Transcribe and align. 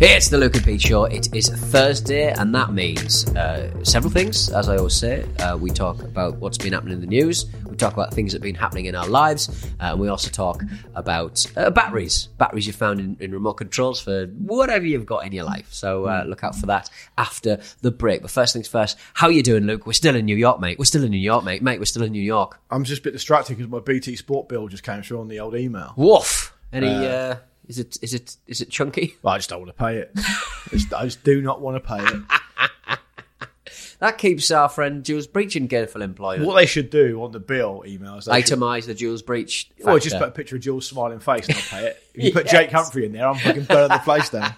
It's 0.00 0.28
the 0.28 0.38
Luke 0.38 0.54
and 0.54 0.64
Pete 0.64 0.80
Show. 0.80 1.06
It 1.06 1.34
is 1.34 1.48
Thursday, 1.48 2.30
and 2.30 2.54
that 2.54 2.72
means 2.72 3.26
uh, 3.34 3.82
several 3.82 4.12
things. 4.12 4.48
As 4.48 4.68
I 4.68 4.76
always 4.76 4.94
say, 4.94 5.26
uh, 5.40 5.56
we 5.56 5.70
talk 5.70 6.00
about 6.04 6.36
what's 6.36 6.56
been 6.56 6.72
happening 6.72 6.94
in 6.94 7.00
the 7.00 7.08
news. 7.08 7.46
We 7.68 7.76
talk 7.76 7.94
about 7.94 8.14
things 8.14 8.30
that 8.30 8.36
have 8.36 8.44
been 8.44 8.54
happening 8.54 8.84
in 8.84 8.94
our 8.94 9.08
lives, 9.08 9.48
uh, 9.80 9.86
and 9.86 9.98
we 9.98 10.06
also 10.06 10.30
talk 10.30 10.62
about 10.94 11.44
uh, 11.56 11.70
batteries. 11.70 12.28
Batteries 12.38 12.68
you 12.68 12.72
found 12.72 13.00
in, 13.00 13.16
in 13.18 13.32
remote 13.32 13.54
controls 13.54 14.00
for 14.00 14.26
whatever 14.26 14.86
you've 14.86 15.04
got 15.04 15.26
in 15.26 15.32
your 15.32 15.44
life. 15.44 15.72
So 15.72 16.04
uh, 16.04 16.22
look 16.28 16.44
out 16.44 16.54
for 16.54 16.66
that 16.66 16.88
after 17.16 17.58
the 17.80 17.90
break. 17.90 18.22
But 18.22 18.30
first 18.30 18.52
things 18.52 18.68
first, 18.68 18.96
how 19.14 19.26
are 19.26 19.32
you 19.32 19.42
doing, 19.42 19.64
Luke? 19.64 19.84
We're 19.84 19.94
still 19.94 20.14
in 20.14 20.26
New 20.26 20.36
York, 20.36 20.60
mate. 20.60 20.78
We're 20.78 20.84
still 20.84 21.02
in 21.02 21.10
New 21.10 21.18
York, 21.18 21.42
mate. 21.42 21.60
Mate, 21.60 21.80
we're 21.80 21.86
still 21.86 22.04
in 22.04 22.12
New 22.12 22.22
York. 22.22 22.60
I'm 22.70 22.84
just 22.84 23.00
a 23.00 23.02
bit 23.02 23.14
distracted 23.14 23.56
because 23.56 23.68
my 23.68 23.80
BT 23.80 24.14
Sport 24.14 24.48
bill 24.48 24.68
just 24.68 24.84
came 24.84 25.02
through 25.02 25.20
on 25.20 25.26
the 25.26 25.40
old 25.40 25.56
email. 25.56 25.94
Woof. 25.96 26.54
Any? 26.72 26.86
Is 27.68 27.78
it? 27.78 27.96
Is 28.02 28.14
it? 28.14 28.36
Is 28.46 28.60
it 28.60 28.70
chunky? 28.70 29.14
Well, 29.22 29.34
I 29.34 29.38
just 29.38 29.50
don't 29.50 29.60
want 29.60 29.76
to 29.76 29.84
pay 29.84 29.96
it. 29.98 30.10
I, 30.16 30.68
just, 30.70 30.92
I 30.94 31.04
just 31.04 31.22
do 31.22 31.40
not 31.42 31.60
want 31.60 31.76
to 31.82 31.86
pay 31.86 32.02
it. 32.02 32.22
That 34.00 34.16
keeps 34.16 34.52
our 34.52 34.68
friend 34.68 35.04
Jules 35.04 35.26
Breach 35.26 35.56
in 35.56 35.66
gainful 35.66 36.02
employment. 36.02 36.46
What 36.46 36.54
they 36.54 36.66
should 36.66 36.88
do 36.88 37.20
on 37.24 37.32
the 37.32 37.40
bill 37.40 37.82
emails, 37.84 38.26
they 38.26 38.42
should, 38.42 38.58
Itemise 38.58 38.86
the 38.86 38.94
Jules 38.94 39.22
Breach. 39.22 39.70
or 39.84 39.98
just 39.98 40.16
put 40.18 40.28
a 40.28 40.30
picture 40.30 40.54
of 40.54 40.62
Jules' 40.62 40.86
smiling 40.86 41.18
face 41.18 41.48
and 41.48 41.56
I'll 41.56 41.62
pay 41.80 41.86
it. 41.88 42.02
If 42.14 42.24
you 42.24 42.32
put 42.32 42.46
Jake 42.46 42.70
Humphrey 42.70 43.06
in 43.06 43.12
there, 43.12 43.26
I'm 43.26 43.36
fucking 43.36 43.64
burning 43.64 43.88
the 43.88 43.98
place 44.04 44.30
down. 44.30 44.54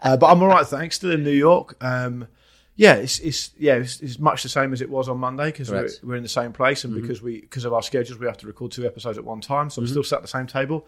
Uh, 0.00 0.16
but 0.16 0.26
I'm 0.26 0.40
all 0.42 0.48
right, 0.48 0.66
thanks. 0.66 0.96
Still 0.96 1.10
in 1.12 1.24
New 1.24 1.30
York. 1.32 1.76
Um, 1.80 2.28
yeah, 2.76 2.94
it's, 2.94 3.18
it's 3.20 3.50
yeah, 3.58 3.74
it's, 3.76 4.00
it's 4.00 4.18
much 4.18 4.42
the 4.42 4.48
same 4.48 4.72
as 4.72 4.80
it 4.82 4.90
was 4.90 5.08
on 5.08 5.18
Monday 5.18 5.46
because 5.46 5.70
we're, 5.70 5.84
Mm-hmm. 5.84 6.08
we're 6.08 6.16
in 6.16 6.22
the 6.22 6.28
same 6.28 6.52
place 6.52 6.84
and 6.84 6.94
because 6.94 7.22
we 7.22 7.40
because 7.40 7.64
of 7.64 7.72
our 7.72 7.82
schedules, 7.82 8.18
we 8.20 8.26
have 8.26 8.36
to 8.38 8.46
record 8.46 8.70
two 8.72 8.86
episodes 8.86 9.16
at 9.18 9.24
one 9.24 9.40
time. 9.40 9.70
So 9.70 9.80
I'm 9.82 9.88
still 9.88 10.02
sat 10.04 10.16
at 10.16 10.22
the 10.22 10.28
same 10.28 10.46
table, 10.46 10.86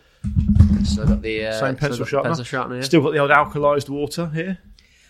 So 0.85 1.03
I've 1.03 1.09
got 1.09 1.23
the 1.23 1.47
uh, 1.47 1.53
same 1.61 1.77
pencil 1.77 2.05
sharpener. 2.05 2.31
Pencil 2.31 2.45
sharpener. 2.45 2.83
Still 2.83 3.03
got 3.03 3.13
the 3.13 3.19
old 3.19 3.31
alkalized 3.31 3.89
water 3.89 4.29
here. 4.35 4.59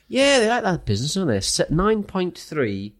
Yeah, 0.09 0.39
they 0.39 0.49
like 0.49 0.63
that 0.63 0.87
business, 0.87 1.15
don't 1.15 1.27
they? 1.27 1.41
Set 1.41 1.71
nine 1.71 2.03
point 2.03 2.39
three 2.39 2.95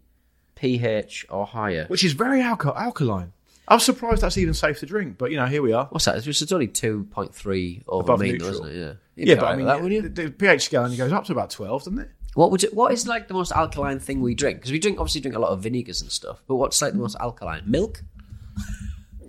pH 0.57 1.27
or 1.31 1.47
higher. 1.47 1.87
which 1.87 2.05
is 2.05 2.13
very 2.13 2.43
alka- 2.43 2.75
alkaline. 2.77 3.33
I 3.69 3.75
was 3.75 3.85
surprised 3.85 4.23
that's 4.23 4.39
even 4.39 4.55
safe 4.55 4.79
to 4.81 4.87
drink, 4.87 5.19
but 5.19 5.31
you 5.31 5.37
know, 5.37 5.47
here 5.47 5.61
we 5.63 5.73
are. 5.73 5.87
What's 5.91 6.07
that? 6.07 6.27
It's 6.27 6.53
only 6.53 6.69
two 6.69 7.07
point 7.11 7.35
three 7.35 7.83
over 7.87 8.01
Above 8.03 8.21
mean, 8.21 8.33
neutral. 8.33 8.51
isn't 8.51 8.67
it? 8.67 8.75
Yeah. 8.77 8.93
You'd 9.15 9.29
Yeah, 9.29 9.35
but 9.37 9.45
I 9.47 9.57
mean, 9.57 9.67
that, 9.67 9.83
wouldn't 9.83 10.15
the, 10.15 10.25
the 10.25 10.31
pH 10.31 10.63
scale 10.65 10.83
only 10.85 10.97
goes 10.97 11.13
up 11.13 11.25
to 11.27 11.33
about 11.33 11.51
twelve, 11.51 11.83
doesn't 11.85 11.99
it? 11.99 12.11
What 12.39 12.53
would 12.53 12.63
you, 12.63 12.69
what 12.73 12.93
is 12.93 13.05
like 13.09 13.27
the 13.27 13.35
most 13.35 13.51
alkaline 13.51 13.99
thing 13.99 14.21
we 14.21 14.33
drink? 14.33 14.59
Because 14.59 14.71
we 14.71 14.79
drink 14.79 15.01
obviously 15.01 15.21
drink 15.23 15.37
a 15.37 15.41
lot 15.41 15.51
of 15.51 15.61
vinegars 15.61 16.03
and 16.03 16.13
stuff. 16.13 16.41
But 16.47 16.55
what's 16.55 16.81
like 16.81 16.93
the 16.93 16.99
most 17.01 17.17
alkaline? 17.19 17.65
Milk. 17.67 18.05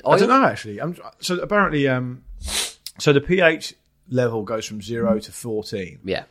I 0.06 0.16
don't 0.16 0.30
know 0.30 0.46
actually. 0.46 0.80
I'm, 0.80 0.96
so 1.20 1.40
apparently, 1.40 1.88
um, 1.88 2.24
so 3.00 3.12
the 3.12 3.20
pH 3.20 3.74
level 4.12 4.44
goes 4.44 4.68
from 4.68 4.80
zero 4.80 5.18
to 5.18 5.32
fourteen. 5.32 5.98
Yeah. 6.04 6.26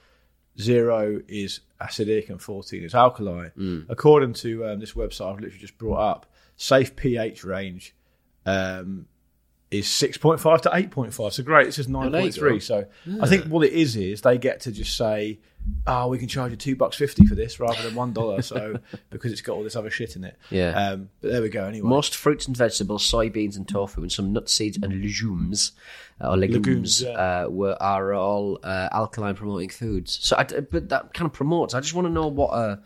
Zero 0.61 1.21
is 1.27 1.59
acidic 1.81 2.31
and 2.31 2.41
fourteen 2.41 2.85
is 2.85 2.95
alkaline. 2.95 3.51
Mm. 3.59 3.87
According 3.89 4.35
to 4.35 4.67
um, 4.67 4.79
this 4.79 4.93
website 4.93 5.33
I've 5.33 5.41
literally 5.41 5.59
just 5.59 5.79
brought 5.79 5.99
up, 5.99 6.27
safe 6.57 6.95
pH 6.95 7.43
range 7.43 7.93
um, 8.47 9.07
is 9.73 9.89
six 9.89 10.17
point 10.17 10.39
five 10.39 10.63
to 10.63 10.71
eight 10.75 10.93
point 10.93 11.13
five. 11.13 11.33
So 11.33 11.43
great, 11.43 11.67
this 11.67 11.81
is 11.81 11.89
nine 11.89 12.13
there 12.13 12.21
you 12.21 12.27
point 12.27 12.35
three. 12.35 12.53
go. 12.53 12.59
So 12.61 12.87
I 13.21 13.27
think 13.27 13.47
what 13.47 13.67
it 13.67 13.73
is 13.73 13.97
is 13.97 14.21
they 14.21 14.39
get 14.39 14.61
to 14.61 14.71
just 14.71 14.97
say, 14.97 15.41
"Oh, 15.87 16.09
we 16.09 16.19
can 16.19 16.29
charge 16.29 16.51
you 16.51 16.57
two 16.57 16.77
bucks 16.77 16.97
fifty 16.97 17.27
for 17.27 17.35
this 17.35 17.59
rather 17.61 17.83
than 17.83 17.95
one 17.95 18.15
so 18.43 18.79
because 19.11 19.33
it's 19.33 19.41
got 19.41 19.55
all 19.55 19.63
this 19.63 19.77
other 19.77 19.91
shit 19.91 20.17
in 20.17 20.25
it. 20.25 20.37
Yeah. 20.51 20.71
Um, 20.71 21.11
but 21.21 21.31
there 21.33 21.43
we 21.43 21.49
go. 21.49 21.65
Anyway, 21.65 21.89
Most 21.89 22.17
fruits 22.17 22.47
and 22.47 22.57
vegetables, 22.57 23.11
soybeans 23.11 23.57
and 23.57 23.69
tofu, 23.69 24.03
and 24.03 24.13
some 24.13 24.33
nut 24.33 24.49
seeds 24.49 24.79
and 24.83 25.03
legumes, 25.03 25.73
uh, 26.21 26.31
or 26.31 26.37
legumes, 26.37 26.67
Legumes, 26.67 27.03
yeah. 27.03 27.11
uh, 27.45 27.49
were 27.49 27.77
are 27.81 28.13
all 28.13 28.59
uh, 28.63 28.89
alkaline 28.93 29.35
promoting 29.35 29.69
foods. 29.69 30.19
So, 30.23 30.37
I, 30.37 30.45
but 30.45 30.89
that 30.89 31.15
kind 31.15 31.27
of 31.27 31.33
promotes. 31.33 31.75
I 31.75 31.81
just 31.81 31.95
want 31.95 32.07
to 32.07 32.13
know 32.13 32.29
what. 32.29 32.49
Uh, 32.49 32.77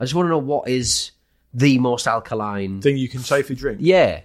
I 0.00 0.04
just 0.04 0.14
want 0.14 0.26
to 0.26 0.30
know 0.30 0.38
what 0.38 0.68
is 0.68 1.12
the 1.54 1.78
most 1.78 2.06
alkaline. 2.06 2.80
thing 2.80 2.96
you 2.96 3.08
can 3.08 3.20
safely 3.20 3.54
drink. 3.54 3.78
yeah, 3.80 4.22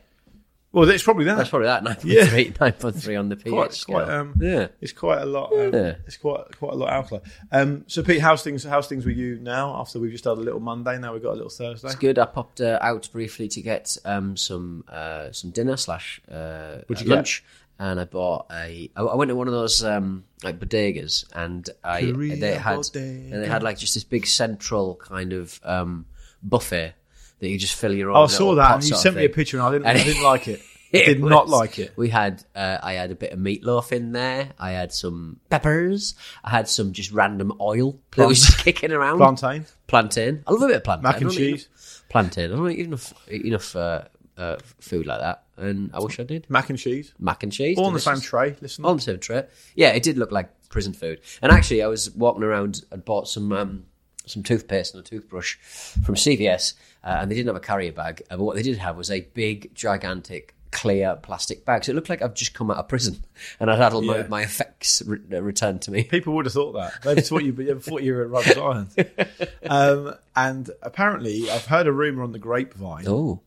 Well, 0.74 0.88
it's 0.90 1.02
probably 1.04 1.24
that. 1.26 1.38
that's 1.38 1.50
probably 1.50 1.68
that. 1.68 1.84
9.3, 1.84 2.04
Yeah. 2.04 2.24
9.3 2.26 3.20
on 3.20 3.30
the 3.30 3.36
pH 3.38 3.52
quite, 3.54 3.74
scale. 3.74 3.96
quite, 4.04 4.10
um, 4.10 4.34
yeah. 4.40 4.68
It's 4.82 4.92
quite 4.92 5.22
a 5.22 5.26
lot. 5.26 5.52
Um, 5.54 5.74
Yeah. 5.74 5.96
It's 6.06 6.18
quite 6.18 6.58
quite 6.58 6.74
a 6.74 6.76
lot 6.76 6.90
alkaline. 6.92 7.24
Um, 7.52 7.86
so 7.88 8.04
Pete, 8.04 8.22
how's 8.22 8.44
things? 8.44 8.64
How's 8.64 8.88
things 8.88 9.06
with 9.06 9.16
you 9.18 9.40
now? 9.40 9.76
After 9.80 9.98
we've 10.00 10.12
just 10.12 10.26
had 10.26 10.32
a 10.38 10.42
little 10.42 10.60
Monday, 10.60 11.00
now 11.00 11.14
we've 11.14 11.24
got 11.24 11.32
a 11.32 11.40
little 11.40 11.50
Thursday. 11.50 11.88
It's 11.88 11.96
good. 11.96 12.20
I 12.20 12.26
popped 12.26 12.60
uh, 12.62 12.78
out 12.82 13.08
briefly 13.12 13.48
to 13.48 13.62
get 13.62 13.98
um, 14.06 14.36
some 14.36 14.84
uh, 14.90 15.32
some 15.32 15.52
dinner 15.52 15.78
slash 15.78 16.22
uh, 16.30 16.80
you 16.90 16.96
get? 16.96 17.08
lunch, 17.08 17.44
and 17.80 18.00
I 18.00 18.04
bought 18.04 18.48
a. 18.52 18.92
I 18.96 19.02
I 19.02 19.16
went 19.16 19.30
to 19.30 19.36
one 19.36 19.48
of 19.48 19.54
those 19.54 19.84
um, 19.84 20.26
like 20.44 20.60
bodegas, 20.60 21.26
and 21.34 21.68
I 21.84 22.02
Korea 22.12 22.36
they 22.36 22.56
had 22.56 22.76
bodega. 22.76 23.00
and 23.00 23.44
they 23.44 23.48
had 23.48 23.64
like 23.64 23.78
just 23.80 23.94
this 23.94 24.04
big 24.04 24.28
central 24.28 24.96
kind 24.96 25.32
of 25.32 25.60
um, 25.64 26.06
buffet 26.44 26.94
that 27.40 27.50
you 27.50 27.58
just 27.58 27.76
fill 27.76 27.94
your 27.94 28.12
own. 28.12 28.24
I 28.24 28.28
saw 28.28 28.56
that, 28.56 28.76
and 28.76 28.84
you 28.84 28.96
sent 28.96 29.16
me 29.16 29.26
a 29.26 29.30
picture, 29.30 29.58
and 29.58 29.66
I 29.66 29.72
didn't. 29.72 29.86
And 29.88 29.98
I 29.98 30.04
didn't 30.10 30.24
like 30.24 30.48
it. 30.48 30.62
I 30.94 31.00
did 31.00 31.22
not 31.22 31.50
like 31.50 31.80
it. 31.80 31.92
We 31.98 32.10
had, 32.10 32.44
uh, 32.56 32.78
I 32.82 32.94
had 32.94 33.12
a 33.12 33.16
bit 33.16 33.34
of 33.34 33.40
meatloaf 33.40 33.92
in 33.92 34.14
there. 34.14 34.52
I 34.58 34.72
had 34.72 34.94
some 34.94 35.40
peppers. 35.50 36.16
I 36.46 36.50
had 36.50 36.70
some 36.70 36.94
just 36.94 37.12
random 37.12 37.52
oil 37.60 38.00
that 38.16 38.26
was 38.28 38.40
just 38.40 38.60
kicking 38.60 38.94
around. 38.94 39.18
Plantain, 39.18 39.66
Plantain. 39.88 40.44
I 40.48 40.52
love 40.54 40.62
a 40.64 40.68
bit 40.68 40.76
of 40.78 40.84
plantain. 40.86 41.04
mac 41.04 41.22
and 41.22 41.32
cheese, 41.32 41.66
enough- 41.68 42.04
Plantain. 42.10 42.54
I 42.54 42.56
don't 42.56 42.72
eat 42.72 42.80
enough 42.86 43.14
eat 43.30 43.46
enough 43.46 43.76
uh, 43.76 44.04
uh, 44.38 44.58
food 44.80 45.06
like 45.06 45.20
that, 45.20 45.44
and 45.58 45.92
I 45.94 46.00
wish 46.00 46.22
I 46.22 46.24
did. 46.24 46.50
mac 46.50 46.70
and 46.70 46.80
cheese, 46.80 47.14
Mac 47.20 47.44
and 47.44 47.52
cheese, 47.52 47.78
all 47.78 47.88
on 47.88 47.94
the 47.94 48.00
same 48.00 48.22
tray. 48.22 48.56
Listen, 48.62 48.86
All 48.86 48.92
on 48.92 48.98
the 48.98 49.04
same 49.04 49.20
tray. 49.20 49.46
Yeah, 49.76 49.90
it 49.90 50.04
did 50.04 50.18
look 50.18 50.32
like 50.32 50.50
prison 50.70 50.94
food. 50.94 51.20
And 51.42 51.52
actually, 51.52 51.84
I 51.84 51.88
was 51.88 52.10
walking 52.12 52.44
around 52.44 52.84
and 52.92 53.04
bought 53.04 53.28
some 53.28 53.52
um, 53.52 53.86
some 54.28 54.44
toothpaste 54.44 54.94
and 54.96 55.06
a 55.06 55.08
toothbrush 55.08 55.56
from 56.04 56.16
CVS, 56.16 56.74
uh, 57.04 57.18
and 57.22 57.32
they 57.32 57.36
didn't 57.36 57.48
have 57.48 57.56
a 57.56 57.60
carrier 57.60 57.92
bag. 57.92 58.22
Uh, 58.30 58.38
but 58.38 58.44
what 58.44 58.56
they 58.56 58.64
did 58.64 58.78
have 58.78 58.98
was 58.98 59.10
a 59.12 59.22
big, 59.34 59.74
gigantic, 59.74 60.54
clear 60.72 61.16
plastic 61.22 61.64
bag. 61.66 61.86
So 61.86 61.92
it 61.92 61.96
looked 61.96 62.10
like 62.10 62.22
I've 62.22 62.34
just 62.34 62.54
come 62.54 62.70
out 62.70 62.78
of 62.78 62.88
prison, 62.88 63.24
and 63.60 63.72
I'd 63.72 63.80
had 63.80 63.94
all 63.94 64.02
my, 64.02 64.18
Yeah. 64.18 64.28
my 64.28 64.42
effects 64.44 65.02
re- 65.06 65.20
uh, 65.34 65.42
returned 65.42 65.82
to 65.84 65.92
me. 65.92 66.04
People 66.12 66.34
would 66.36 66.46
have 66.46 66.54
thought 66.54 66.74
that. 66.74 67.16
They 67.16 67.22
thought 67.22 67.44
you, 67.44 67.52
they 67.54 67.74
thought 67.74 68.04
you 68.04 68.14
were 68.16 68.24
at 68.26 68.46
Rikers 68.46 68.62
Island. 68.62 69.50
Um, 69.70 70.14
and 70.36 70.70
apparently, 70.82 71.50
I've 71.52 71.66
heard 71.66 71.88
a 71.88 71.92
rumor 71.92 72.24
on 72.24 72.32
the 72.32 72.40
grapevine 72.40 73.06
Oh, 73.08 73.42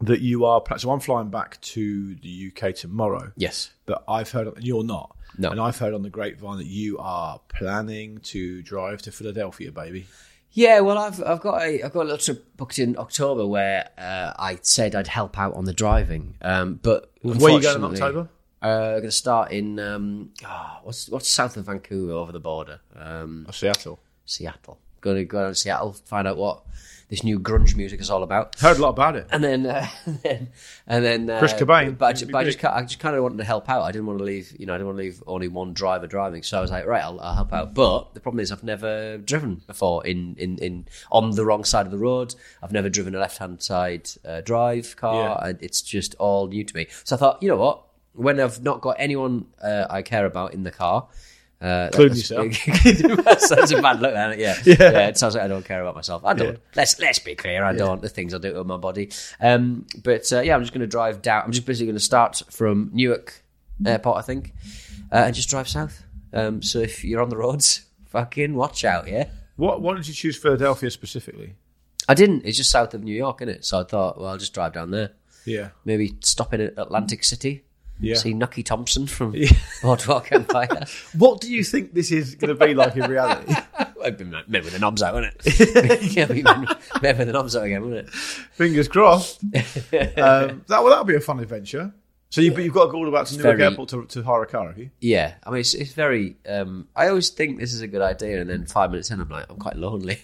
that 0.00 0.20
you 0.20 0.44
are. 0.44 0.62
So 0.78 0.90
I'm 0.90 0.98
flying 1.00 1.28
back 1.30 1.60
to 1.60 2.16
the 2.16 2.50
UK 2.54 2.74
tomorrow. 2.74 3.30
yes. 3.36 3.70
but 3.86 4.02
I've 4.08 4.30
heard, 4.32 4.48
and 4.48 4.64
you're 4.64 4.82
not. 4.82 5.16
No. 5.38 5.50
And 5.50 5.60
I've 5.60 5.78
heard 5.78 5.94
on 5.94 6.02
the 6.02 6.10
grapevine 6.10 6.58
that 6.58 6.66
you 6.66 6.98
are 6.98 7.40
planning 7.48 8.18
to 8.24 8.62
drive 8.62 9.02
to 9.02 9.12
Philadelphia, 9.12 9.72
baby. 9.72 10.06
Yeah, 10.54 10.80
well, 10.80 10.98
I've 10.98 11.22
I've 11.24 11.40
got 11.40 11.62
a 11.62 11.82
I've 11.82 11.92
got 11.94 12.02
a 12.02 12.04
little 12.04 12.18
trip 12.18 12.56
booked 12.58 12.78
in 12.78 12.98
October 12.98 13.46
where 13.46 13.88
uh, 13.96 14.34
I 14.38 14.58
said 14.60 14.94
I'd 14.94 15.06
help 15.06 15.38
out 15.38 15.54
on 15.54 15.64
the 15.64 15.72
driving. 15.72 16.34
Um, 16.42 16.74
but 16.82 17.10
Where 17.22 17.34
are 17.34 17.50
you 17.56 17.62
going 17.62 17.76
in 17.76 17.84
October? 17.84 18.28
Uh, 18.60 18.90
going 18.92 19.02
to 19.04 19.10
start 19.12 19.50
in 19.50 19.78
um, 19.80 20.30
ah, 20.44 20.80
what's 20.84 21.08
what's 21.08 21.28
south 21.28 21.56
of 21.56 21.64
Vancouver 21.66 22.12
over 22.12 22.30
the 22.32 22.38
border, 22.40 22.80
um, 22.94 23.46
Oh, 23.48 23.52
Seattle. 23.52 23.98
Seattle. 24.26 24.78
Going 25.00 25.16
to 25.16 25.24
go 25.24 25.40
down 25.40 25.48
to 25.48 25.54
Seattle, 25.54 25.94
find 26.04 26.28
out 26.28 26.36
what 26.36 26.62
this 27.12 27.22
new 27.22 27.38
grunge 27.38 27.76
music 27.76 28.00
is 28.00 28.08
all 28.08 28.22
about. 28.22 28.58
Heard 28.58 28.78
a 28.78 28.80
lot 28.80 28.88
about 28.88 29.16
it. 29.16 29.26
And 29.30 29.44
then, 29.44 29.66
uh, 29.66 29.86
and 30.06 30.18
then, 30.22 30.48
and 30.86 31.04
then 31.04 31.28
uh, 31.28 31.38
Chris 31.40 31.52
Cobain. 31.52 31.98
But, 31.98 32.06
I, 32.06 32.12
ju- 32.14 32.26
but 32.32 32.38
I 32.38 32.44
just, 32.44 32.64
I 32.64 32.80
just 32.84 33.00
kind 33.00 33.14
of 33.14 33.22
wanted 33.22 33.36
to 33.36 33.44
help 33.44 33.68
out. 33.68 33.82
I 33.82 33.92
didn't 33.92 34.06
want 34.06 34.18
to 34.20 34.24
leave, 34.24 34.50
you 34.58 34.64
know, 34.64 34.72
I 34.72 34.78
didn't 34.78 34.86
want 34.86 34.96
to 34.98 35.02
leave 35.04 35.22
only 35.26 35.48
one 35.48 35.74
driver 35.74 36.06
driving. 36.06 36.42
So 36.42 36.56
I 36.56 36.62
was 36.62 36.70
like, 36.70 36.86
right, 36.86 37.04
I'll, 37.04 37.20
I'll 37.20 37.34
help 37.34 37.52
out. 37.52 37.74
But 37.74 38.14
the 38.14 38.20
problem 38.20 38.40
is, 38.40 38.50
I've 38.50 38.64
never 38.64 39.18
driven 39.18 39.60
before 39.66 40.06
in, 40.06 40.36
in, 40.38 40.56
in 40.56 40.86
on 41.10 41.32
the 41.32 41.44
wrong 41.44 41.64
side 41.64 41.84
of 41.84 41.92
the 41.92 41.98
road. 41.98 42.34
I've 42.62 42.72
never 42.72 42.88
driven 42.88 43.14
a 43.14 43.18
left 43.18 43.36
hand 43.36 43.60
side 43.62 44.08
uh, 44.24 44.40
drive 44.40 44.96
car, 44.96 45.38
Yeah. 45.42 45.48
and 45.50 45.58
it's 45.62 45.82
just 45.82 46.14
all 46.14 46.48
new 46.48 46.64
to 46.64 46.74
me. 46.74 46.86
So 47.04 47.14
I 47.16 47.18
thought, 47.18 47.42
you 47.42 47.48
know 47.50 47.58
what? 47.58 47.82
When 48.14 48.40
I've 48.40 48.62
not 48.62 48.80
got 48.80 48.96
anyone 48.98 49.48
uh, 49.62 49.84
I 49.90 50.00
care 50.00 50.24
about 50.24 50.54
in 50.54 50.62
the 50.62 50.70
car. 50.70 51.08
Uh, 51.62 51.88
Including 51.92 52.50
that's- 53.22 53.48
Sounds 53.48 53.70
a 53.72 53.80
bad 53.80 54.00
look, 54.00 54.12
doesn't 54.14 54.40
it? 54.40 54.40
Yeah. 54.40 54.56
Yeah. 54.64 55.06
It 55.08 55.16
sounds 55.16 55.36
like 55.36 55.44
I 55.44 55.48
don't 55.48 55.64
care 55.64 55.80
about 55.80 55.94
myself. 55.94 56.24
I 56.24 56.32
don't. 56.34 56.58
Let's 56.74 56.98
let's 56.98 57.20
be 57.20 57.36
clear. 57.36 57.62
I 57.64 57.72
don't. 57.72 58.02
The 58.02 58.08
things 58.08 58.34
I 58.34 58.38
do 58.38 58.52
to 58.52 58.64
my 58.64 58.76
body. 58.78 59.10
Um, 59.40 59.86
but 60.02 60.32
uh, 60.32 60.40
yeah, 60.40 60.56
I'm 60.56 60.62
just 60.62 60.72
going 60.72 60.80
to 60.80 60.88
drive 60.88 61.22
down. 61.22 61.44
I'm 61.44 61.52
just 61.52 61.64
basically 61.64 61.86
going 61.86 61.96
to 61.96 62.00
start 62.04 62.42
from 62.50 62.90
Newark 62.92 63.44
Airport, 63.86 64.18
I 64.18 64.22
think, 64.22 64.52
uh, 65.12 65.16
and 65.26 65.34
just 65.36 65.50
drive 65.50 65.68
south. 65.68 66.02
Um, 66.32 66.62
so 66.62 66.80
if 66.80 67.04
you're 67.04 67.22
on 67.22 67.28
the 67.28 67.36
roads, 67.36 67.82
fucking 68.06 68.54
watch 68.54 68.84
out. 68.84 69.06
Yeah. 69.06 69.28
What? 69.54 69.80
Why 69.80 69.94
did 69.94 70.08
you 70.08 70.14
choose 70.14 70.36
Philadelphia 70.36 70.90
specifically? 70.90 71.54
I 72.08 72.14
didn't. 72.14 72.44
It's 72.44 72.56
just 72.56 72.70
south 72.70 72.92
of 72.94 73.04
New 73.04 73.14
York, 73.14 73.40
isn't 73.40 73.54
it? 73.54 73.64
So 73.64 73.78
I 73.78 73.84
thought, 73.84 74.18
well, 74.18 74.30
I'll 74.30 74.38
just 74.38 74.52
drive 74.52 74.72
down 74.72 74.90
there. 74.90 75.10
Yeah. 75.44 75.68
Maybe 75.84 76.16
stop 76.22 76.52
in 76.54 76.60
Atlantic 76.60 77.22
City. 77.22 77.62
Yeah. 78.02 78.16
See 78.16 78.34
Nucky 78.34 78.62
Thompson 78.62 79.06
from 79.06 79.34
Boardwalk 79.82 80.30
Empire. 80.32 80.68
What 81.16 81.40
do 81.40 81.52
you 81.52 81.62
think 81.64 81.94
this 81.94 82.10
is 82.10 82.34
going 82.34 82.56
to 82.56 82.66
be 82.66 82.74
like 82.74 82.96
in 82.96 83.08
reality? 83.10 83.54
I've 84.04 84.18
been 84.18 84.30
men 84.30 84.44
with 84.48 84.72
the 84.72 84.78
knobs 84.80 85.02
out, 85.02 85.14
wouldn't 85.14 85.34
it? 85.44 86.02
yeah, 86.16 86.26
men, 86.26 86.66
men 87.00 87.18
with 87.18 87.26
the 87.28 87.32
knobs 87.32 87.54
out 87.54 87.64
again, 87.64 87.82
wouldn't 87.82 88.08
it? 88.08 88.12
Fingers 88.12 88.88
crossed. 88.88 89.42
um, 89.44 89.52
that 89.92 90.64
well, 90.68 90.88
that'll 90.88 91.04
be 91.04 91.14
a 91.14 91.20
fun 91.20 91.38
adventure. 91.40 91.94
So 92.30 92.40
you, 92.40 92.50
but 92.52 92.64
you've 92.64 92.72
got 92.72 92.86
to 92.86 92.90
go 92.92 92.96
all 92.98 93.04
the 93.04 93.10
way 93.10 93.22
to 93.22 93.36
Newark 93.36 93.58
very- 93.58 93.62
Airport 93.70 93.90
to, 93.90 94.06
to 94.06 94.22
hire 94.22 94.42
a 94.42 94.46
car, 94.46 94.66
have 94.68 94.78
you? 94.78 94.88
Yeah, 95.00 95.34
I 95.44 95.50
mean, 95.50 95.60
it's, 95.60 95.74
it's 95.74 95.92
very. 95.92 96.36
Um, 96.48 96.88
I 96.96 97.08
always 97.08 97.28
think 97.28 97.60
this 97.60 97.74
is 97.74 97.82
a 97.82 97.86
good 97.86 98.00
idea, 98.00 98.40
and 98.40 98.48
then 98.48 98.64
five 98.66 98.90
minutes 98.90 99.10
in, 99.10 99.20
I'm 99.20 99.28
like, 99.28 99.46
I'm 99.50 99.58
quite 99.58 99.76
lonely. 99.76 100.18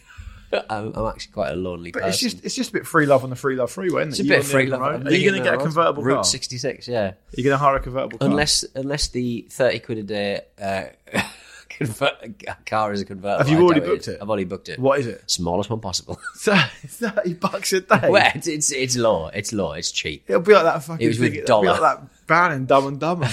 I'm, 0.71 0.93
I'm 0.95 1.07
actually 1.07 1.33
quite 1.33 1.53
a 1.53 1.57
lonely 1.57 1.91
But 1.93 2.03
person. 2.03 2.09
it's 2.11 2.21
just 2.21 2.45
it's 2.45 2.55
just 2.55 2.71
a 2.71 2.73
bit 2.73 2.87
free 2.87 3.07
love 3.07 3.25
on 3.25 3.31
the 3.31 3.37
free 3.37 3.57
love 3.57 3.71
freeway, 3.71 4.03
isn't 4.09 4.13
It's 4.13 4.19
it? 4.21 4.23
a 4.23 4.25
You 4.25 4.31
bit 4.31 4.35
on 4.37 4.41
of 4.41 4.47
the 4.47 4.53
free 4.53 4.67
love. 4.67 5.07
Are 5.07 5.15
you 5.15 5.31
going 5.31 5.43
to 5.43 5.49
get 5.51 5.55
a 5.55 5.63
convertible 5.63 6.03
Route 6.03 6.15
car? 6.17 6.25
66, 6.25 6.89
yeah. 6.89 7.01
Are 7.03 7.15
you 7.33 7.45
going 7.45 7.55
to 7.55 7.59
hire 7.59 7.77
a 7.77 7.81
convertible 7.81 8.19
car? 8.19 8.29
Unless 8.29 8.65
unless 8.75 9.09
the 9.09 9.47
30 9.51 9.79
quid 9.81 9.99
a 9.99 10.03
day 10.03 10.41
uh, 10.61 10.85
convert, 11.69 12.65
car 12.67 12.93
is 12.93 13.01
a 13.01 13.05
convertible. 13.05 13.39
Have 13.39 13.49
you 13.49 13.63
already 13.65 13.81
booked 13.81 14.09
it? 14.09 14.19
I've 14.23 14.29
already 14.29 14.45
booked 14.45 14.69
it. 14.69 14.79
What 14.79 15.01
is 15.01 15.07
it? 15.07 15.23
Smallest 15.31 15.71
one 15.71 15.81
possible. 15.81 16.19
Thirty 16.37 17.35
bucks 17.35 17.73
a 17.75 17.81
day. 17.81 18.09
well, 18.09 18.33
it's, 18.35 18.47
it's 18.47 18.73
it's 18.73 18.97
low. 18.97 19.29
It's 19.29 19.53
low. 19.53 19.73
It's 19.73 19.91
cheap. 19.93 20.25
It'll 20.29 20.41
be 20.43 20.55
like 20.55 20.65
that 20.65 20.83
fucking. 20.83 21.05
It 21.05 21.09
was 21.09 21.19
with 21.19 21.33
thing, 21.33 21.43
it'll 21.43 21.61
be 21.61 21.67
dollar. 21.69 21.81
like 21.81 22.01
that 22.01 22.27
band 22.27 22.55
in 22.55 22.67
Dumb 22.67 22.87
and 22.87 22.99
Dumber. 23.01 23.29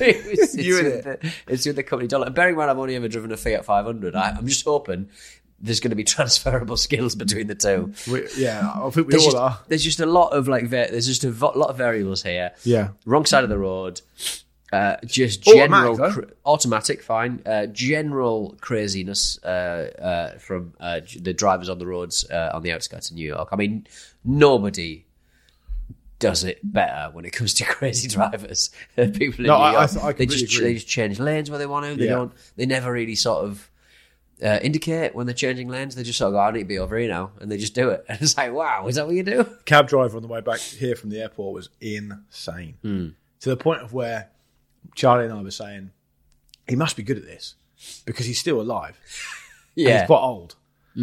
it's, 0.00 0.54
You 0.56 0.78
it's 0.78 0.78
in 0.78 0.84
with 0.84 1.04
The, 1.04 1.32
it's 1.48 1.66
with 1.66 1.76
the 1.76 1.82
company 1.82 2.08
dollar. 2.08 2.26
And 2.26 2.34
bearing 2.34 2.52
in 2.54 2.58
mind, 2.58 2.70
I've 2.70 2.78
only 2.78 2.96
ever 2.96 3.08
driven 3.08 3.32
a 3.32 3.36
Fiat 3.36 3.64
500. 3.64 4.14
I, 4.14 4.30
I'm 4.30 4.46
just 4.46 4.64
hoping 4.64 5.08
there's 5.60 5.80
going 5.80 5.90
to 5.90 5.96
be 5.96 6.04
transferable 6.16 6.76
skills 6.76 7.14
between 7.14 7.46
the 7.46 7.54
two. 7.54 7.92
We, 8.10 8.26
yeah, 8.36 8.70
I 8.74 8.90
think 8.90 9.08
we 9.08 9.12
There's 9.12 9.24
all 9.26 9.30
just, 9.32 9.36
are. 9.36 9.60
there's 9.68 9.84
just 9.84 10.00
a 10.00 10.06
lot 10.06 10.28
of 10.32 10.48
like 10.48 10.70
there's 10.70 11.06
just 11.06 11.24
a 11.24 11.30
lot 11.30 11.68
of 11.70 11.76
variables 11.76 12.22
here. 12.22 12.52
Yeah. 12.64 12.90
wrong 13.06 13.26
side 13.26 13.44
of 13.44 13.50
the 13.50 13.58
road. 13.58 14.00
Uh, 14.72 14.96
just 15.04 15.42
general 15.42 15.96
though. 15.96 16.12
cr- 16.12 16.20
automatic, 16.46 17.02
fine. 17.02 17.42
Uh, 17.44 17.66
general 17.66 18.56
craziness 18.60 19.36
uh, 19.42 19.90
uh, 20.00 20.38
from 20.38 20.72
uh, 20.78 21.00
j- 21.00 21.18
the 21.18 21.32
drivers 21.34 21.68
on 21.68 21.78
the 21.80 21.86
roads 21.86 22.24
uh, 22.30 22.50
on 22.54 22.62
the 22.62 22.70
outskirts 22.72 23.10
of 23.10 23.16
New 23.16 23.26
York. 23.26 23.48
I 23.50 23.56
mean, 23.56 23.84
nobody 24.24 25.06
does 26.20 26.44
it 26.44 26.60
better 26.62 27.10
when 27.12 27.24
it 27.24 27.30
comes 27.30 27.54
to 27.54 27.64
crazy 27.76 28.06
drivers. 28.08 28.70
People 28.94 29.40
in 29.44 29.48
No, 29.48 29.56
New 29.58 29.64
I- 29.64 29.70
I 29.70 29.72
York, 29.90 29.96
I 30.04 30.12
they 30.12 30.26
just 30.26 30.54
agree. 30.54 30.66
they 30.68 30.74
just 30.74 30.86
change 30.88 31.18
lanes 31.18 31.50
where 31.50 31.58
they 31.58 31.66
want 31.66 31.86
to. 31.86 31.96
They 31.96 32.04
Yeah. 32.04 32.10
don't. 32.16 32.32
They 32.56 32.66
never 32.66 32.92
really 32.92 33.14
sort 33.14 33.44
of. 33.44 33.69
Uh, 34.42 34.58
indicate 34.62 35.14
when 35.14 35.26
they're 35.26 35.34
changing 35.34 35.68
lanes, 35.68 35.94
they 35.94 36.02
just 36.02 36.18
sort 36.18 36.28
of 36.28 36.32
go, 36.34 36.38
I 36.38 36.50
need 36.50 36.60
to 36.60 36.64
be 36.64 36.78
over 36.78 36.96
here 36.96 37.08
now. 37.08 37.32
And 37.40 37.50
they 37.50 37.58
just 37.58 37.74
do 37.74 37.90
it. 37.90 38.04
And 38.08 38.20
it's 38.22 38.36
like, 38.36 38.52
wow, 38.52 38.86
is 38.86 38.96
that 38.96 39.06
what 39.06 39.14
you 39.14 39.22
do? 39.22 39.44
Cab 39.66 39.88
driver 39.88 40.16
on 40.16 40.22
the 40.22 40.28
way 40.28 40.40
back 40.40 40.60
here 40.60 40.96
from 40.96 41.10
the 41.10 41.20
airport 41.20 41.54
was 41.54 41.68
insane. 41.80 42.76
Hmm. 42.82 43.08
To 43.40 43.50
the 43.50 43.56
point 43.56 43.82
of 43.82 43.92
where 43.92 44.30
Charlie 44.94 45.24
and 45.24 45.34
I 45.34 45.42
were 45.42 45.50
saying, 45.50 45.90
he 46.68 46.76
must 46.76 46.96
be 46.96 47.02
good 47.02 47.18
at 47.18 47.24
this 47.24 47.54
because 48.04 48.26
he's 48.26 48.40
still 48.40 48.60
alive. 48.60 48.98
Yeah. 49.76 49.90
Hmm. 49.90 49.98
he's 49.98 50.06
quite 50.08 50.20
old. 50.20 50.56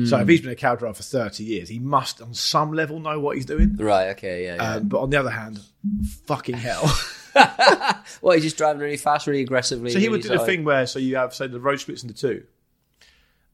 So 0.06 0.19
if 0.19 0.28
he's 0.28 0.42
been 0.42 0.51
a 0.51 0.56
cab 0.56 0.80
driver 0.80 0.94
for 0.94 1.01
30 1.01 1.44
years, 1.44 1.69
he 1.69 1.80
must 1.80 2.22
on 2.22 2.33
some 2.33 2.74
level 2.74 3.00
know 3.00 3.19
what 3.19 3.38
he's 3.38 3.45
doing. 3.45 3.78
Right, 3.78 4.10
okay, 4.10 4.44
yeah. 4.44 4.56
yeah. 4.56 4.74
Um, 4.74 4.90
but 4.90 5.00
on 5.00 5.10
the 5.10 5.18
other 5.18 5.31
hand, 5.31 5.62
fucking 6.25 6.57
hell. 6.57 6.83
Well, 8.22 8.33
he's 8.33 8.44
just 8.44 8.57
driving 8.57 8.81
really 8.81 8.98
fast, 8.98 9.25
really 9.25 9.42
aggressively. 9.42 9.92
so 9.92 10.00
he 10.00 10.07
really 10.07 10.18
would 10.18 10.24
do 10.24 10.38
the 10.38 10.45
thing 10.45 10.66
where, 10.66 10.86
so 10.86 11.00
you 11.00 11.16
have, 11.16 11.33
say, 11.33 11.48
the 11.48 11.60
road 11.60 11.80
splits 11.80 12.04
into 12.04 12.13
two 12.13 12.44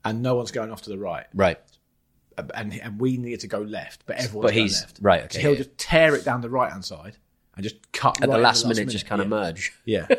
and 0.06 0.22
no 0.22 0.36
one's 0.36 0.52
going 0.52 0.72
off 0.72 0.82
to 0.84 0.90
the 0.90 0.98
right. 0.98 1.26
Right. 1.34 1.60
And, 2.56 2.74
and 2.80 3.00
we 3.00 3.18
need 3.18 3.40
to 3.42 3.48
go 3.48 3.60
left, 3.60 4.06
but 4.06 4.16
everyone's 4.18 4.48
But 4.48 4.54
he's- 4.56 4.82
left. 4.82 5.00
right, 5.02 5.24
okay, 5.26 5.36
So 5.36 5.40
he'll 5.42 5.52
yeah. 5.52 5.58
just 5.58 5.78
tear 5.78 6.16
it 6.16 6.26
down 6.26 6.42
the 6.42 6.50
right 6.50 6.72
hand 6.72 6.84
side 6.84 7.18
and 7.56 7.64
just 7.64 7.92
cut 7.92 8.18
At 8.22 8.28
right 8.28 8.34
the 8.34 8.38
in 8.38 8.44
last 8.44 8.66
minute, 8.68 8.90
just 8.90 9.06
kind 9.06 9.22
of 9.22 9.28
merge. 9.28 9.72
Yeah. 9.86 10.08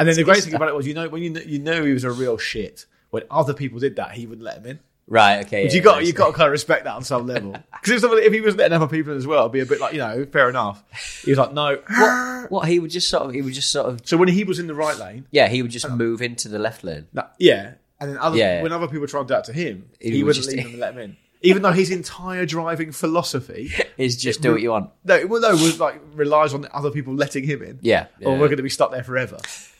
And 0.00 0.06
then 0.06 0.14
the 0.14 0.22
great 0.22 0.44
thing 0.44 0.54
about 0.54 0.68
it 0.68 0.76
was, 0.76 0.86
you 0.86 0.94
know, 0.94 1.08
when 1.08 1.22
you 1.24 1.32
kn- 1.34 1.48
you 1.48 1.58
know 1.58 1.84
he 1.84 1.92
was 1.92 2.04
a 2.04 2.12
real 2.12 2.38
shit, 2.38 2.86
when 3.10 3.24
other 3.32 3.52
people 3.52 3.80
did 3.80 3.96
that, 3.96 4.12
he 4.12 4.28
wouldn't 4.28 4.44
let 4.44 4.58
him 4.58 4.66
in. 4.66 4.78
Right, 5.08 5.44
okay. 5.44 5.64
But 5.64 5.72
yeah, 5.72 5.76
you 5.76 5.82
got 5.82 6.06
you 6.06 6.12
got 6.12 6.26
to 6.28 6.32
kind 6.34 6.46
of 6.46 6.52
respect 6.52 6.84
that 6.84 6.94
on 6.94 7.02
some 7.02 7.26
level. 7.26 7.56
Because 7.82 8.04
if, 8.04 8.12
if 8.12 8.32
he 8.32 8.40
was 8.40 8.54
letting 8.54 8.76
other 8.76 8.86
people 8.86 9.10
in 9.12 9.18
as 9.18 9.26
well, 9.26 9.40
it'd 9.40 9.52
be 9.52 9.58
a 9.60 9.66
bit 9.66 9.80
like 9.80 9.92
you 9.94 9.98
know, 9.98 10.24
fair 10.26 10.48
enough. 10.48 10.84
He 11.24 11.32
was 11.32 11.38
like, 11.38 11.52
no. 11.52 11.78
What, 11.88 12.50
what, 12.52 12.68
he 12.68 12.78
would 12.78 12.92
just 12.92 13.08
sort 13.08 13.24
of, 13.26 13.32
he 13.32 13.42
would 13.42 13.54
just 13.54 13.72
sort 13.72 13.88
of, 13.88 14.02
So 14.04 14.16
when 14.16 14.28
he 14.28 14.44
was 14.44 14.60
in 14.60 14.68
the 14.68 14.74
right 14.74 14.96
lane, 14.96 15.26
yeah, 15.32 15.48
he 15.48 15.62
would 15.62 15.72
just 15.72 15.88
move 15.90 16.22
into 16.22 16.48
the 16.48 16.60
left 16.60 16.84
lane. 16.84 17.08
yeah, 17.40 17.72
and 18.00 18.10
then 18.10 18.18
other 18.18 18.36
Yeah. 18.36 18.62
when 18.62 18.72
other 18.72 18.88
people 18.88 19.06
tried 19.06 19.28
to 19.28 19.36
do 19.36 19.42
to 19.44 19.52
him, 19.52 19.88
He 20.00 20.10
he, 20.10 20.22
would 20.22 20.28
wouldn't 20.28 20.44
just- 20.44 20.48
leave 20.56 20.64
them 20.64 20.72
and 20.72 20.80
let 20.80 20.92
him 20.94 20.98
in. 21.00 21.16
Even 21.42 21.62
though 21.62 21.70
his 21.70 21.90
entire 21.92 22.44
driving 22.46 22.90
philosophy, 22.90 23.70
Is 23.96 24.16
just 24.16 24.42
do 24.42 24.50
what 24.52 24.60
you 24.60 24.70
want. 24.70 24.90
no, 25.04 25.24
well, 25.26 25.40
no, 25.40 25.50
was 25.52 25.78
like 25.78 26.00
relies 26.14 26.52
on 26.52 26.66
other 26.72 26.90
people 26.90 27.14
letting 27.14 27.44
him 27.44 27.62
in. 27.62 27.78
Yeah. 27.80 28.06
or 28.24 28.32
we're 28.32 28.48
going 28.48 28.56
to 28.56 28.62
be 28.64 28.68
stuck 28.68 28.90
there 28.90 29.04
forever. 29.04 29.38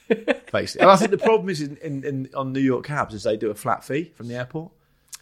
Basically, 0.52 0.80
and 0.82 0.90
I 0.90 0.96
think 0.96 1.10
the 1.10 1.18
problem 1.18 1.48
is 1.50 1.60
in, 1.60 1.76
in, 1.78 2.04
in 2.04 2.30
on 2.34 2.52
New 2.52 2.60
York 2.60 2.86
cabs 2.86 3.12
is 3.12 3.24
they 3.24 3.36
do 3.36 3.50
a 3.50 3.54
flat 3.54 3.84
fee 3.84 4.12
from 4.14 4.28
the 4.28 4.36
airport. 4.36 4.70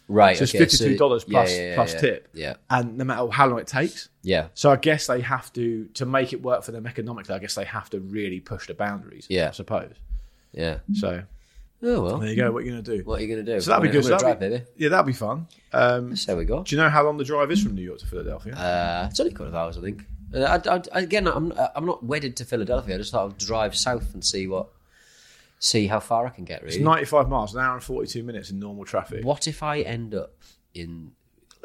right. 0.07 0.37
So 0.37 0.43
it's 0.43 0.53
okay, 0.55 0.63
fifty 0.63 0.77
two 0.77 0.95
dollars 0.97 1.25
yeah, 1.27 1.31
plus 1.31 1.51
yeah, 1.57 1.61
yeah, 1.69 1.75
plus 1.75 1.93
yeah. 1.95 1.99
tip. 1.99 2.27
Yeah. 2.33 2.53
And 2.69 2.97
no 2.97 3.03
matter 3.03 3.27
how 3.29 3.47
long 3.47 3.59
it 3.59 3.67
takes. 3.67 4.07
Yeah. 4.21 4.47
So 4.53 4.71
I 4.71 4.75
guess 4.77 5.07
they 5.07 5.19
have 5.21 5.51
to 5.53 5.85
to 5.95 6.05
make 6.05 6.31
it 6.33 6.41
work 6.41 6.63
for 6.63 6.71
them 6.71 6.85
economically, 6.87 7.35
I 7.35 7.39
guess 7.39 7.55
they 7.55 7.65
have 7.65 7.89
to 7.89 7.99
really 7.99 8.39
push 8.39 8.67
the 8.67 8.75
boundaries. 8.75 9.25
Yeah. 9.27 9.49
I 9.49 9.51
suppose. 9.51 9.95
Yeah. 10.53 10.77
So 10.93 11.23
Oh, 11.83 12.01
well. 12.01 12.17
there 12.17 12.29
you 12.29 12.35
go, 12.35 12.51
what 12.51 12.63
are 12.63 12.65
you 12.65 12.71
gonna 12.71 12.81
do? 12.81 13.03
What 13.03 13.19
are 13.19 13.21
you 13.23 13.27
going 13.33 13.45
to 13.45 13.53
do? 13.55 13.61
So 13.61 13.69
that'd 13.71 13.83
be 13.83 13.89
good. 13.89 14.03
So 14.03 14.17
drive, 14.17 14.39
that'd 14.39 14.39
be, 14.39 14.57
baby. 14.57 14.65
Yeah, 14.77 14.89
that'd 14.89 15.05
be 15.05 15.13
fun. 15.13 15.47
Um, 15.73 16.15
So 16.15 16.31
there 16.31 16.37
we 16.37 16.45
go. 16.45 16.63
do 16.63 16.75
you 16.75 16.81
know 16.81 16.89
how 16.89 17.03
long 17.03 17.17
the 17.17 17.23
drive 17.23 17.51
is 17.51 17.61
from 17.61 17.75
New 17.75 17.83
York 17.83 17.99
to 17.99 18.07
Philadelphia? 18.07 18.53
Uh, 18.55 19.07
it's 19.11 19.19
only 19.19 19.31
a 19.31 19.35
couple 19.35 19.47
of 19.47 19.55
hours, 19.55 19.77
I 19.77 19.81
think. 19.81 20.03
Uh, 20.33 20.59
I, 20.93 20.97
I, 20.97 21.01
again, 21.01 21.27
I'm 21.27 21.53
I'm 21.75 21.85
not 21.85 22.03
wedded 22.03 22.35
to 22.37 22.45
Philadelphia. 22.45 22.95
I 22.95 22.97
just 22.97 23.11
thought 23.11 23.31
I'd 23.31 23.37
drive 23.37 23.75
south 23.75 24.13
and 24.13 24.25
see 24.25 24.47
what, 24.47 24.69
see 25.59 25.87
how 25.87 25.99
far 25.99 26.25
I 26.25 26.29
can 26.29 26.45
get. 26.45 26.63
Really. 26.63 26.75
it's 26.75 26.83
ninety 26.83 27.05
five 27.05 27.29
miles, 27.29 27.53
an 27.53 27.61
hour 27.61 27.75
and 27.75 27.83
forty 27.83 28.07
two 28.07 28.23
minutes 28.23 28.49
in 28.49 28.59
normal 28.59 28.83
traffic. 28.83 29.23
What 29.23 29.47
if 29.47 29.61
I 29.63 29.81
end 29.81 30.15
up 30.15 30.33
in 30.73 31.11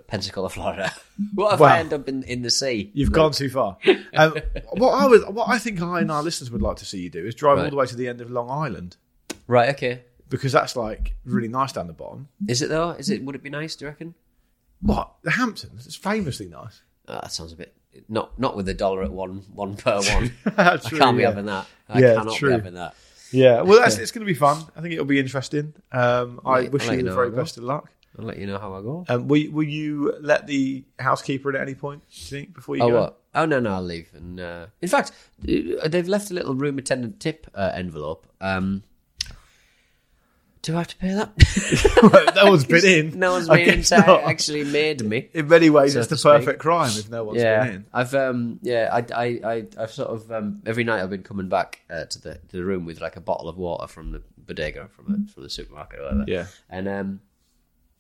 Pensacola, 0.07 0.49
Florida? 0.51 0.93
what 1.35 1.55
if 1.55 1.61
Wow. 1.61 1.69
I 1.69 1.79
end 1.79 1.93
up 1.93 2.07
in, 2.09 2.23
in 2.25 2.43
the 2.43 2.51
sea? 2.51 2.91
You've 2.95 3.13
gone 3.13 3.33
too 3.33 3.49
far. 3.49 3.79
Um, 4.15 4.37
what 4.73 4.91
I 4.91 5.07
was, 5.07 5.25
what 5.25 5.49
I 5.49 5.59
think 5.59 5.81
I 5.83 6.01
and 6.01 6.13
our 6.13 6.23
listeners 6.23 6.51
would 6.51 6.63
like 6.63 6.77
to 6.77 6.85
see 6.85 7.01
you 7.01 7.11
do 7.11 7.25
is 7.27 7.35
drive 7.35 7.59
all 7.59 7.69
the 7.71 7.75
way 7.77 7.87
to 7.87 7.97
the 7.97 8.09
end 8.09 8.21
of 8.21 8.31
Long 8.31 8.51
Island 8.51 8.97
Right. 9.53 9.69
Okay. 9.75 10.03
because 10.29 10.53
that's 10.53 10.75
like 10.77 11.15
really 11.25 11.49
nice 11.49 11.73
down 11.73 11.87
the 11.87 11.93
bottom. 11.93 12.29
Is 12.49 12.63
it 12.63 12.69
though? 12.71 12.91
Is 12.93 13.11
it? 13.11 13.23
Would 13.25 13.35
it 13.35 13.43
be 13.43 13.51
nice? 13.51 13.77
Do 13.77 13.85
you 13.85 13.89
reckon? 13.91 14.15
What 14.81 15.13
the 15.23 15.31
Hamptons? 15.33 15.87
It's 15.87 15.95
famously 15.97 16.49
nice. 16.49 16.81
Oh, 17.09 17.15
that 17.23 17.33
sounds 17.33 17.53
a 17.53 17.57
bit 17.57 17.75
not 18.09 18.39
not 18.39 18.57
with 18.57 18.67
a 18.69 18.75
dollar 18.75 19.03
at 19.03 19.13
one 19.13 19.43
one 19.55 19.77
per 19.77 20.01
one. 20.15 20.33
I 20.57 20.77
can't 20.79 21.17
be 21.17 21.25
having 21.25 21.47
that. 21.47 21.67
I 21.89 22.01
Yeah, 22.01 22.15
cannot 22.17 22.35
true. 22.37 22.49
be 22.51 22.55
having 22.55 22.75
that. 22.75 22.95
Yeah, 23.31 23.63
well, 23.63 23.81
that's, 23.81 23.97
it's 23.99 24.11
going 24.13 24.27
to 24.27 24.31
be 24.31 24.39
fun. 24.39 24.59
I 24.77 24.81
think 24.83 24.93
it'll 24.93 25.07
be 25.07 25.19
interesting. 25.19 25.73
Um, 25.91 26.41
I 26.45 26.61
Yeah, 26.61 26.69
wish 26.69 26.83
I'll 26.83 26.89
let 26.89 26.97
you 26.99 27.03
the 27.05 27.09
know 27.11 27.15
very 27.17 27.31
best 27.31 27.57
of 27.57 27.65
luck. 27.65 27.91
I'll 28.19 28.27
let 28.27 28.37
you 28.39 28.47
know 28.47 28.59
how 28.59 28.75
I 28.75 28.83
go. 28.83 29.07
Um, 29.09 29.27
will, 29.27 29.51
will 29.53 29.63
you 29.63 30.15
let 30.21 30.47
the 30.47 30.85
housekeeper 30.99 31.49
in 31.49 31.57
at 31.57 31.63
any 31.63 31.75
point? 31.75 32.03
Do 32.11 32.17
you 32.21 32.27
think 32.43 32.55
before 32.55 32.77
you 32.77 32.83
Oh 32.83 32.91
go? 32.91 33.01
what? 33.01 33.21
Oh 33.35 33.47
no, 33.47 33.59
no, 33.59 33.73
I'll 33.73 33.83
leave. 33.83 34.11
And 34.15 34.39
uh, 34.39 34.67
in 34.83 34.89
fact, 34.89 35.13
uh, 35.49 35.89
they've 35.89 36.07
left 36.09 36.31
a 36.31 36.35
little 36.35 36.55
room 36.55 36.77
attendant 36.77 37.21
tip 37.21 37.47
uh, 37.55 37.71
envelope. 37.75 38.27
Um, 38.43 38.83
Do 40.63 40.77
I 40.77 40.79
have 40.79 40.89
to 40.89 40.97
pay 40.97 41.13
that? 41.13 42.35
no 42.37 42.51
one's 42.51 42.65
been 42.65 42.85
in. 42.85 43.19
no 43.19 43.33
one's 43.33 43.49
been 43.49 43.69
in 43.69 43.83
to 43.83 44.23
actually 44.25 44.63
made 44.63 45.05
me. 45.05 45.29
In 45.35 45.49
many 45.49 45.71
ways, 45.71 45.95
so 45.95 45.99
it's 45.99 46.09
the 46.09 46.17
speak. 46.17 46.33
perfect 46.33 46.61
crime 46.61 46.93
if 46.95 47.11
no 47.11 47.25
one's 47.25 47.39
been 47.39 47.47
yeah, 47.47 47.65
in. 47.67 47.87
I've 47.93 48.15
um, 48.15 48.61
yeah, 48.63 48.89
I, 48.93 48.99
I, 49.13 49.25
I, 49.45 49.67
I've 49.77 49.91
sort 49.91 50.11
of 50.11 50.31
um, 50.31 50.63
every 50.65 50.85
night 50.85 51.03
I've 51.03 51.11
been 51.11 51.25
coming 51.25 51.49
back 51.49 51.81
uh, 51.91 52.05
to 52.05 52.21
the 52.21 52.35
to 52.35 52.57
the 52.57 52.65
room 52.65 52.87
with 52.87 53.01
like 53.01 53.17
a 53.17 53.21
bottle 53.21 53.49
of 53.49 53.57
water 53.57 53.89
from 53.89 54.13
the 54.13 54.23
bodega 54.39 54.89
from 54.89 55.07
the 55.07 55.33
from 55.33 55.43
the 55.43 55.51
supermarket 55.51 55.99
or 55.99 56.05
whatever. 56.05 56.25
Yeah. 56.29 56.47
and 56.71 56.89
um, 56.89 57.21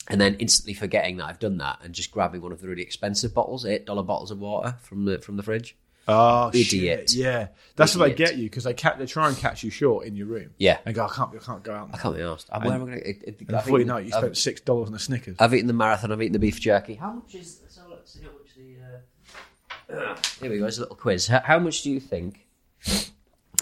and 0.08 0.20
then 0.20 0.34
instantly 0.36 0.74
forgetting 0.74 1.16
that 1.16 1.26
I've 1.26 1.38
done 1.38 1.58
that 1.58 1.80
and 1.82 1.92
just 1.92 2.10
grabbing 2.12 2.42
one 2.42 2.52
of 2.52 2.60
the 2.60 2.68
really 2.68 2.82
expensive 2.82 3.34
bottles, 3.34 3.64
eight 3.64 3.86
dollar 3.86 4.02
bottles 4.02 4.30
of 4.30 4.38
water 4.38 4.76
from 4.82 5.04
the 5.04 5.18
from 5.18 5.36
the 5.36 5.42
fridge. 5.42 5.76
Oh, 6.08 6.48
Idiot. 6.52 7.10
shit. 7.10 7.14
Yeah, 7.18 7.48
that's 7.76 7.94
what 7.96 8.08
they 8.08 8.14
get 8.14 8.36
you 8.36 8.44
because 8.44 8.64
they 8.64 8.74
ca- 8.74 8.96
they 8.98 9.06
try 9.06 9.28
and 9.28 9.36
catch 9.36 9.62
you 9.62 9.70
short 9.70 10.06
in 10.06 10.16
your 10.16 10.26
room. 10.26 10.50
Yeah. 10.58 10.78
and 10.84 10.94
go, 10.94 11.04
I 11.06 11.08
can't, 11.14 11.30
I 11.34 11.38
can't 11.38 11.62
go 11.62 11.72
out. 11.74 11.90
I 11.92 11.96
can't 11.98 12.16
be 12.16 12.22
asked. 12.22 12.48
I'm, 12.52 12.62
where 12.64 12.74
am 12.74 12.82
I 12.82 12.86
going 12.86 13.00
to? 13.02 13.26
And 13.28 13.46
before 13.46 13.78
you 13.78 13.84
know 13.84 13.96
it, 13.98 14.06
you 14.06 14.10
spent 14.12 14.36
six 14.36 14.60
dollars 14.60 14.88
on 14.88 14.94
a 14.94 14.98
Snickers. 14.98 15.36
I've 15.38 15.54
eaten 15.54 15.68
the 15.68 15.72
marathon. 15.72 16.10
I've 16.12 16.20
eaten 16.20 16.32
the 16.32 16.38
beef 16.38 16.60
jerky. 16.60 16.94
How 16.94 17.12
much 17.12 17.34
is? 17.36 17.60
Let's 17.62 17.76
have 17.76 17.86
a 17.86 17.90
look. 17.90 18.06
See 18.06 18.20
how 18.22 18.30
much 18.32 18.54
the. 18.56 19.96
Uh, 19.96 20.16
here 20.40 20.50
we 20.50 20.58
go. 20.58 20.66
It's 20.66 20.78
a 20.78 20.80
little 20.80 20.96
quiz. 20.96 21.26
How, 21.28 21.40
how 21.40 21.58
much 21.58 21.82
do 21.82 21.90
you 21.90 22.00
think? 22.00 22.46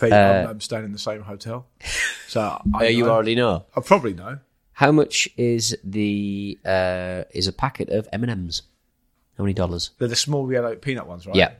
Pete, 0.01 0.13
uh, 0.13 0.17
I'm, 0.17 0.47
I'm 0.49 0.61
staying 0.61 0.85
in 0.87 0.93
the 0.93 0.99
same 0.99 1.21
hotel, 1.21 1.67
so 2.29 2.41
I 2.75 2.87
Uh, 2.87 2.89
you 2.89 3.05
know. 3.05 3.11
already 3.11 3.35
know. 3.35 3.67
I 3.77 3.81
probably 3.81 4.15
know. 4.15 4.39
How 4.73 4.93
much 4.93 5.29
is 5.37 5.77
the 5.85 6.59
uh, 6.65 7.25
is 7.35 7.47
a 7.49 7.53
packet 7.53 7.91
of 7.91 8.09
M 8.13 8.23
and 8.23 8.31
M's? 8.33 8.63
How 9.37 9.45
many 9.45 9.53
dollars? 9.53 9.91
They're 9.99 10.09
the 10.09 10.17
small 10.17 10.51
yellow 10.51 10.75
peanut 10.77 11.07
ones, 11.07 11.27
right? 11.27 11.37
Yeah, 11.37 11.53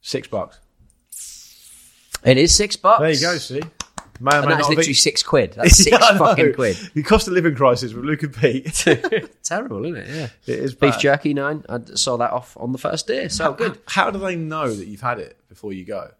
six 0.00 0.28
bucks. 0.28 0.58
it 2.24 2.36
is 2.38 2.54
six 2.54 2.76
bucks. 2.76 3.00
There 3.00 3.10
you 3.10 3.20
go. 3.20 3.36
See, 3.38 3.60
may 4.20 4.36
or 4.36 4.40
And 4.42 4.50
that's 4.50 4.60
not 4.62 4.68
literally 4.70 4.82
eaten- 4.82 4.94
six 4.94 5.22
quid. 5.22 5.52
That's 5.56 5.76
six 5.82 5.90
Yeah, 5.98 6.04
I 6.04 6.12
know. 6.12 6.18
fucking 6.18 6.54
quid. 6.54 6.76
The 6.94 7.02
cost 7.02 7.26
of 7.28 7.32
living 7.34 7.54
crisis 7.54 7.92
with 7.94 8.04
Luke 8.04 8.22
and 8.22 8.34
Pete. 8.34 8.86
it 8.86 9.34
Terrible, 9.42 9.84
isn't 9.86 9.96
it? 9.96 10.08
Yeah. 10.46 10.54
is 10.54 10.74
Beef 10.74 10.92
bad. 10.92 11.00
jerky 11.00 11.34
nine. 11.34 11.64
I 11.68 11.80
saw 11.94 12.16
that 12.18 12.30
off 12.30 12.56
on 12.58 12.72
the 12.72 12.78
first 12.78 13.06
day. 13.06 13.28
So 13.28 13.52
good. 13.54 13.78
How 13.86 14.10
do 14.10 14.18
they 14.18 14.36
know 14.36 14.72
that 14.72 14.86
you've 14.86 15.00
had 15.00 15.18
it 15.18 15.38
before 15.48 15.72
you 15.72 15.84
go? 15.84 16.10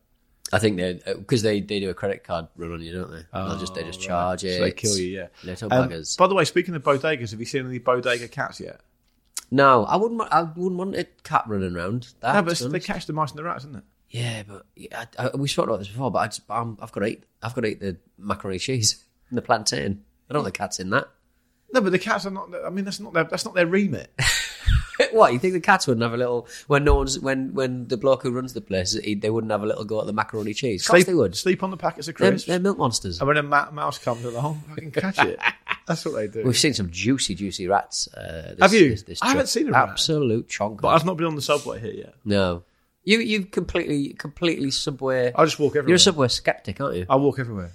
I 0.52 0.58
think 0.58 0.78
they 0.78 0.94
because 1.06 1.42
they, 1.42 1.60
they 1.60 1.78
do 1.78 1.90
a 1.90 1.94
credit 1.94 2.25
card 2.25 2.49
run 2.56 2.72
on 2.72 2.80
you, 2.80 2.92
don't 2.92 3.10
they? 3.12 3.22
They'll 3.32 3.58
just 3.58 3.75
they 3.75 3.84
just 3.84 4.00
charge 4.00 4.42
it. 4.42 4.54
Oh, 4.54 4.56
So 4.56 4.60
they 4.64 4.72
kill 4.72 4.96
you, 4.99 5.06
yeah. 5.18 5.26
Little 5.44 5.72
Um, 5.72 5.88
buggers. 5.88 6.16
by 6.16 6.26
the 6.26 6.34
way, 6.34 6.44
speaking 6.44 6.75
of 6.75 6.82
bodegas, 6.82 7.30
have 7.30 7.38
you 7.38 7.46
seen 7.46 7.66
any 7.66 7.78
bodega 7.78 8.26
cats 8.26 8.58
yet? 8.58 8.80
No, 9.50 9.85
I 9.85 9.97
wouldn't. 9.97 10.19
want- 10.19 10.33
I 10.33 10.42
wouldn't 10.42 10.76
want 10.76 10.97
a 10.97 11.04
cat 11.25 11.45
running 11.47 11.75
around. 11.76 12.09
That, 12.21 12.35
No, 12.35 12.42
but 12.42 12.59
they 12.73 12.80
catch 12.80 13.07
the 13.07 13.12
mice 13.12 13.30
and 13.30 13.38
the 13.38 13.45
rats, 13.45 13.64
isn't 13.64 13.76
it? 13.76 13.85
Yeah, 14.11 14.42
but 14.47 14.66
yeah, 14.76 15.04
I, 15.19 15.26
I, 15.28 15.37
we 15.37 15.47
spoke 15.49 15.66
about 15.66 15.78
this 15.78 15.88
before. 15.88 16.11
But 16.11 16.19
I 16.19 16.26
just, 16.26 16.42
um, 16.50 16.76
I've 16.80 16.92
got 16.92 17.00
to 17.00 17.07
eat. 17.07 17.25
I've 17.42 17.54
got 17.54 17.61
to 17.62 17.69
eat 17.69 17.80
the 17.80 17.97
macaroni 18.19 18.59
cheese 18.59 19.04
and 19.28 19.38
the 19.38 19.42
plantain. 19.42 20.02
I 20.28 20.33
don't 20.35 20.42
want 20.42 20.52
the 20.52 20.59
cats 20.59 20.80
in 20.80 20.90
that. 20.90 21.09
No, 21.73 21.80
but 21.80 21.92
the 21.92 21.99
cats 21.99 22.26
are 22.26 22.30
not. 22.30 22.49
I 22.64 22.71
mean, 22.71 22.85
that's 22.85 22.99
not 23.00 23.12
their. 23.12 23.25
That's 23.25 23.45
not 23.45 23.54
their 23.54 23.66
remit. 23.69 24.11
what 25.12 25.33
you 25.33 25.38
think 25.38 25.54
the 25.54 25.61
cats 25.61 25.87
wouldn't 25.87 26.02
have 26.02 26.12
a 26.12 26.16
little 26.16 26.47
when 26.66 26.85
no 26.85 26.97
one's 26.97 27.19
when 27.21 27.54
when 27.54 27.87
the 27.88 27.97
bloke 27.97 28.23
who 28.23 28.33
runs 28.33 28.52
the 28.52 28.61
place 28.61 28.92
he, 28.92 29.14
they 29.14 29.30
wouldn't 29.30 29.50
have 29.50 29.62
a 29.62 29.66
little 29.66 29.85
go 29.85 30.00
at 30.00 30.07
the 30.07 30.12
macaroni 30.12 30.52
cheese? 30.54 30.83
Of 30.83 30.88
course 30.88 30.99
sleep, 31.02 31.07
they 31.07 31.14
would. 31.14 31.37
sleep 31.37 31.62
on 31.62 31.71
the 31.71 31.76
packets 31.76 32.09
of 32.09 32.16
They're, 32.16 32.30
crisps, 32.33 32.47
they're 32.49 32.59
milk 32.59 32.78
monsters. 32.78 33.21
and 33.21 33.28
when 33.28 33.37
a 33.37 33.42
ma- 33.42 33.71
mouse 33.71 33.99
comes 33.99 34.25
along, 34.25 34.62
fucking 34.69 34.90
catch 34.90 35.19
it. 35.21 35.38
That's 35.90 36.04
what 36.04 36.14
they 36.14 36.28
do. 36.28 36.44
We've 36.44 36.56
seen 36.56 36.73
some 36.73 36.88
juicy, 36.92 37.35
juicy 37.35 37.66
rats. 37.66 38.06
Uh, 38.14 38.54
this, 38.54 38.59
Have 38.61 38.73
you? 38.73 38.90
This, 38.90 39.02
this 39.02 39.23
I 39.23 39.30
haven't 39.30 39.49
seen 39.49 39.66
a 39.66 39.73
rat. 39.73 39.88
Absolute 39.88 40.47
chonk. 40.49 40.80
but 40.80 40.90
I've 40.90 41.04
not 41.04 41.16
been 41.16 41.26
on 41.26 41.35
the 41.35 41.42
subway 41.42 41.80
here 41.80 41.92
yet. 41.92 42.14
no, 42.25 42.62
you 43.02 43.18
you 43.18 43.44
completely 43.44 44.12
completely 44.12 44.70
subway. 44.70 45.32
I 45.35 45.44
just 45.44 45.59
walk 45.59 45.73
everywhere. 45.73 45.88
You're 45.88 45.97
a 45.97 45.99
subway 45.99 46.28
skeptic, 46.28 46.80
aren't 46.80 46.94
you? 46.97 47.06
I 47.11 47.16
walk 47.16 47.40
everywhere. 47.40 47.73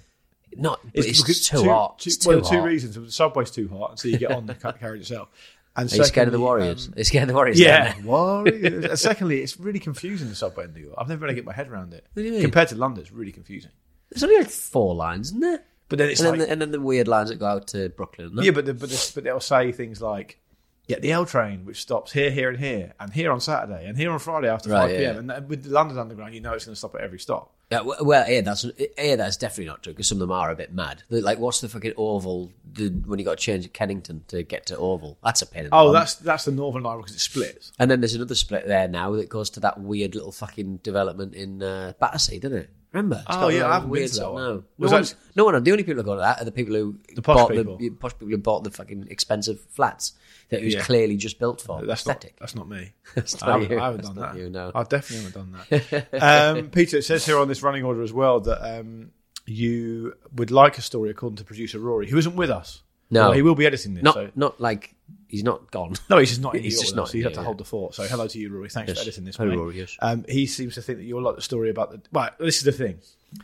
Not. 0.56 0.80
But 0.94 1.04
it's, 1.04 1.20
because 1.20 1.46
too 1.46 1.64
hot. 1.64 1.98
Two, 1.98 2.08
it's 2.08 2.16
too 2.16 2.30
well, 2.30 2.40
the 2.40 2.48
two 2.48 2.62
reasons: 2.62 2.94
the 2.94 3.12
subway's 3.12 3.50
too 3.50 3.68
hot, 3.68 3.90
and 3.90 3.98
so 3.98 4.08
you 4.08 4.16
get 4.16 4.30
on 4.30 4.46
the 4.46 4.54
carriage 4.80 5.02
itself. 5.02 5.28
And 5.76 5.92
Are 5.92 5.96
you 5.96 6.04
scared 6.04 6.28
of 6.28 6.32
the 6.32 6.40
Warriors? 6.40 6.86
um, 6.86 6.94
Are 6.94 7.00
you 7.00 7.04
scared 7.04 7.24
of 7.24 7.28
the 7.28 7.34
Warriors? 7.34 7.60
Yeah. 7.60 8.00
Warriors. 8.02 8.84
and 8.90 8.98
secondly, 8.98 9.42
it's 9.42 9.60
really 9.60 9.78
confusing 9.78 10.30
the 10.30 10.34
subway 10.34 10.64
in 10.64 10.72
New 10.72 10.80
York. 10.80 10.94
I've 10.96 11.06
never 11.06 11.20
been 11.20 11.28
able 11.28 11.32
to 11.32 11.34
get 11.34 11.44
my 11.44 11.52
head 11.52 11.68
around 11.68 11.92
it. 11.92 12.06
What 12.14 12.22
do 12.22 12.26
you 12.26 12.32
mean? 12.32 12.40
Compared 12.40 12.68
to 12.68 12.76
London, 12.76 13.02
it's 13.02 13.12
really 13.12 13.32
confusing. 13.32 13.72
There's 14.10 14.24
only 14.24 14.38
like 14.38 14.48
four 14.48 14.94
lines, 14.94 15.28
isn't 15.28 15.40
there? 15.40 15.62
But 15.88 15.98
then 15.98 16.08
it's 16.10 16.20
and, 16.20 16.30
like, 16.30 16.38
then 16.38 16.46
the, 16.46 16.52
and 16.52 16.60
then 16.62 16.70
the 16.72 16.80
weird 16.80 17.06
lines 17.08 17.28
that 17.28 17.36
go 17.38 17.46
out 17.46 17.68
to 17.68 17.88
Brooklyn. 17.90 18.32
yeah, 18.42 18.50
but 18.50 18.66
the, 18.66 18.74
but, 18.74 18.88
the, 18.90 19.12
but 19.14 19.24
they'll 19.24 19.38
say 19.40 19.70
things 19.70 20.02
like, 20.02 20.40
"Get 20.88 21.00
the 21.00 21.12
L 21.12 21.24
train, 21.26 21.64
which 21.64 21.80
stops 21.80 22.12
here, 22.12 22.30
here, 22.30 22.48
and 22.48 22.58
here, 22.58 22.92
and 22.98 23.12
here 23.12 23.30
on 23.30 23.40
Saturday, 23.40 23.86
and 23.86 23.96
here 23.96 24.10
on 24.10 24.18
Friday 24.18 24.48
after 24.48 24.68
Right, 24.70 24.80
five 24.82 24.90
yeah, 24.90 24.98
pm." 25.12 25.16
And 25.18 25.30
that- 25.30 25.48
with 25.48 25.62
the 25.64 25.70
London 25.70 25.98
Underground, 25.98 26.34
you 26.34 26.40
know 26.40 26.54
it's 26.54 26.64
going 26.64 26.74
to 26.74 26.78
stop 26.78 26.94
at 26.96 27.02
every 27.02 27.20
stop. 27.20 27.52
Yeah, 27.70 27.80
well, 27.80 28.24
yeah, 28.30 28.42
that's 28.42 28.64
yeah, 28.96 29.16
that's 29.16 29.36
definitely 29.36 29.66
not 29.66 29.82
true 29.82 29.92
because 29.92 30.06
some 30.06 30.16
of 30.16 30.20
them 30.20 30.30
are 30.30 30.52
a 30.52 30.54
bit 30.54 30.72
mad. 30.72 31.02
They're 31.08 31.20
Like, 31.20 31.40
what's 31.40 31.60
the 31.60 31.68
fucking 31.68 31.94
Oval? 31.96 32.52
The, 32.72 32.90
when 32.90 33.18
you 33.18 33.24
got 33.24 33.38
to 33.38 33.44
change 33.44 33.64
at 33.64 33.72
Kennington 33.72 34.22
to 34.28 34.44
get 34.44 34.66
to 34.66 34.76
Oval, 34.76 35.18
that's 35.24 35.42
a 35.42 35.46
pain. 35.46 35.64
In 35.64 35.70
the 35.70 35.76
Oh, 35.76 35.92
that's 35.92 36.14
that's 36.14 36.44
the 36.44 36.52
Northern 36.52 36.84
Line 36.84 36.98
because 36.98 37.16
it 37.16 37.18
splits. 37.20 37.72
And 37.80 37.90
then 37.90 38.00
there's 38.00 38.14
another 38.14 38.36
split 38.36 38.68
there 38.68 38.86
now 38.86 39.10
that 39.16 39.28
goes 39.28 39.50
to 39.50 39.60
that 39.60 39.80
weird 39.80 40.14
little 40.14 40.30
fucking 40.30 40.76
development 40.84 41.34
in 41.34 41.60
uh, 41.60 41.94
Battersea, 41.98 42.38
doesn't 42.38 42.58
it? 42.58 42.70
Remember? 42.96 43.16
It's 43.28 43.36
Oh, 43.36 43.48
yeah, 43.48 43.68
I 43.68 43.74
haven't 43.74 43.92
been 43.92 44.08
to 44.08 44.14
that 44.16 44.32
one. 44.32 44.42
No, 44.42 44.64
no 44.78 44.88
that- 44.88 45.14
no 45.34 45.44
one. 45.44 45.62
The 45.62 45.70
only 45.72 45.84
people 45.84 46.02
who 46.02 46.06
go 46.06 46.14
to 46.14 46.20
that 46.22 46.40
are 46.40 46.44
the 46.44 46.52
people 46.52 46.74
who 46.74 46.98
The 47.14 47.20
posh 47.22 47.36
bought 47.36 47.50
people. 47.50 47.76
the 47.76 47.90
posh 47.90 48.12
people 48.12 48.28
who 48.28 48.38
bought 48.38 48.64
the 48.64 48.70
fucking 48.70 49.08
expensive 49.10 49.60
flats 49.70 50.12
that 50.48 50.60
it 50.60 50.64
was 50.64 50.74
Yeah. 50.74 50.82
clearly 50.82 51.16
just 51.16 51.38
built 51.38 51.60
for 51.60 51.84
That's 51.84 52.06
not 52.06 52.16
aesthetic. 52.16 52.36
that's 52.40 52.54
not 52.54 52.68
me. 52.68 52.92
That's 53.14 53.42
I 53.42 53.46
not 53.46 53.52
haven't, 53.60 53.70
you. 53.70 53.78
I 53.80 53.84
haven't 53.84 53.96
That's 53.98 54.08
done 54.08 54.16
not 54.16 54.32
that. 54.34 54.40
you, 54.40 54.50
no. 54.50 54.72
I 54.74 54.82
definitely 54.84 55.24
haven't 55.26 55.34
done 55.34 56.08
that. 56.12 56.22
um, 56.58 56.68
Peter, 56.70 56.96
it 56.98 57.02
says 57.04 57.26
here 57.26 57.38
on 57.38 57.48
this 57.48 57.62
running 57.62 57.84
order 57.84 58.02
as 58.02 58.12
well 58.12 58.40
that 58.40 58.78
um, 58.80 59.10
you 59.44 60.14
would 60.34 60.50
like 60.50 60.78
a 60.78 60.82
story 60.82 61.10
according 61.10 61.36
to 61.36 61.44
producer 61.44 61.78
Rory, 61.78 62.08
who 62.08 62.16
isn't 62.18 62.36
with 62.36 62.50
us. 62.50 62.82
No. 63.10 63.20
Well, 63.26 63.32
he 63.32 63.42
will 63.42 63.54
be 63.54 63.66
editing 63.66 63.94
this. 63.94 64.02
Not 64.02 64.14
so. 64.14 64.30
not 64.34 64.60
like 64.60 64.94
he's 65.28 65.44
not 65.44 65.70
gone. 65.70 65.94
No, 66.10 66.18
he's 66.18 66.30
just 66.30 66.40
not 66.40 66.54
in 66.56 66.62
He's 66.64 66.80
just 66.80 66.96
not 66.96 67.04
us. 67.04 67.12
He's 67.12 67.22
here, 67.22 67.30
had 67.30 67.34
to 67.38 67.42
hold 67.44 67.58
the 67.58 67.64
fort. 67.64 67.94
So 67.94 68.02
hello 68.04 68.26
to 68.26 68.38
you, 68.38 68.50
Rory. 68.50 68.68
Thanks 68.68 68.88
Yes. 68.88 68.98
for 68.98 69.02
editing 69.02 69.24
this. 69.24 69.36
Hello, 69.36 69.50
mate. 69.50 69.56
Rory, 69.56 69.78
yes. 69.78 69.96
Um, 70.00 70.24
he 70.28 70.46
seems 70.46 70.74
to 70.74 70.82
think 70.82 70.98
that 70.98 71.04
you'll 71.04 71.22
like 71.22 71.36
the 71.36 71.42
story 71.42 71.70
about 71.70 71.90
the. 71.92 72.00
Well, 72.12 72.30
this 72.40 72.56
is 72.58 72.64
the 72.64 72.72
thing. 72.72 72.98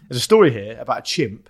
There's 0.09 0.19
a 0.19 0.25
story 0.25 0.51
here 0.53 0.77
about 0.81 0.99
a 0.99 1.03
chimp 1.03 1.49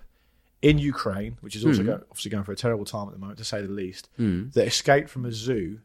in 0.61 0.77
Ukraine, 0.77 1.37
which 1.41 1.55
is 1.55 1.65
also 1.65 1.81
Hmm. 1.81 1.87
go, 1.87 1.93
obviously 2.09 2.31
going 2.31 2.43
through 2.43 2.53
a 2.53 2.57
terrible 2.57 2.85
time 2.85 3.07
at 3.07 3.13
the 3.13 3.19
moment, 3.19 3.37
to 3.39 3.43
say 3.45 3.61
the 3.61 3.67
least, 3.67 4.09
that 4.17 4.65
escaped 4.67 5.09
from 5.09 5.25
a 5.25 5.31
zoo 5.31 5.79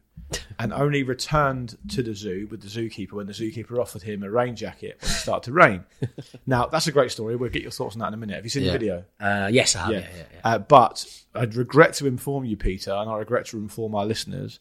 and 0.59 0.73
only 0.73 1.03
returned 1.03 1.77
to 1.89 2.03
the 2.03 2.13
zoo 2.13 2.47
with 2.51 2.61
the 2.61 2.67
zookeeper 2.67 3.13
when 3.13 3.27
the 3.27 3.33
zookeeper 3.33 3.79
offered 3.79 4.01
him 4.01 4.23
a 4.23 4.29
rain 4.29 4.55
jacket 4.55 4.97
when 5.01 5.09
it 5.11 5.13
started 5.15 5.45
to 5.45 5.53
rain. 5.53 5.83
now, 6.45 6.65
that's 6.67 6.87
a 6.87 6.91
great 6.91 7.11
story. 7.11 7.35
We'll 7.35 7.49
get 7.49 7.61
your 7.61 7.71
thoughts 7.71 7.95
on 7.95 7.99
that 7.99 8.09
in 8.09 8.13
a 8.13 8.17
minute. 8.17 8.35
Have 8.35 8.43
you 8.45 8.49
seen 8.49 8.63
Yeah. 8.63 8.71
the 8.73 8.77
video? 8.79 9.05
Uh, 9.19 9.49
yes, 9.51 9.75
I 9.75 9.79
have. 9.79 9.91
Yeah, 9.91 9.99
yeah, 9.99 10.23
yeah. 10.33 10.39
Uh, 10.43 10.59
but 10.59 11.05
I'd 11.33 11.55
regret 11.55 11.93
to 11.95 12.07
inform 12.07 12.45
you, 12.45 12.57
Peter, 12.57 12.91
and 12.91 13.09
I 13.09 13.17
regret 13.17 13.45
to 13.47 13.57
inform 13.57 13.95
our 13.95 14.05
listeners 14.05 14.59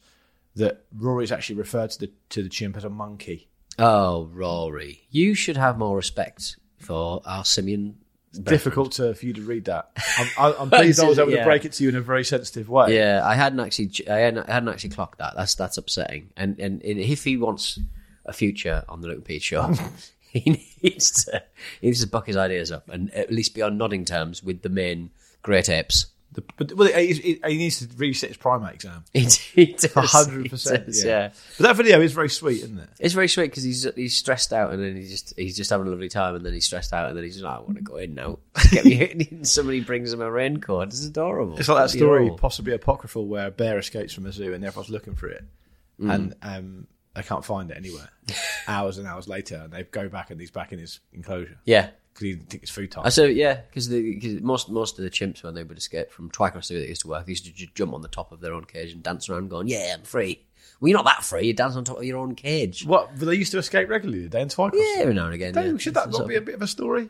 that 0.57 0.85
Rory's 0.97 1.31
actually 1.33 1.57
referred 1.57 1.91
to 1.91 1.99
the 2.01 2.11
to 2.31 2.43
the 2.43 2.49
chimp 2.49 2.77
as 2.77 2.85
a 2.85 2.91
monkey. 2.91 3.49
Oh, 3.79 4.29
Rory, 4.33 5.03
you 5.11 5.35
should 5.35 5.57
have 5.57 5.79
more 5.79 5.95
respect 5.97 6.57
for 6.79 7.23
our 7.25 7.45
simian. 7.45 7.99
Difficult 8.45 8.93
to, 8.93 9.15
for 9.15 9.27
you 9.27 9.33
to 9.35 9.43
read 9.43 9.65
that. 9.67 9.91
I'm, 10.19 10.29
I- 10.39 10.57
I'm 10.59 10.71
pleased 10.71 11.01
I 11.01 11.09
was 11.09 11.19
able 11.19 11.31
Yeah. 11.33 11.39
to 11.39 11.45
break 11.45 11.65
it 11.65 11.73
to 11.75 11.83
you 11.83 11.89
in 11.91 11.97
a 11.97 12.01
very 12.01 12.25
sensitive 12.25 12.69
way. 12.69 12.97
Yeah, 12.97 13.23
I 13.25 13.35
hadn't 13.35 13.61
actually, 13.61 13.91
I 14.09 14.17
hadn't, 14.19 14.49
I 14.49 14.53
hadn't 14.53 14.69
actually 14.69 14.91
clocked 14.91 15.19
that. 15.19 15.35
That's 15.37 15.55
that's 15.55 15.77
upsetting. 15.79 16.31
And 16.37 16.59
and 16.59 16.83
if 16.83 17.25
he 17.25 17.37
wants 17.37 17.79
a 18.25 18.33
future 18.33 18.85
on 18.89 19.01
the 19.01 19.09
Luke 19.09 19.17
and 19.17 19.25
Pete 19.25 19.43
show, 19.43 19.73
he 20.33 20.63
needs 20.83 21.25
to 21.25 21.43
he 21.81 21.87
needs 21.89 22.01
to 22.03 22.07
buck 22.07 22.27
his 22.27 22.37
ideas 22.37 22.71
up 22.71 22.89
and 22.89 23.13
at 23.15 23.31
least 23.33 23.55
be 23.55 23.63
on 23.63 23.79
nodding 23.79 24.05
terms 24.05 24.43
with 24.43 24.63
the 24.63 24.69
main 24.69 25.11
great 25.43 25.69
apes. 25.69 26.07
The, 26.33 26.45
but 26.59 26.73
well, 26.75 26.89
he, 26.93 27.41
needs 27.43 27.81
to 27.81 27.89
reset 27.97 28.29
his 28.29 28.37
primate 28.37 28.75
exam. 28.75 29.03
He, 29.15 29.21
he 29.55 29.67
does, 29.73 30.13
hundred 30.13 30.51
percent. 30.51 30.85
Yeah. 30.89 31.05
yeah. 31.07 31.29
But 31.57 31.69
that 31.69 31.77
video 31.77 32.01
is 32.03 32.13
very 32.13 32.29
sweet, 32.29 32.63
isn't 32.63 32.79
it? 32.79 32.89
It's 33.01 33.15
very 33.15 33.29
sweet 33.29 33.47
because 33.51 33.63
he's 33.65 33.87
he's 33.97 34.15
stressed 34.15 34.53
out 34.53 34.73
and 34.73 34.83
then 34.83 34.95
he 34.95 35.09
just 35.09 35.33
he's 35.39 35.57
just 35.57 35.71
having 35.71 35.87
a 35.87 35.91
lovely 35.91 36.11
time 36.11 36.35
and 36.35 36.45
then 36.45 36.53
he's 36.53 36.67
stressed 36.67 36.93
out 36.93 37.09
and 37.09 37.17
then 37.17 37.25
he's 37.25 37.35
just 37.35 37.45
like, 37.45 37.57
I 37.57 37.61
want 37.61 37.77
to 37.77 37.83
go 37.83 37.97
in 37.97 38.15
now. 38.15 38.39
Get 38.71 38.85
me 38.85 39.01
in. 39.11 39.27
And 39.31 39.49
somebody 39.49 39.81
brings 39.81 40.13
him 40.13 40.21
a 40.21 40.31
raincoat. 40.31 40.89
It's 40.89 41.05
adorable. 41.07 41.59
It's 41.59 41.69
like 41.69 41.83
that 41.85 41.97
story, 41.97 42.31
possibly 42.37 42.75
apocryphal, 42.75 43.27
where 43.27 43.47
a 43.47 43.51
bear 43.51 43.79
escapes 43.79 44.13
from 44.13 44.27
a 44.27 44.33
zoo 44.33 44.53
and 44.53 44.63
everyone's 44.65 44.91
looking 44.91 45.15
for 45.15 45.29
it, 45.29 45.43
Mm. 46.01 46.15
and 46.15 46.35
um, 46.43 46.87
they 47.17 47.23
can't 47.23 47.45
find 47.45 47.71
it 47.71 47.77
anywhere. 47.77 48.09
hours 48.69 48.99
and 48.99 49.07
hours 49.09 49.27
later, 49.27 49.57
and 49.65 49.73
they 49.73 49.83
go 49.83 50.09
back 50.09 50.31
and 50.31 50.39
he's 50.39 50.51
back 50.53 50.73
in 50.73 50.79
his 50.79 51.01
enclosure 51.13 51.59
Yeah. 51.65 51.89
Because 52.19 52.27
he 52.27 52.35
didn't 52.35 52.51
think 52.51 52.63
it's 52.65 52.73
food 52.73 52.91
time. 52.91 53.07
I 53.07 53.11
said, 53.11 53.35
yeah, 53.37 53.61
because 53.73 53.89
most 54.43 54.69
most 54.69 54.99
of 54.99 55.05
the 55.05 55.11
chimps 55.11 55.43
when 55.43 55.55
they 55.55 55.63
would 55.63 55.79
escape 55.79 56.11
from 56.11 56.31
Twycross 56.31 56.65
Zoo, 56.65 56.81
they 56.81 56.89
used 56.89 57.03
to 57.03 57.09
work. 57.09 57.27
They 57.27 57.33
used 57.33 57.45
to 57.47 57.53
just 57.53 57.75
jump 57.75 57.93
on 57.95 58.03
the 58.03 58.09
top 58.09 58.33
of 58.33 58.41
their 58.41 58.53
own 58.53 58.65
cage 58.65 58.93
and 58.93 59.03
dance 59.03 59.29
around, 59.29 59.49
going, 59.51 59.69
"Yeah, 59.69 59.95
I'm 59.97 60.03
free." 60.03 60.45
Well, 60.81 60.89
you're 60.89 60.99
not 60.99 61.05
that 61.07 61.25
free. 61.25 61.47
You 61.47 61.55
dance 61.55 61.75
on 61.77 61.85
top 61.85 61.99
of 61.99 62.05
your 62.05 62.19
own 62.19 62.35
cage. 62.35 62.85
What? 62.85 63.11
They 63.17 63.35
used 63.35 63.53
to 63.53 63.59
escape 63.59 63.89
regularly, 63.89 64.23
did 64.23 64.31
they? 64.33 64.41
In 64.41 64.49
Twycross? 64.49 64.75
Yeah, 64.75 65.03
every 65.03 65.15
now 65.15 65.27
and 65.27 65.35
again. 65.35 65.53
Don't- 65.55 65.73
yeah. 65.73 65.77
Should 65.79 65.95
that 65.95 66.11
not 66.11 66.27
be 66.29 66.37
a 66.37 66.41
bit 66.41 66.55
of 66.55 66.63
a 66.63 66.67
story? 66.67 67.09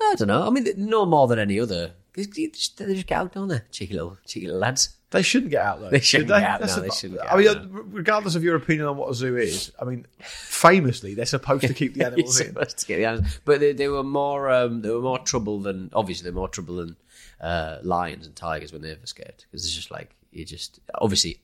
I 0.00 0.14
don't 0.16 0.28
know. 0.28 0.46
I 0.46 0.50
mean, 0.50 0.66
no 0.76 1.04
more 1.06 1.26
than 1.28 1.38
any 1.38 1.58
other. 1.60 1.92
'Cause 2.14 2.26
you 2.36 2.50
just, 2.50 2.76
they 2.78 2.92
just 2.94 3.06
get 3.06 3.18
out, 3.18 3.32
don't 3.34 3.48
they? 3.48 3.60
Cheeky 3.70 3.94
little, 3.94 4.18
cheeky 4.26 4.46
little 4.46 4.60
lads. 4.60 4.96
They 5.10 5.22
shouldn't 5.22 5.50
get 5.50 5.62
out 5.64 5.80
though. 5.80 5.90
They 5.90 5.98
should 5.98 6.04
shouldn't 6.06 6.28
get 6.28 6.42
out, 6.44 6.60
That's 6.60 6.76
no, 6.76 6.82
the- 6.82 6.88
they 6.88 6.94
shouldn't 6.94 7.20
I 7.20 7.36
mean, 7.36 7.48
out, 7.48 7.56
uh, 7.56 7.68
regardless 7.68 8.36
of 8.36 8.44
your 8.44 8.54
opinion 8.56 8.86
on 8.86 8.96
what 8.96 9.10
a 9.10 9.14
zoo 9.14 9.36
is, 9.36 9.72
I 9.80 9.84
mean, 9.84 10.06
famously 10.20 11.14
they're 11.14 11.26
supposed 11.26 11.66
to 11.66 11.74
keep 11.74 11.94
the 11.94 12.04
animals 12.06 12.40
in. 12.40 12.48
supposed 12.48 12.78
to 12.78 12.86
get 12.86 12.96
the 12.98 13.04
animals, 13.06 13.40
but 13.44 13.60
they, 13.60 13.72
they 13.72 13.88
were 13.88 14.02
more 14.04 14.50
um, 14.50 14.82
they 14.82 14.90
were 14.90 15.00
more 15.00 15.18
trouble 15.18 15.60
than 15.60 15.90
obviously 15.92 16.24
they're 16.24 16.32
more 16.32 16.48
trouble 16.48 16.76
than 16.76 16.96
uh, 17.40 17.78
lions 17.82 18.26
and 18.26 18.36
tigers 18.36 18.72
when 18.72 18.82
they've 18.82 19.02
escaped 19.02 19.46
because 19.50 19.64
it's 19.64 19.74
just 19.74 19.90
like 19.90 20.14
you 20.32 20.44
just 20.44 20.78
obviously 20.94 21.40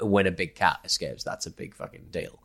when 0.00 0.26
a 0.26 0.30
big 0.30 0.54
cat 0.54 0.78
escapes 0.84 1.22
that's 1.22 1.46
a 1.46 1.50
big 1.50 1.74
fucking 1.74 2.06
deal, 2.10 2.38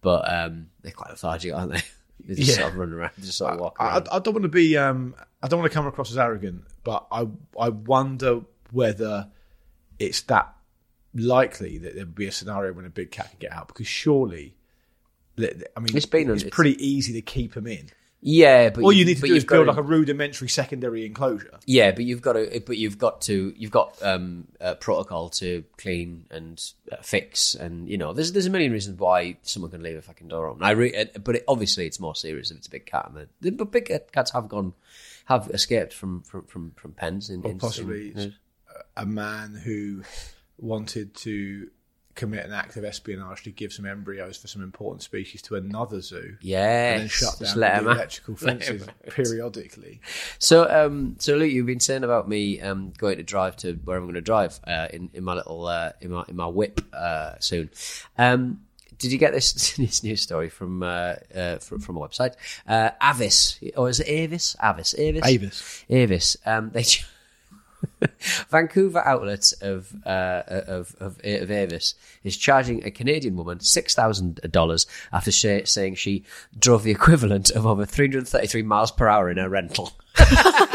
but 0.00 0.32
um, 0.32 0.68
they're 0.82 0.92
quite 0.92 1.10
lethargic, 1.10 1.52
aren't 1.54 1.72
they? 1.72 1.82
They 2.24 2.36
just 2.36 2.50
Yeah. 2.50 2.56
sort 2.58 2.68
of 2.74 2.78
run 2.78 2.92
around, 2.92 3.10
just 3.18 3.36
sort 3.38 3.54
of 3.54 3.58
walk 3.58 3.76
I, 3.80 3.88
around. 3.88 4.08
I 4.12 4.18
don't 4.20 4.34
want 4.34 4.44
to 4.44 4.48
be. 4.48 4.76
Um, 4.76 5.16
I 5.42 5.48
don't 5.48 5.58
want 5.58 5.72
to 5.72 5.74
come 5.74 5.88
across 5.88 6.08
as 6.12 6.18
arrogant, 6.18 6.62
but 6.84 7.04
I 7.10 7.26
I 7.58 7.70
wonder 7.70 8.42
whether 8.70 9.26
it's 10.02 10.20
that 10.22 10.54
likely 11.14 11.78
that 11.78 11.94
there 11.94 12.04
would 12.04 12.14
be 12.14 12.26
a 12.26 12.32
scenario 12.32 12.72
when 12.72 12.84
a 12.84 12.90
big 12.90 13.10
cat 13.10 13.28
can 13.30 13.38
get 13.38 13.52
out 13.52 13.68
because 13.68 13.86
surely. 13.86 14.54
I 15.38 15.80
mean, 15.80 15.96
It's 15.96 16.06
been 16.06 16.30
it's 16.30 16.42
it's- 16.42 16.54
pretty 16.54 16.74
easy 16.86 17.14
to 17.14 17.22
keep 17.22 17.54
them 17.54 17.66
in. 17.66 17.88
yeah, 18.20 18.68
but 18.70 18.84
All 18.84 18.92
you 18.92 19.04
need 19.06 19.16
to 19.16 19.26
do 19.26 19.34
is 19.34 19.44
build 19.44 19.64
to- 19.66 19.70
like 19.72 19.78
a 19.78 19.82
rudimentary 19.82 20.48
secondary 20.48 21.06
enclosure. 21.06 21.58
Yeah, 21.66 21.90
but 21.92 22.04
you've 22.04 22.20
got 22.20 22.34
to, 22.34 22.62
but 22.66 22.76
you've 22.76 22.98
got 22.98 23.22
to, 23.22 23.52
you've 23.56 23.70
got 23.70 23.96
um, 24.02 24.46
a 24.60 24.74
protocol 24.74 25.30
to 25.30 25.64
clean 25.78 26.26
and 26.30 26.62
uh, 26.92 26.96
fix, 27.02 27.54
and 27.54 27.88
you 27.88 27.96
know, 27.96 28.12
there's 28.12 28.32
there's 28.32 28.44
a 28.46 28.50
million 28.50 28.72
reasons 28.72 28.98
why 29.00 29.38
someone 29.42 29.70
can 29.70 29.82
leave 29.82 29.96
a 29.96 30.02
fucking 30.02 30.28
door 30.28 30.48
open. 30.48 30.62
I 30.62 30.72
re- 30.72 30.94
uh, 30.94 31.18
but 31.18 31.36
it, 31.36 31.44
obviously 31.48 31.86
it's 31.86 31.98
more 31.98 32.14
serious 32.14 32.50
if 32.50 32.58
it's 32.58 32.66
a 32.66 32.70
big 32.70 32.84
cat, 32.86 33.10
and 33.14 33.26
the, 33.40 33.50
but 33.52 33.70
big 33.72 33.90
cats 34.12 34.30
have 34.32 34.48
gone, 34.48 34.74
have 35.24 35.48
escaped 35.50 35.94
from 35.94 36.20
from 36.22 36.44
from, 36.44 36.72
from 36.76 36.92
pens 36.92 37.30
in, 37.30 37.42
Or 37.42 37.50
in 37.50 37.58
possibly 37.58 38.10
in- 38.14 38.34
a 38.96 39.06
man 39.06 39.54
who 39.54 40.02
wanted 40.58 41.14
to 41.14 41.70
commit 42.14 42.44
an 42.44 42.52
act 42.52 42.76
of 42.76 42.84
espionage 42.84 43.42
to 43.44 43.50
give 43.50 43.72
some 43.72 43.86
embryos 43.86 44.36
for 44.36 44.46
some 44.46 44.62
important 44.62 45.02
species 45.02 45.40
to 45.42 45.56
another 45.56 46.00
zoo. 46.00 46.36
Yes, 46.40 46.92
and 46.92 47.00
then 47.00 47.08
shut 47.08 47.38
down 47.38 47.58
let 47.58 47.84
the 47.84 47.90
electrical 47.90 48.36
fences 48.36 48.86
periodically. 49.08 50.00
So, 50.38 50.68
um, 50.68 51.16
so 51.18 51.36
Luke, 51.36 51.50
you've 51.50 51.66
been 51.66 51.80
saying 51.80 52.04
about 52.04 52.28
me 52.28 52.60
um, 52.60 52.92
going 52.98 53.16
to 53.16 53.22
drive 53.22 53.56
to 53.58 53.74
where 53.84 53.96
I'm 53.96 54.04
going 54.04 54.14
to 54.14 54.20
drive 54.20 54.60
uh, 54.66 54.88
in 54.92 55.10
in 55.14 55.24
my 55.24 55.34
little 55.34 55.66
uh, 55.66 55.92
in 56.00 56.10
my 56.10 56.24
in 56.28 56.36
my 56.36 56.46
whip 56.46 56.80
uh, 56.92 57.34
soon. 57.38 57.70
Um, 58.18 58.60
did 58.98 59.10
you 59.12 59.18
get 59.18 59.32
this 59.32 59.52
this 59.76 60.02
news 60.02 60.20
story 60.20 60.48
from 60.48 60.82
uh, 60.82 61.14
uh, 61.34 61.58
from, 61.58 61.80
from 61.80 61.96
a 61.96 62.00
website? 62.00 62.34
Uh, 62.66 62.90
Avis, 63.02 63.58
or 63.76 63.88
is 63.88 64.00
it 64.00 64.08
Avis? 64.08 64.56
Avis, 64.62 64.94
Avis, 64.98 65.22
Avis. 65.26 65.84
Avis. 65.88 66.36
Um, 66.46 66.70
they. 66.70 66.84
Vancouver 68.50 69.02
outlet 69.04 69.52
of, 69.60 69.92
uh, 70.06 70.42
of 70.46 70.94
of 71.00 71.18
of 71.24 71.50
Avis 71.50 71.94
is 72.24 72.36
charging 72.36 72.84
a 72.84 72.90
Canadian 72.90 73.36
woman 73.36 73.60
six 73.60 73.94
thousand 73.94 74.40
dollars 74.50 74.86
after 75.12 75.30
sh- 75.32 75.64
saying 75.64 75.96
she 75.96 76.24
drove 76.58 76.82
the 76.82 76.90
equivalent 76.90 77.50
of 77.50 77.66
over 77.66 77.84
three 77.84 78.06
hundred 78.06 78.28
thirty 78.28 78.46
three 78.46 78.62
miles 78.62 78.90
per 78.90 79.08
hour 79.08 79.30
in 79.30 79.38
her 79.38 79.48
rental. 79.48 79.92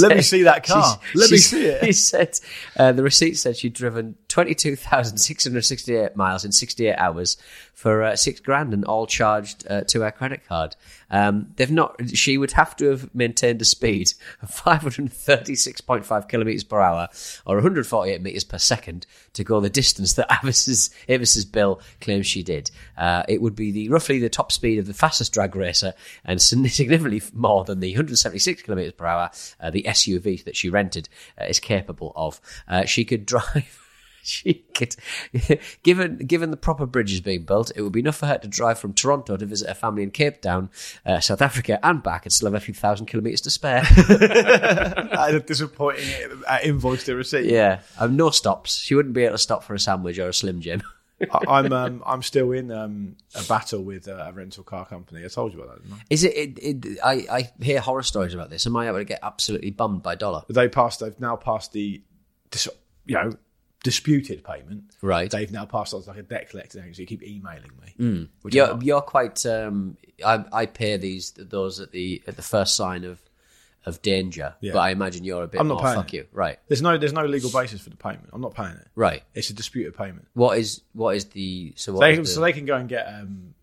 Let 0.00 0.16
me 0.16 0.22
see 0.22 0.42
that 0.44 0.64
car. 0.66 1.00
she- 1.12 1.18
Let 1.18 1.30
me 1.30 1.36
see 1.38 1.66
it. 1.66 1.84
He 1.90 1.92
said 1.92 2.38
uh, 2.76 2.92
the 2.92 3.02
receipt 3.02 3.34
said 3.38 3.56
she'd 3.56 3.72
driven 3.74 4.16
twenty 4.28 4.54
two 4.54 4.76
thousand 4.76 5.18
six 5.18 5.44
hundred 5.44 5.62
sixty 5.64 5.96
eight 5.96 6.16
miles 6.16 6.44
in 6.44 6.52
sixty 6.52 6.86
eight 6.86 6.96
hours 6.96 7.36
for 7.74 8.02
uh, 8.02 8.14
six 8.16 8.40
grand 8.40 8.74
and 8.74 8.84
all 8.84 9.06
charged 9.06 9.66
uh, 9.70 9.80
to 9.82 10.02
her 10.02 10.10
credit 10.10 10.46
card. 10.46 10.76
Um, 11.10 11.52
they've 11.56 11.70
not. 11.70 11.96
She 12.14 12.36
would 12.38 12.52
have 12.52 12.76
to 12.76 12.90
have 12.90 13.12
maintained 13.14 13.60
a 13.62 13.64
speed 13.64 14.12
of 14.42 14.50
five 14.50 14.82
hundred 14.82 15.12
thirty 15.12 15.54
six 15.56 15.80
point 15.80 16.04
five 16.04 16.28
kilometers 16.28 16.62
per 16.64 16.80
hour 16.80 17.08
or 17.46 17.56
one 17.56 17.62
hundred 17.62 17.86
forty 17.86 18.12
eight 18.12 18.22
meters 18.22 18.44
per 18.44 18.58
second 18.58 19.06
to 19.32 19.42
go 19.44 19.60
the 19.60 19.70
distance 19.70 20.12
that 20.14 20.30
Avis's 20.32 20.90
Avis's 21.08 21.44
bill 21.44 21.80
claims 22.00 22.26
she 22.26 22.42
did. 22.42 22.70
Uh, 22.96 23.22
it 23.28 23.40
would 23.40 23.56
be 23.56 23.72
the 23.72 23.88
roughly 23.88 24.18
the 24.18 24.28
top 24.28 24.52
speed 24.52 24.78
of 24.78 24.86
the 24.86 24.94
fastest 24.94 25.32
drag 25.32 25.56
racer 25.56 25.94
and 26.24 26.40
significantly 26.40 27.22
more 27.34 27.64
than 27.64 27.80
the 27.80 27.90
176 27.92 28.62
kilometers 28.62 28.92
per 28.92 29.06
hour 29.06 29.30
uh, 29.60 29.69
the 29.70 29.84
SUV 29.84 30.44
that 30.44 30.56
she 30.56 30.68
rented 30.68 31.08
uh, 31.40 31.44
is 31.44 31.60
capable 31.60 32.12
of. 32.16 32.40
Uh, 32.68 32.84
she 32.84 33.04
could 33.04 33.26
drive. 33.26 33.76
She 34.22 34.64
could, 34.74 34.96
given 35.82 36.18
given 36.18 36.50
the 36.50 36.58
proper 36.58 36.84
bridges 36.84 37.22
being 37.22 37.44
built, 37.44 37.72
it 37.74 37.80
would 37.80 37.92
be 37.92 38.00
enough 38.00 38.16
for 38.16 38.26
her 38.26 38.36
to 38.36 38.48
drive 38.48 38.78
from 38.78 38.92
Toronto 38.92 39.38
to 39.38 39.46
visit 39.46 39.68
her 39.68 39.74
family 39.74 40.02
in 40.02 40.10
Cape 40.10 40.42
Town, 40.42 40.68
uh, 41.06 41.20
South 41.20 41.40
Africa, 41.40 41.80
and 41.82 42.02
back, 42.02 42.26
and 42.26 42.32
still 42.32 42.48
have 42.48 42.54
a 42.54 42.60
few 42.60 42.74
thousand 42.74 43.06
kilometres 43.06 43.40
to 43.40 43.50
spare. 43.50 43.80
Had 43.84 45.34
a 45.34 45.40
disappointing 45.40 46.04
uh, 46.46 46.58
invoice 46.62 47.04
to 47.04 47.16
receipt. 47.16 47.46
yeah, 47.46 47.80
um, 47.98 48.14
no 48.16 48.28
stops. 48.28 48.78
She 48.80 48.94
wouldn't 48.94 49.14
be 49.14 49.24
able 49.24 49.36
to 49.36 49.38
stop 49.38 49.64
for 49.64 49.72
a 49.72 49.80
sandwich 49.80 50.18
or 50.18 50.28
a 50.28 50.34
Slim 50.34 50.60
Jim. 50.60 50.82
I- 51.32 51.44
I'm 51.48 51.72
um, 51.72 52.02
I'm 52.06 52.22
still 52.22 52.52
in 52.52 52.70
um, 52.70 53.16
a 53.34 53.42
battle 53.44 53.82
with 53.82 54.08
uh, 54.08 54.26
a 54.28 54.32
rental 54.32 54.64
car 54.64 54.86
company. 54.86 55.24
I 55.24 55.28
told 55.28 55.52
you 55.52 55.60
about 55.62 55.76
that, 55.76 55.82
didn't 55.82 55.98
I? 56.00 56.02
Is 56.10 56.24
it? 56.24 56.36
it, 56.36 56.58
it 56.84 56.98
I, 57.04 57.26
I 57.30 57.50
hear 57.62 57.80
horror 57.80 58.02
stories 58.02 58.34
about 58.34 58.50
this. 58.50 58.66
Am 58.66 58.76
I 58.76 58.88
able 58.88 58.98
to 58.98 59.04
get 59.04 59.20
absolutely 59.22 59.70
bummed 59.70 60.02
by 60.02 60.14
dollar? 60.14 60.42
They 60.48 60.68
passed. 60.68 61.00
They've 61.00 61.18
now 61.20 61.36
passed 61.36 61.72
the, 61.72 62.02
dis- 62.50 62.68
you 63.06 63.14
know, 63.16 63.32
disputed 63.82 64.44
payment. 64.44 64.84
Right. 65.02 65.30
They've 65.30 65.50
now 65.50 65.64
passed 65.66 65.94
on 65.94 66.02
to 66.02 66.08
like 66.08 66.18
a 66.18 66.22
debt 66.22 66.50
collecting 66.50 66.82
agency. 66.82 67.02
You 67.02 67.06
keep 67.06 67.22
emailing 67.22 67.70
me. 67.98 68.26
Which 68.42 68.54
You're, 68.54 68.78
you're 68.82 69.00
quite. 69.02 69.44
Um, 69.46 69.96
I, 70.24 70.44
I 70.52 70.66
pay 70.66 70.96
these 70.96 71.32
those 71.32 71.80
at 71.80 71.92
the 71.92 72.22
at 72.26 72.36
the 72.36 72.42
first 72.42 72.76
sign 72.76 73.04
of 73.04 73.18
of 73.86 74.02
danger, 74.02 74.54
Yeah. 74.60 74.72
but 74.74 74.80
I 74.80 74.90
imagine 74.90 75.24
you're 75.24 75.42
a 75.42 75.48
bit 75.48 75.60
I'm 75.60 75.68
not 75.68 75.74
more 75.74 75.82
paying 75.84 75.96
fuck 75.96 76.12
it. 76.14 76.16
you, 76.16 76.26
right? 76.32 76.58
There's 76.68 76.82
no 76.82 76.98
there's 76.98 77.12
no 77.14 77.24
legal 77.24 77.50
basis 77.50 77.80
for 77.80 77.90
the 77.90 77.96
payment. 77.96 78.28
I'm 78.32 78.40
not 78.42 78.54
paying 78.54 78.72
it. 78.72 78.86
Right. 78.94 79.22
It's 79.34 79.48
a 79.50 79.54
disputed 79.54 79.96
payment. 79.96 80.26
What 80.34 80.58
is 80.58 80.82
what 80.92 81.16
is 81.16 81.24
the 81.26 81.72
so 81.76 81.92
what 81.94 82.00
They, 82.00 82.12
is 82.12 82.18
the, 82.18 82.26
so 82.26 82.40
they 82.42 82.52
can 82.52 82.66
go 82.66 82.76
and 82.76 82.88
get 82.88 83.06
um, 83.06 83.54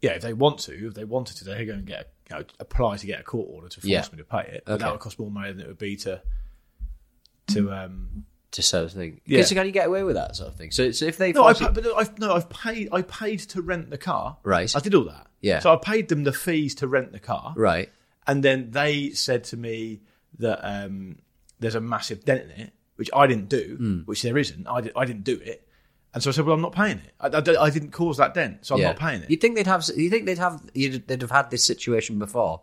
yeah, 0.00 0.12
if 0.12 0.22
they 0.22 0.32
want 0.32 0.60
to, 0.60 0.86
if 0.88 0.94
they 0.94 1.04
wanted 1.04 1.36
to, 1.38 1.44
they 1.44 1.56
can 1.56 1.66
go 1.66 1.72
and 1.74 1.86
get 1.86 2.00
a, 2.00 2.06
you 2.34 2.38
know, 2.40 2.44
apply 2.60 2.96
to 2.98 3.06
get 3.06 3.20
a 3.20 3.22
court 3.24 3.48
order 3.50 3.68
to 3.68 3.80
force 3.80 3.84
Yeah. 3.84 4.04
me 4.12 4.18
to 4.18 4.24
pay 4.24 4.40
it. 4.40 4.62
But 4.64 4.74
Okay. 4.74 4.84
that 4.84 4.92
would 4.92 5.00
cost 5.00 5.18
more 5.18 5.30
money 5.30 5.52
than 5.52 5.60
it 5.60 5.66
would 5.66 5.78
be 5.78 5.96
to 5.96 6.22
to 7.48 7.72
um. 7.72 8.24
to 8.52 8.62
sort 8.62 8.84
of 8.84 8.92
thing? 8.92 9.20
Yeah. 9.26 9.38
Because 9.38 9.52
can 9.52 9.66
you 9.66 9.72
get 9.72 9.86
away 9.86 10.02
with 10.02 10.14
that 10.16 10.36
sort 10.36 10.48
of 10.48 10.56
thing? 10.56 10.70
So, 10.70 10.90
so 10.92 11.04
if 11.06 11.18
they 11.18 11.32
No, 11.32 11.44
I 11.44 11.52
force 11.54 11.60
you- 11.60 11.82
but 11.82 11.86
I've 11.96 12.18
no, 12.18 12.34
I've 12.34 12.48
paid. 12.48 12.88
I 12.92 13.02
paid 13.02 13.40
to 13.40 13.60
rent 13.62 13.90
the 13.90 13.98
car. 13.98 14.38
Right. 14.42 14.74
I 14.74 14.80
did 14.80 14.94
all 14.94 15.04
that. 15.04 15.26
Yeah. 15.40 15.58
So 15.60 15.72
I 15.72 15.76
paid 15.76 16.08
them 16.08 16.24
the 16.24 16.32
fees 16.32 16.74
to 16.76 16.86
rent 16.88 17.12
the 17.12 17.20
car. 17.20 17.52
right, 17.56 17.90
And 18.28 18.44
then 18.44 18.70
they 18.70 19.10
said 19.10 19.44
to 19.44 19.56
me 19.56 20.02
that 20.38 20.60
um, 20.62 21.16
there's 21.58 21.74
a 21.74 21.80
massive 21.80 22.24
dent 22.24 22.44
in 22.44 22.60
it, 22.60 22.72
which 22.96 23.10
I 23.12 23.26
didn't 23.26 23.48
do, 23.48 23.76
Hmm. 23.78 23.98
which 24.00 24.22
there 24.22 24.38
isn't. 24.38 24.66
I, 24.68 24.82
did, 24.82 24.92
I 24.94 25.04
didn't 25.04 25.24
do 25.24 25.40
it. 25.42 25.64
And 26.14 26.22
so 26.22 26.30
I 26.30 26.32
said, 26.32 26.46
well, 26.46 26.54
I'm 26.54 26.62
not 26.62 26.72
paying 26.72 26.98
it. 26.98 27.12
I, 27.20 27.28
I, 27.28 27.64
I 27.64 27.70
didn't 27.70 27.90
cause 27.90 28.16
that 28.16 28.34
dent, 28.34 28.64
so 28.64 28.74
I'm 28.74 28.80
yeah, 28.80 28.88
not 28.88 28.98
paying 28.98 29.22
it. 29.22 29.30
You 29.30 29.36
think 29.36 29.56
they'd 29.56 29.66
have? 29.66 29.84
You 29.94 30.08
think 30.08 30.26
they'd 30.26 30.38
have? 30.38 30.62
You'd, 30.74 31.06
they'd 31.06 31.20
have 31.20 31.30
had 31.30 31.50
this 31.50 31.64
situation 31.64 32.18
before? 32.18 32.62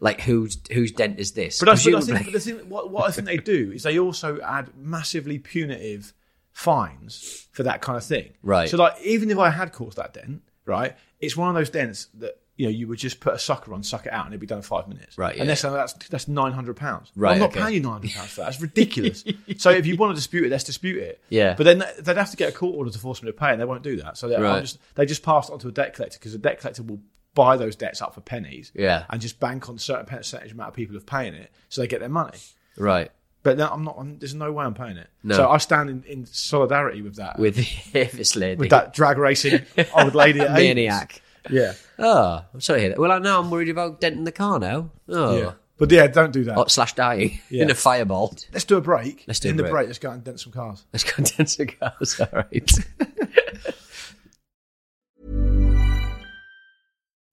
Like 0.00 0.20
whose 0.20 0.58
whose 0.70 0.92
dent 0.92 1.18
is 1.18 1.32
this? 1.32 1.58
but, 1.58 1.68
I, 1.68 1.72
but, 1.72 1.94
I 1.94 2.00
think, 2.00 2.24
but 2.24 2.32
the 2.32 2.40
thing, 2.40 2.68
what, 2.68 2.90
what 2.90 3.08
I 3.08 3.10
think 3.10 3.26
they 3.26 3.36
do 3.36 3.72
is 3.72 3.82
they 3.82 3.98
also 3.98 4.40
add 4.40 4.70
massively 4.76 5.38
punitive 5.38 6.12
fines 6.52 7.48
for 7.52 7.64
that 7.64 7.82
kind 7.82 7.96
of 7.96 8.04
thing. 8.04 8.30
Right. 8.42 8.68
So, 8.68 8.76
like, 8.76 8.94
even 9.02 9.30
if 9.30 9.38
I 9.38 9.50
had 9.50 9.72
caused 9.72 9.96
that 9.96 10.14
dent, 10.14 10.42
right, 10.64 10.96
it's 11.20 11.36
one 11.36 11.48
of 11.48 11.56
those 11.56 11.70
dents 11.70 12.06
that 12.14 12.38
you 12.58 12.66
know 12.66 12.70
you 12.70 12.86
would 12.88 12.98
just 12.98 13.20
put 13.20 13.32
a 13.32 13.38
sucker 13.38 13.72
on, 13.72 13.82
suck 13.82 14.04
it 14.04 14.12
out, 14.12 14.26
and 14.26 14.34
it'd 14.34 14.40
be 14.40 14.46
done 14.46 14.58
in 14.58 14.62
five 14.62 14.86
minutes. 14.88 15.16
Right, 15.16 15.34
yeah. 15.34 15.40
And 15.40 15.48
they're 15.48 15.56
saying 15.56 15.72
that's 15.74 15.94
that's 16.08 16.28
nine 16.28 16.52
hundred 16.52 16.76
pounds. 16.76 17.10
Right, 17.16 17.32
I'm 17.32 17.38
not 17.38 17.50
okay. 17.50 17.60
paying 17.60 17.74
you 17.74 17.80
nine 17.80 17.92
hundred 17.92 18.10
pounds 18.12 18.30
for 18.30 18.40
that. 18.42 18.46
That's 18.48 18.60
ridiculous. 18.68 19.24
so 19.56 19.70
if 19.70 19.86
you 19.86 19.96
want 19.96 20.10
to 20.10 20.14
dispute 20.16 20.44
it, 20.44 20.50
let's 20.50 20.64
dispute 20.64 20.98
it. 21.02 21.22
Yeah. 21.30 21.54
But 21.56 21.64
then 21.64 21.82
they'd 22.00 22.16
have 22.18 22.30
to 22.32 22.36
get 22.36 22.50
a 22.50 22.52
court 22.52 22.74
order 22.76 22.90
to 22.90 22.98
force 22.98 23.22
me 23.22 23.28
to 23.28 23.32
pay, 23.32 23.52
and 23.52 23.60
they 23.60 23.64
won't 23.64 23.82
do 23.82 23.96
that. 24.02 24.18
So 24.18 24.28
they 24.28 24.36
Right. 24.38 24.60
just 24.60 24.78
they 24.96 25.06
just 25.06 25.22
pass 25.22 25.48
it 25.48 25.52
on 25.52 25.58
to 25.60 25.68
a 25.68 25.72
debt 25.72 25.94
collector 25.94 26.18
because 26.18 26.32
the 26.32 26.38
debt 26.38 26.60
collector 26.60 26.82
will 26.82 27.00
buy 27.34 27.56
those 27.56 27.76
debts 27.76 28.02
up 28.02 28.14
for 28.14 28.20
pennies. 28.20 28.72
Yeah. 28.74 29.04
And 29.08 29.20
just 29.20 29.38
bank 29.38 29.68
on 29.68 29.76
a 29.76 29.78
certain 29.78 30.06
percentage 30.06 30.50
amount 30.52 30.70
of 30.70 30.74
people 30.74 30.96
of 30.96 31.06
paying 31.06 31.34
it, 31.34 31.52
so 31.68 31.80
they 31.80 31.86
get 31.86 32.00
their 32.00 32.08
money. 32.08 32.38
right 32.76 33.12
But 33.44 33.56
no, 33.56 33.68
I'm 33.68 33.84
not. 33.84 33.94
I'm, 33.98 34.18
there's 34.18 34.34
no 34.34 34.50
way 34.50 34.64
I'm 34.64 34.74
paying 34.74 34.96
it. 34.96 35.06
No. 35.22 35.36
So 35.36 35.48
I 35.48 35.58
stand 35.58 35.88
in, 35.90 36.02
in 36.04 36.26
solidarity 36.26 37.02
with 37.02 37.14
that. 37.16 37.38
with 37.38 37.54
the 37.54 37.68
Avis 38.00 38.34
lady, 38.34 38.58
with 38.58 38.70
that 38.70 38.92
drag 38.92 39.18
racing 39.18 39.60
old 39.94 40.16
lady 40.16 40.40
maniac. 40.48 41.22
Yeah. 41.50 41.72
Oh, 41.98 42.44
I'm 42.54 42.60
sorry 42.60 42.78
to 42.78 42.82
hear 42.82 42.88
that. 42.90 42.98
Well, 42.98 43.10
I 43.12 43.18
know 43.18 43.40
I'm 43.40 43.50
worried 43.50 43.68
about 43.68 44.00
denting 44.00 44.24
the 44.24 44.32
car 44.32 44.58
now. 44.58 44.90
Oh, 45.08 45.36
Yeah. 45.38 45.52
But 45.78 45.92
yeah, 45.92 46.08
don't 46.08 46.32
do 46.32 46.42
that. 46.44 46.58
Oh, 46.58 46.64
slash 46.66 46.94
dying 46.94 47.38
Yeah. 47.50 47.62
in 47.62 47.70
a 47.70 47.74
fireball. 47.74 48.34
Let's 48.52 48.64
do 48.64 48.76
a 48.76 48.80
break. 48.80 49.24
Let's 49.28 49.38
do 49.38 49.48
a 49.48 49.50
in 49.50 49.56
break. 49.56 49.66
the 49.66 49.70
break. 49.72 49.86
Let's 49.86 49.98
go 50.00 50.08
out 50.08 50.14
and 50.14 50.24
dent 50.24 50.40
some 50.40 50.52
cars. 50.52 50.84
Let's 50.92 51.04
go 51.04 51.12
and 51.18 51.36
dent 51.36 51.50
some 51.50 51.66
cars. 51.68 52.20
All 52.20 52.26
right. 52.32 52.70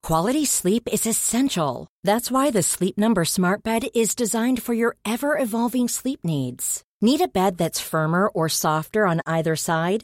Quality 0.03 0.45
sleep 0.45 0.87
is 0.91 1.07
essential. 1.07 1.87
That's 2.03 2.29
why 2.29 2.51
the 2.51 2.61
Sleep 2.61 2.97
Number 2.97 3.25
Smart 3.25 3.63
Bed 3.63 3.87
is 3.95 4.13
designed 4.13 4.61
for 4.61 4.73
your 4.75 4.95
ever 5.03 5.37
evolving 5.37 5.87
sleep 5.87 6.19
needs. 6.23 6.83
Need 7.01 7.21
a 7.21 7.27
bed 7.27 7.57
that's 7.57 7.79
firmer 7.81 8.27
or 8.27 8.47
softer 8.47 9.07
on 9.07 9.21
either 9.25 9.55
side? 9.55 10.03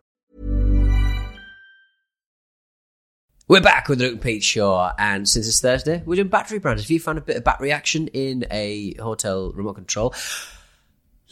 We're 3.51 3.59
back 3.59 3.89
with 3.89 3.99
Luke 3.99 4.13
and 4.13 4.21
Pete 4.21 4.45
Show, 4.45 4.91
and 4.97 5.27
since 5.27 5.45
it's 5.45 5.59
Thursday, 5.59 6.01
we're 6.05 6.15
doing 6.15 6.29
battery 6.29 6.57
brands. 6.59 6.83
If 6.83 6.89
you 6.89 7.01
found 7.01 7.17
a 7.17 7.21
bit 7.21 7.35
of 7.35 7.43
battery 7.43 7.73
action 7.73 8.07
in 8.07 8.45
a 8.49 8.93
hotel 8.93 9.51
remote 9.51 9.73
control, 9.73 10.15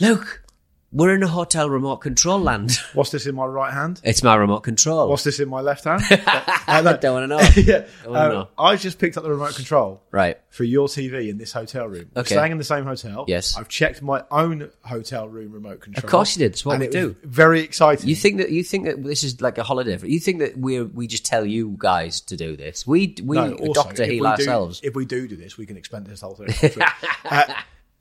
Luke, 0.02 0.44
we're 0.92 1.14
in 1.14 1.22
a 1.22 1.28
hotel 1.28 1.70
remote 1.70 1.98
control 1.98 2.40
land. 2.40 2.72
What's 2.94 3.12
this 3.12 3.28
in 3.28 3.36
my 3.36 3.46
right 3.46 3.72
hand? 3.72 4.02
It's 4.04 4.24
my 4.24 4.36
remote 4.36 4.62
control. 4.62 5.08
What's 5.08 5.24
this 5.24 5.40
in 5.40 5.48
my 5.48 5.62
left 5.62 5.84
hand? 5.84 6.02
I 6.10 6.82
don't 7.00 7.14
want 7.14 7.24
to 7.24 7.28
know. 7.28 7.40
yeah. 7.64 7.86
Wanna 8.08 8.20
Um, 8.20 8.32
know. 8.34 8.48
I 8.58 8.76
just 8.76 8.98
picked 8.98 9.16
up 9.18 9.24
the 9.24 9.30
remote 9.30 9.56
control 9.56 10.02
Right. 10.12 10.40
for 10.50 10.64
your 10.64 10.88
TV 10.88 11.30
in 11.30 11.38
this 11.38 11.52
hotel 11.54 11.86
room. 11.88 12.10
We're 12.16 12.22
Okay. 12.22 12.36
staying 12.36 12.52
in 12.54 12.58
the 12.58 12.64
same 12.64 12.86
hotel. 12.86 13.26
Yes. 13.28 13.56
I've 13.58 13.68
checked 13.70 14.02
my 14.02 14.24
own 14.32 14.70
hotel 14.82 15.30
room 15.30 15.52
remote 15.52 15.82
control. 15.82 16.04
Of 16.04 16.10
course 16.10 16.36
you 16.36 16.40
did. 16.46 16.54
That's 16.54 16.66
what 16.66 16.74
and 16.74 16.80
we 16.82 16.86
it 16.88 16.96
was 16.96 17.14
do. 17.14 17.16
Very 17.24 17.62
exciting. 17.62 18.10
You 18.10 18.16
think 18.16 18.38
that 18.38 18.50
you 18.50 18.64
think 18.64 18.86
that 18.86 19.04
this 19.04 19.24
is 19.24 19.42
like 19.42 19.58
a 19.60 19.64
holiday? 19.64 19.96
For, 19.98 20.08
you 20.08 20.20
think 20.20 20.40
that 20.40 20.58
we 20.58 20.82
we 20.82 21.06
just 21.06 21.26
tell 21.26 21.46
you 21.46 21.76
guys 21.78 22.22
to 22.22 22.36
do 22.36 22.58
this? 22.58 22.88
We 22.88 23.16
we 23.24 23.38
No, 23.38 23.54
also, 23.54 23.74
doctor 23.74 24.04
if 24.04 24.10
heal 24.10 24.24
we 24.24 24.28
do- 24.38 24.42
ourselves. 24.42 24.80
if 24.84 24.96
we 24.96 25.06
do 25.06 25.28
do 25.28 25.36
this, 25.36 25.56
we 25.58 25.66
can 25.68 25.78
expend 25.78 26.08
this 26.08 26.22
whole 26.22 26.34
thing. 26.36 26.82
uh, 27.26 27.44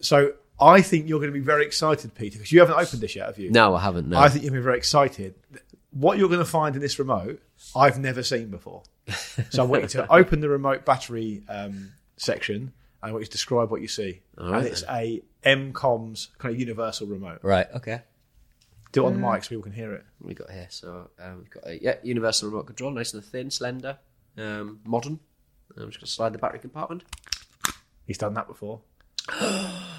so 0.00 0.32
I 0.60 0.82
think 0.82 1.08
you're 1.08 1.20
going 1.20 1.32
to 1.32 1.38
be 1.38 1.44
very 1.44 1.64
excited, 1.64 2.14
Peter, 2.14 2.38
because 2.38 2.50
you 2.50 2.60
haven't 2.60 2.76
opened 2.78 3.00
this 3.00 3.14
yet, 3.14 3.26
have 3.26 3.38
you? 3.38 3.50
no, 3.50 3.74
I 3.74 3.80
haven't. 3.80 4.08
No. 4.08 4.18
I 4.18 4.28
think 4.28 4.44
you'll 4.44 4.54
be 4.54 4.60
very 4.60 4.76
excited. 4.76 5.34
What 5.90 6.18
you're 6.18 6.28
going 6.28 6.40
to 6.40 6.44
find 6.44 6.74
in 6.74 6.82
this 6.82 6.98
remote, 6.98 7.40
I've 7.76 7.98
never 7.98 8.22
seen 8.22 8.50
before. 8.50 8.82
So 9.50 9.62
I 9.62 9.66
want 9.66 9.82
you 9.84 9.88
to 9.90 10.12
open 10.12 10.40
the 10.40 10.48
remote 10.48 10.84
battery 10.84 11.42
um, 11.48 11.92
section. 12.16 12.56
and 12.56 12.72
I 13.02 13.12
want 13.12 13.22
you 13.22 13.26
to 13.26 13.32
describe 13.32 13.70
what 13.70 13.80
you 13.80 13.88
see. 13.88 14.20
and 14.36 14.66
it's 14.66 14.82
a 14.90 15.22
MCOM's 15.44 16.28
kind 16.38 16.52
of 16.54 16.60
universal 16.60 17.06
remote. 17.06 17.38
right. 17.42 17.66
Okay. 17.76 18.02
Do 18.92 19.04
it 19.04 19.06
on 19.06 19.20
the 19.20 19.30
mic 19.30 19.44
so 19.44 19.50
people 19.50 19.62
can 19.62 19.72
hear 19.72 19.92
it. 19.92 20.04
we 20.20 20.34
got 20.34 20.50
here. 20.50 20.66
So 20.70 21.10
um, 21.20 21.38
we've 21.38 21.50
got 21.50 21.66
a 21.66 21.82
yeah, 21.82 21.94
universal 22.02 22.48
remote 22.48 22.66
control, 22.66 22.90
nice 22.90 23.12
and 23.14 23.22
thin, 23.24 23.50
slender, 23.50 23.98
um, 24.36 24.80
modern. 24.84 25.20
I'm 25.76 25.88
just 25.90 26.00
going 26.00 26.06
to 26.06 26.12
slide 26.12 26.32
the 26.32 26.38
battery 26.38 26.58
compartment. 26.58 27.04
He's 28.06 28.18
done 28.18 28.34
that 28.34 28.48
before. 28.48 28.80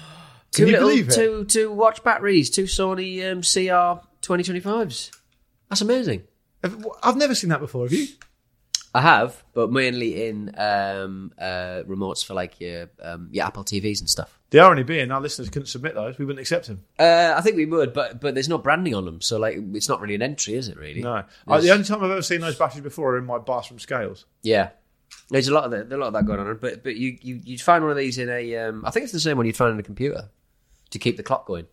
Two 0.52 0.66
you 0.66 0.72
little, 0.72 0.88
believe 0.88 1.08
it? 1.08 1.14
two 1.14 1.44
two 1.44 1.72
watch 1.72 2.02
batteries, 2.02 2.50
two 2.50 2.64
Sony 2.64 3.22
um, 3.30 3.42
CR 3.42 4.04
2025s. 4.22 5.10
That's 5.68 5.80
amazing. 5.80 6.24
Have- 6.62 6.86
I've 7.02 7.16
never 7.16 7.34
seen 7.34 7.50
that 7.50 7.60
before. 7.60 7.84
Have 7.84 7.92
you? 7.92 8.06
I 8.92 9.02
have, 9.02 9.44
but 9.54 9.70
mainly 9.70 10.26
in 10.26 10.48
um, 10.58 11.32
uh, 11.38 11.84
remotes 11.86 12.24
for 12.26 12.34
like 12.34 12.58
your 12.60 12.90
um, 13.00 13.28
your 13.30 13.46
Apple 13.46 13.62
TVs 13.62 14.00
and 14.00 14.10
stuff. 14.10 14.36
The 14.50 14.58
irony 14.58 14.82
being, 14.82 15.12
our 15.12 15.20
listeners 15.20 15.48
couldn't 15.48 15.68
submit 15.68 15.94
those. 15.94 16.18
We 16.18 16.24
wouldn't 16.24 16.40
accept 16.40 16.66
them. 16.66 16.84
Uh, 16.98 17.34
I 17.36 17.40
think 17.40 17.54
we 17.56 17.66
would, 17.66 17.92
but 17.92 18.20
but 18.20 18.34
there's 18.34 18.48
no 18.48 18.58
branding 18.58 18.96
on 18.96 19.04
them, 19.04 19.20
so 19.20 19.38
like 19.38 19.56
it's 19.74 19.88
not 19.88 20.00
really 20.00 20.16
an 20.16 20.22
entry, 20.22 20.54
is 20.54 20.66
it? 20.68 20.76
Really? 20.76 21.02
No. 21.02 21.12
I, 21.12 21.24
There's- 21.46 21.62
the 21.64 21.70
only 21.70 21.84
time 21.84 22.02
I've 22.02 22.10
ever 22.10 22.22
seen 22.22 22.40
those 22.40 22.56
batteries 22.56 22.82
before 22.82 23.14
are 23.14 23.18
in 23.18 23.26
my 23.26 23.38
bathroom 23.38 23.78
scales. 23.78 24.26
Yeah, 24.42 24.70
there's 25.28 25.46
a 25.46 25.54
lot 25.54 25.62
of 25.66 25.70
that. 25.70 25.88
There's 25.88 25.96
a 25.98 26.00
lot 26.00 26.08
of 26.08 26.14
that 26.14 26.26
going 26.26 26.40
on, 26.40 26.58
but 26.60 26.82
but 26.82 26.96
you 26.96 27.16
you 27.22 27.40
you'd 27.44 27.60
find 27.60 27.84
one 27.84 27.92
of 27.92 27.96
these 27.96 28.18
in 28.18 28.28
a. 28.28 28.56
Um, 28.56 28.84
I 28.84 28.90
think 28.90 29.04
it's 29.04 29.12
the 29.12 29.20
same 29.20 29.36
one 29.36 29.46
you'd 29.46 29.56
find 29.56 29.72
in 29.72 29.78
a 29.78 29.84
computer 29.84 30.28
to 30.90 30.98
keep 30.98 31.16
the 31.16 31.22
clock 31.22 31.46
going. 31.46 31.66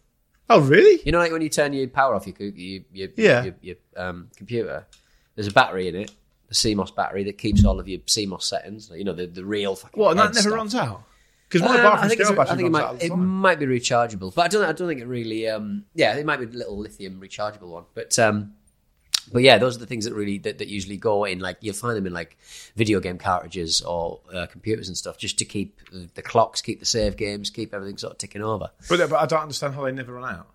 Oh, 0.49 0.61
really? 0.61 1.01
You 1.05 1.11
know, 1.11 1.19
like 1.19 1.31
when 1.31 1.41
you 1.41 1.49
turn 1.49 1.73
your 1.73 1.87
power 1.87 2.15
off 2.15 2.25
your 2.27 2.35
your 2.39 2.81
your, 2.91 3.09
Yeah. 3.17 3.43
your, 3.43 3.55
your 3.61 3.75
um, 3.97 4.29
computer, 4.37 4.87
there's 5.35 5.47
a 5.47 5.51
battery 5.51 5.87
in 5.89 5.95
it, 5.95 6.11
the 6.47 6.55
CMOS 6.55 6.95
battery 6.95 7.23
that 7.25 7.37
keeps 7.37 7.65
all 7.65 7.79
of 7.79 7.87
your 7.87 7.99
CMOS 8.01 8.43
settings. 8.43 8.89
You 8.93 9.03
know, 9.03 9.13
the 9.13 9.27
the 9.27 9.43
real 9.45 9.75
fucking. 9.75 9.99
What? 10.01 10.11
And 10.11 10.19
that 10.19 10.29
never 10.33 10.39
stuff. 10.39 10.53
runs 10.53 10.75
out? 10.75 11.03
Because 11.49 11.61
my 11.61 11.75
Um, 11.77 11.83
bathroom 11.83 11.95
I 12.03 12.07
think, 12.09 12.21
scale 12.21 12.31
it's, 12.31 12.39
I 12.39 12.43
battery 12.43 12.57
think 12.57 12.67
it 12.75 12.77
runs 12.79 12.85
out 12.85 12.93
might 12.95 13.03
it 13.03 13.15
might 13.15 13.59
be 13.59 13.65
rechargeable, 13.65 14.33
but 14.35 14.41
I 14.45 14.47
don't 14.47 14.63
I 14.65 14.71
don't 14.73 14.87
think 14.87 15.01
it 15.01 15.07
really. 15.07 15.47
Um, 15.49 15.85
yeah, 15.95 16.15
it 16.15 16.25
might 16.25 16.39
be 16.39 16.45
a 16.45 16.49
little 16.49 16.77
lithium 16.77 17.19
rechargeable 17.21 17.67
one, 17.69 17.85
but 17.93 18.17
um, 18.19 18.53
but 19.31 19.43
yeah, 19.43 19.57
those 19.57 19.75
are 19.75 19.79
the 19.79 19.85
things 19.85 20.05
that 20.05 20.13
really 20.13 20.37
that, 20.39 20.57
that 20.59 20.67
usually 20.67 20.97
go 20.97 21.25
in. 21.25 21.39
Like 21.39 21.57
you'll 21.61 21.73
find 21.75 21.95
them 21.97 22.07
in 22.07 22.13
like 22.13 22.37
video 22.75 22.99
game 22.99 23.17
cartridges 23.17 23.81
or 23.81 24.19
uh, 24.33 24.45
computers 24.47 24.87
and 24.87 24.97
stuff, 24.97 25.17
just 25.17 25.37
to 25.39 25.45
keep 25.45 25.79
the, 25.91 26.09
the 26.15 26.21
clocks, 26.21 26.61
keep 26.61 26.79
the 26.79 26.85
save 26.85 27.17
games, 27.17 27.49
keep 27.49 27.73
everything 27.73 27.97
sort 27.97 28.13
of 28.13 28.17
ticking 28.17 28.41
over. 28.41 28.69
But, 28.89 29.09
but 29.09 29.17
I 29.19 29.25
don't 29.25 29.41
understand 29.41 29.73
how 29.75 29.83
they 29.85 29.91
never 29.91 30.13
run 30.13 30.33
out. 30.35 30.47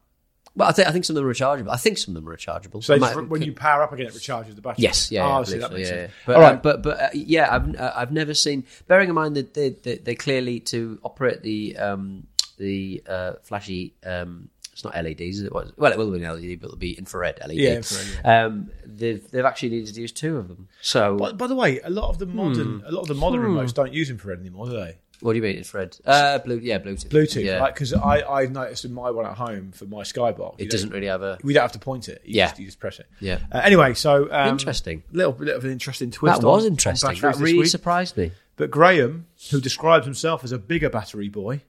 But 0.54 0.68
I 0.68 0.72
think 0.72 0.88
I 0.88 0.92
think 0.92 1.04
some 1.06 1.16
of 1.16 1.22
them 1.22 1.30
are 1.30 1.32
rechargeable. 1.32 1.70
I 1.70 1.78
think 1.78 1.96
some 1.96 2.14
of 2.14 2.22
them 2.22 2.30
are 2.30 2.36
rechargeable. 2.36 2.84
So 2.84 2.96
might- 2.98 3.16
when 3.28 3.40
you 3.40 3.54
power 3.54 3.82
up 3.82 3.92
again, 3.92 4.06
it 4.06 4.12
recharges 4.12 4.54
the 4.54 4.60
battery. 4.60 4.82
Yes, 4.82 5.10
yeah, 5.10 5.24
Oh, 5.26 5.38
yeah, 5.38 5.44
see, 5.44 5.58
that 5.58 5.72
makes 5.72 5.88
yeah, 5.88 5.94
sense. 5.94 6.10
yeah. 6.10 6.16
But, 6.26 6.36
All 6.36 6.42
right. 6.42 6.54
um, 6.56 6.60
but 6.62 6.82
but 6.82 7.00
uh, 7.00 7.08
yeah, 7.14 7.48
I've 7.54 7.74
uh, 7.74 7.92
I've 7.96 8.12
never 8.12 8.34
seen. 8.34 8.64
Bearing 8.86 9.08
in 9.08 9.14
mind 9.14 9.36
that 9.36 9.54
they 9.54 9.70
they, 9.70 9.96
they 9.96 10.14
clearly 10.14 10.60
to 10.60 10.98
operate 11.02 11.42
the 11.42 11.76
um 11.78 12.26
the 12.58 13.02
uh, 13.08 13.32
flashy 13.42 13.94
um 14.04 14.50
it's 14.82 14.94
not 14.94 14.94
LEDs, 15.04 15.38
is 15.38 15.42
it? 15.44 15.52
Well, 15.52 15.64
it 15.92 15.98
will 15.98 16.10
be 16.10 16.22
an 16.24 16.30
LED, 16.34 16.60
but 16.60 16.66
it'll 16.66 16.76
be 16.76 16.92
infrared 16.98 17.38
LED. 17.46 17.56
Yeah, 17.56 17.74
infrared, 17.76 18.26
Um, 18.26 18.70
they've 18.84 19.30
they've 19.30 19.44
actually 19.44 19.70
needed 19.70 19.94
to 19.94 20.00
use 20.00 20.12
two 20.12 20.36
of 20.38 20.48
them. 20.48 20.68
So 20.80 21.16
By, 21.16 21.32
by 21.32 21.46
the 21.46 21.54
way, 21.54 21.80
a 21.80 21.90
lot 21.90 22.08
of 22.10 22.18
the 22.18 22.26
modern, 22.26 22.80
Hmm. 22.80 22.86
a 22.86 22.90
lot 22.92 23.02
of 23.02 23.08
the 23.08 23.14
modern 23.14 23.42
remotes 23.42 23.72
don't 23.74 23.92
use 23.92 24.10
infrared 24.10 24.40
anymore, 24.40 24.66
do 24.66 24.72
they? 24.72 24.98
what 25.20 25.34
do 25.34 25.36
you 25.36 25.42
mean 25.44 25.54
infrared? 25.54 25.96
Uh, 26.04 26.38
blue, 26.38 26.58
yeah, 26.60 26.80
Bluetooth. 26.80 27.06
Bluetooth, 27.06 27.44
Yeah, 27.44 27.60
like 27.60 27.74
because 27.74 27.92
I 27.94 28.22
I've 28.28 28.50
noticed 28.50 28.84
in 28.84 28.92
my 28.92 29.08
one 29.12 29.24
at 29.24 29.34
home 29.36 29.70
for 29.70 29.84
my 29.84 30.02
Skybox, 30.02 30.56
it 30.58 30.68
doesn't 30.68 30.90
really 30.90 31.06
have 31.06 31.22
a. 31.22 31.38
We 31.44 31.52
don't 31.52 31.62
have 31.62 31.70
to 31.72 31.78
point 31.78 32.08
it. 32.08 32.22
You 32.24 32.38
Yeah. 32.38 32.46
just, 32.48 32.58
you 32.58 32.66
just 32.66 32.80
press 32.80 32.98
it. 32.98 33.06
Yeah. 33.20 33.38
Uh, 33.52 33.60
anyway, 33.62 33.94
so 33.94 34.28
um, 34.32 34.48
Interesting. 34.48 35.04
Little 35.12 35.30
bit 35.32 35.54
of 35.54 35.64
an 35.64 35.70
interesting 35.70 36.10
twist. 36.10 36.40
That 36.40 36.44
was 36.48 36.64
on- 36.64 36.66
on 36.66 36.72
interesting. 36.72 37.14
That 37.20 37.36
really 37.38 37.66
surprised 37.66 38.16
me. 38.16 38.32
But 38.56 38.72
Graham, 38.72 39.26
who 39.52 39.60
describes 39.60 40.06
himself 40.06 40.42
as 40.42 40.50
a 40.50 40.58
bigger 40.58 40.90
battery 40.90 41.28
boy, 41.28 41.60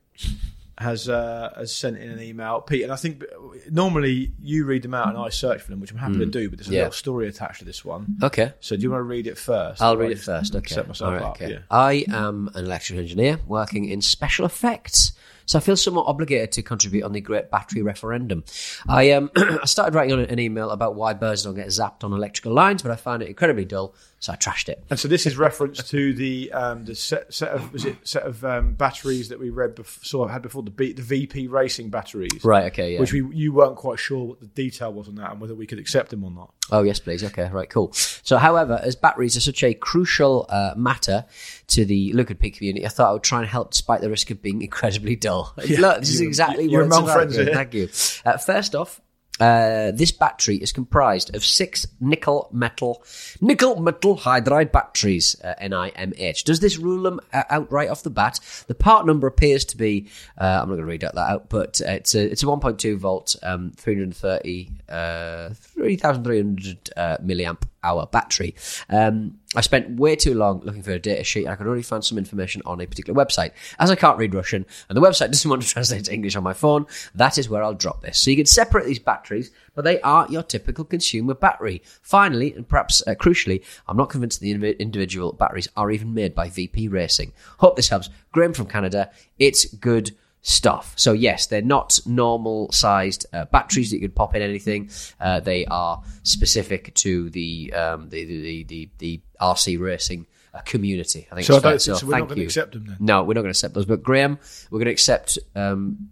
has 0.84 1.10
uh, 1.10 1.52
has 1.56 1.76
sent 1.76 1.98
in 1.98 2.10
an 2.12 2.22
email. 2.22 2.62
Pete, 2.62 2.84
and 2.84 2.92
I 2.92 2.96
think 2.96 3.24
normally 3.72 4.32
you 4.42 4.66
read 4.66 4.84
them 4.84 4.94
out 4.94 5.08
and 5.10 5.18
I 5.18 5.30
search 5.30 5.62
for 5.62 5.72
them, 5.72 5.80
which 5.80 5.92
I'm 5.92 5.98
happy 5.98 6.20
to 6.20 6.26
do. 6.26 6.50
But 6.50 6.60
there's 6.60 6.68
a 6.68 6.72
Hmm. 6.72 6.76
Yeah. 6.76 6.80
little 6.82 6.94
story 6.94 7.28
attached 7.28 7.60
to 7.60 7.66
this 7.66 7.84
one. 7.84 8.18
Okay. 8.22 8.54
So 8.60 8.76
do 8.76 8.82
you 8.84 8.92
want 8.92 9.00
to 9.02 9.06
read 9.06 9.28
it 9.28 9.38
first? 9.38 9.82
I'll 9.82 9.98
read 9.98 10.12
it 10.12 10.20
first. 10.20 10.56
Okay. 10.56 10.74
Set 10.76 10.88
myself 10.88 11.14
right, 11.14 11.22
up. 11.24 11.36
okay. 11.38 11.52
Yeah. 11.54 11.60
I 11.72 12.06
am 12.10 12.50
an 12.56 12.66
electrical 12.66 13.02
engineer 13.02 13.40
working 13.48 13.86
in 13.86 14.02
special 14.02 14.46
effects. 14.46 15.14
so 15.46 15.58
I 15.58 15.62
feel 15.62 15.76
somewhat 15.76 16.06
obligated 16.08 16.52
to 16.54 16.62
contribute 16.62 17.04
on 17.04 17.12
the 17.12 17.20
Great 17.22 17.52
Battery 17.52 17.82
Referendum. 17.82 18.44
I 18.88 19.12
um, 19.12 19.30
I 19.36 19.66
started 19.66 19.94
writing 19.96 20.14
on 20.14 20.20
an 20.22 20.40
email 20.40 20.70
about 20.70 20.96
why 20.96 21.14
birds 21.14 21.44
don't 21.44 21.56
get 21.56 21.68
zapped 21.68 22.04
on 22.04 22.14
electrical 22.14 22.54
lines, 22.54 22.82
but 22.82 22.92
I 22.92 22.96
found 22.96 23.22
it 23.24 23.28
incredibly 23.28 23.66
dull, 23.66 23.94
so 24.24 24.32
I 24.32 24.38
trashed 24.38 24.70
it. 24.70 24.82
And 24.90 24.98
so 24.98 25.10
this 25.10 25.26
is 25.26 25.36
reference 25.36 25.84
to 25.90 26.14
the 26.14 26.50
um, 26.54 26.86
the 26.86 26.96
set, 26.96 27.34
set 27.34 27.50
of 27.52 27.74
was 27.74 27.84
it 27.84 27.98
set 28.08 28.24
of 28.24 28.46
um, 28.46 28.74
batteries 28.74 29.28
that 29.28 29.38
we 29.38 29.50
read 29.50 29.76
bef- 29.76 30.06
saw 30.06 30.28
had 30.28 30.42
before 30.42 30.64
the 30.64 30.72
B, 30.72 30.94
the 30.94 31.02
VP 31.02 31.48
Racing 31.48 31.90
batteries, 31.90 32.42
Right, 32.42 32.66
okay, 32.72 32.94
yeah. 32.94 33.02
Which 33.02 33.12
we 33.12 33.22
you 33.36 33.52
weren't 33.52 33.76
quite 33.76 34.00
sure 34.00 34.24
what 34.24 34.40
the 34.40 34.48
detail 34.48 34.94
was 34.94 35.10
on 35.10 35.16
that 35.16 35.32
and 35.32 35.42
whether 35.42 35.54
we 35.54 35.68
could 35.68 35.78
accept 35.78 36.10
them 36.10 36.24
or 36.24 36.32
not. 36.32 36.54
Oh, 36.72 36.84
yes, 36.84 37.00
please. 37.00 37.22
Okay, 37.22 37.50
right, 37.50 37.70
cool. 37.70 37.92
So, 37.92 38.38
however, 38.38 38.80
as 38.82 38.96
batteries 38.96 39.36
are 39.36 39.42
such 39.42 39.62
a 39.62 39.74
crucial 39.74 40.46
uh, 40.48 40.74
matter 40.78 41.26
to 41.68 41.84
the 41.84 42.14
Luke 42.14 42.30
and 42.30 42.40
Pete 42.40 42.56
community, 42.56 42.86
I 42.86 42.90
thought 42.90 43.10
I 43.10 43.12
would 43.12 43.24
try 43.24 43.40
and 43.40 43.48
help 43.48 43.72
despite 43.72 44.00
the 44.00 44.10
risk 44.10 44.32
of 44.32 44.42
being 44.42 44.62
incredibly 44.62 45.18
dull. 45.18 45.54
Look, 45.58 46.00
this 46.00 46.12
is 46.12 46.22
exactly 46.22 46.70
what 46.70 46.86
it's 46.86 46.98
about. 46.98 47.14
friends. 47.14 47.36
Thank 47.36 47.74
you. 47.74 47.90
Uh, 48.26 48.38
first 48.38 48.74
off, 48.74 49.02
uh, 49.40 49.92
this 49.92 50.12
battery 50.12 50.58
is 50.58 50.72
comprised 50.72 51.36
of 51.36 51.44
six 51.44 51.88
nickel 52.00 52.50
metal 52.52 53.04
nickel 53.42 53.82
metal 53.82 54.16
hydride 54.16 54.72
batteries, 54.72 55.36
uh, 55.44 55.56
NIMH. 55.60 56.44
Does 56.44 56.60
this 56.60 56.78
rule 56.78 57.02
them 57.02 57.20
uh, 57.34 57.44
out 57.50 57.72
right 57.72 57.90
off 57.90 58.04
the 58.04 58.12
bat? 58.12 58.40
The 58.68 58.76
part 58.76 59.08
number 59.08 59.26
appears 59.26 59.66
to 59.66 59.78
be 59.78 60.08
uh, 60.40 60.60
I'm 60.62 60.70
not 60.70 60.76
going 60.76 60.80
to 60.80 60.86
read 60.86 61.02
that 61.02 61.18
out, 61.18 61.50
but 61.50 61.82
uh, 61.82 61.92
it's 61.92 62.14
a 62.14 62.32
it's 62.32 62.44
a 62.44 62.46
1.2 62.46 62.98
volt, 62.98 63.36
um, 63.42 63.72
330 63.76 64.72
uh, 64.88 65.50
3,300 65.50 66.92
uh, 66.96 67.18
milliamp 67.18 67.64
hour 67.84 68.06
battery. 68.06 68.56
Um, 68.90 69.40
I 69.56 69.62
spent 69.62 70.00
way 70.00 70.16
too 70.16 70.34
long 70.34 70.62
looking 70.62 70.84
for 70.84 70.92
a 70.92 71.00
data 71.00 71.24
sheet. 71.24 71.46
And 71.46 71.54
I 71.54 71.56
could 71.56 71.68
only 71.68 71.84
find 71.84 72.04
some 72.04 72.18
information 72.18 72.62
on 72.66 72.82
a 72.82 72.86
particular 72.86 73.24
website. 73.24 73.52
As 73.80 73.92
I 73.92 73.96
can't 73.96 74.18
read 74.18 74.34
Russian 74.34 74.66
and 74.90 74.98
the 74.98 75.02
website 75.02 75.28
doesn't 75.32 75.50
want 75.50 75.62
to 75.62 75.68
translate 75.68 76.06
to 76.06 76.14
English 76.14 76.36
on 76.36 76.44
my 76.44 76.54
phone, 76.54 76.86
that 77.16 77.38
is 77.38 77.50
where 77.50 77.64
I'll 77.64 77.74
drop 77.74 78.02
this. 78.02 78.20
So 78.20 78.30
you 78.30 78.38
can 78.38 78.46
separate 78.46 78.86
these 78.86 79.00
batteries, 79.00 79.52
but 79.76 79.84
they 79.84 80.02
aren't 80.02 80.32
your 80.32 80.44
typical 80.44 80.86
consumer 80.86 81.34
battery. 81.34 81.82
Finally, 82.02 82.54
and 82.54 82.68
perhaps 82.68 83.02
uh, 83.06 83.16
crucially, 83.16 83.64
I'm 83.88 83.98
not 83.98 84.10
convinced 84.10 84.40
the 84.40 84.52
individual 84.52 85.34
batteries 85.34 85.68
are 85.76 85.92
even 85.92 86.14
made 86.14 86.36
by 86.36 86.50
VP 86.50 86.88
Racing. 86.88 87.34
Hope 87.58 87.76
this 87.76 87.90
helps. 87.90 88.10
Graham 88.32 88.54
from 88.54 88.68
Canada. 88.68 89.12
It's 89.38 89.66
good 89.66 90.12
stuff. 90.44 90.94
So 90.98 91.14
yes, 91.14 91.48
they're 91.48 91.62
not 91.62 92.00
normal 92.06 92.72
sized 92.72 93.26
uh, 93.34 93.46
batteries 93.46 93.90
that 93.92 93.98
you 93.98 94.02
could 94.02 94.16
pop 94.16 94.36
in 94.36 94.42
anything. 94.42 94.90
Uh, 95.20 95.40
they 95.40 95.66
are 95.66 96.04
specific 96.24 96.94
to 96.96 97.30
the 97.32 97.74
um, 97.74 98.10
the, 98.10 98.26
the, 98.26 98.64
the 98.66 98.90
the 99.00 99.22
RC 99.42 99.80
racing 99.80 100.28
uh, 100.54 100.60
community. 100.66 101.28
I 101.32 101.36
think 101.36 101.48
So 101.48 101.56
I 101.64 101.78
So 101.78 101.96
so 101.96 102.06
we're 102.06 102.12
not 102.12 102.18
thank 102.18 102.30
gonna 102.30 102.42
you. 102.42 102.48
accept 102.48 102.74
them 102.74 102.86
then? 102.86 102.98
No, 103.00 103.24
we're 103.24 103.34
not 103.36 103.42
going 103.42 103.46
to 103.54 103.58
accept 103.58 103.74
those. 103.74 103.86
But 103.86 104.04
Graham, 104.04 104.38
we're 104.70 104.80
going 104.80 104.86
to 104.88 104.92
accept 104.92 105.40
um, 105.56 106.10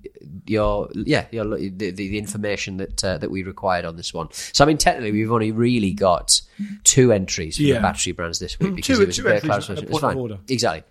your 0.47 0.89
yeah 0.95 1.25
your 1.31 1.45
the, 1.57 1.69
the, 1.69 1.91
the 1.91 2.17
information 2.17 2.77
that 2.77 3.03
uh, 3.03 3.17
that 3.17 3.29
we 3.29 3.43
required 3.43 3.83
on 3.85 3.97
this 3.97 4.13
one. 4.13 4.29
So 4.31 4.63
I 4.63 4.67
mean, 4.67 4.77
technically, 4.77 5.11
we've 5.11 5.31
only 5.31 5.51
really 5.51 5.91
got 5.93 6.41
two 6.85 7.11
entries 7.11 7.57
for 7.57 7.63
Yeah. 7.63 7.75
the 7.75 7.81
battery 7.81 8.13
brands 8.13 8.39
this 8.39 8.57
week 8.59 8.71
Mm, 8.71 8.75
because 8.77 8.97
two- 8.97 9.03
it 9.03 9.07
was 9.07 9.17
two 9.17 9.27
a 9.27 9.35
entries, 9.35 9.69
a 9.69 9.73
It's 9.73 9.81
point 9.91 10.01
fine. 10.01 10.17
order. 10.17 10.39
Exactly. 10.47 10.83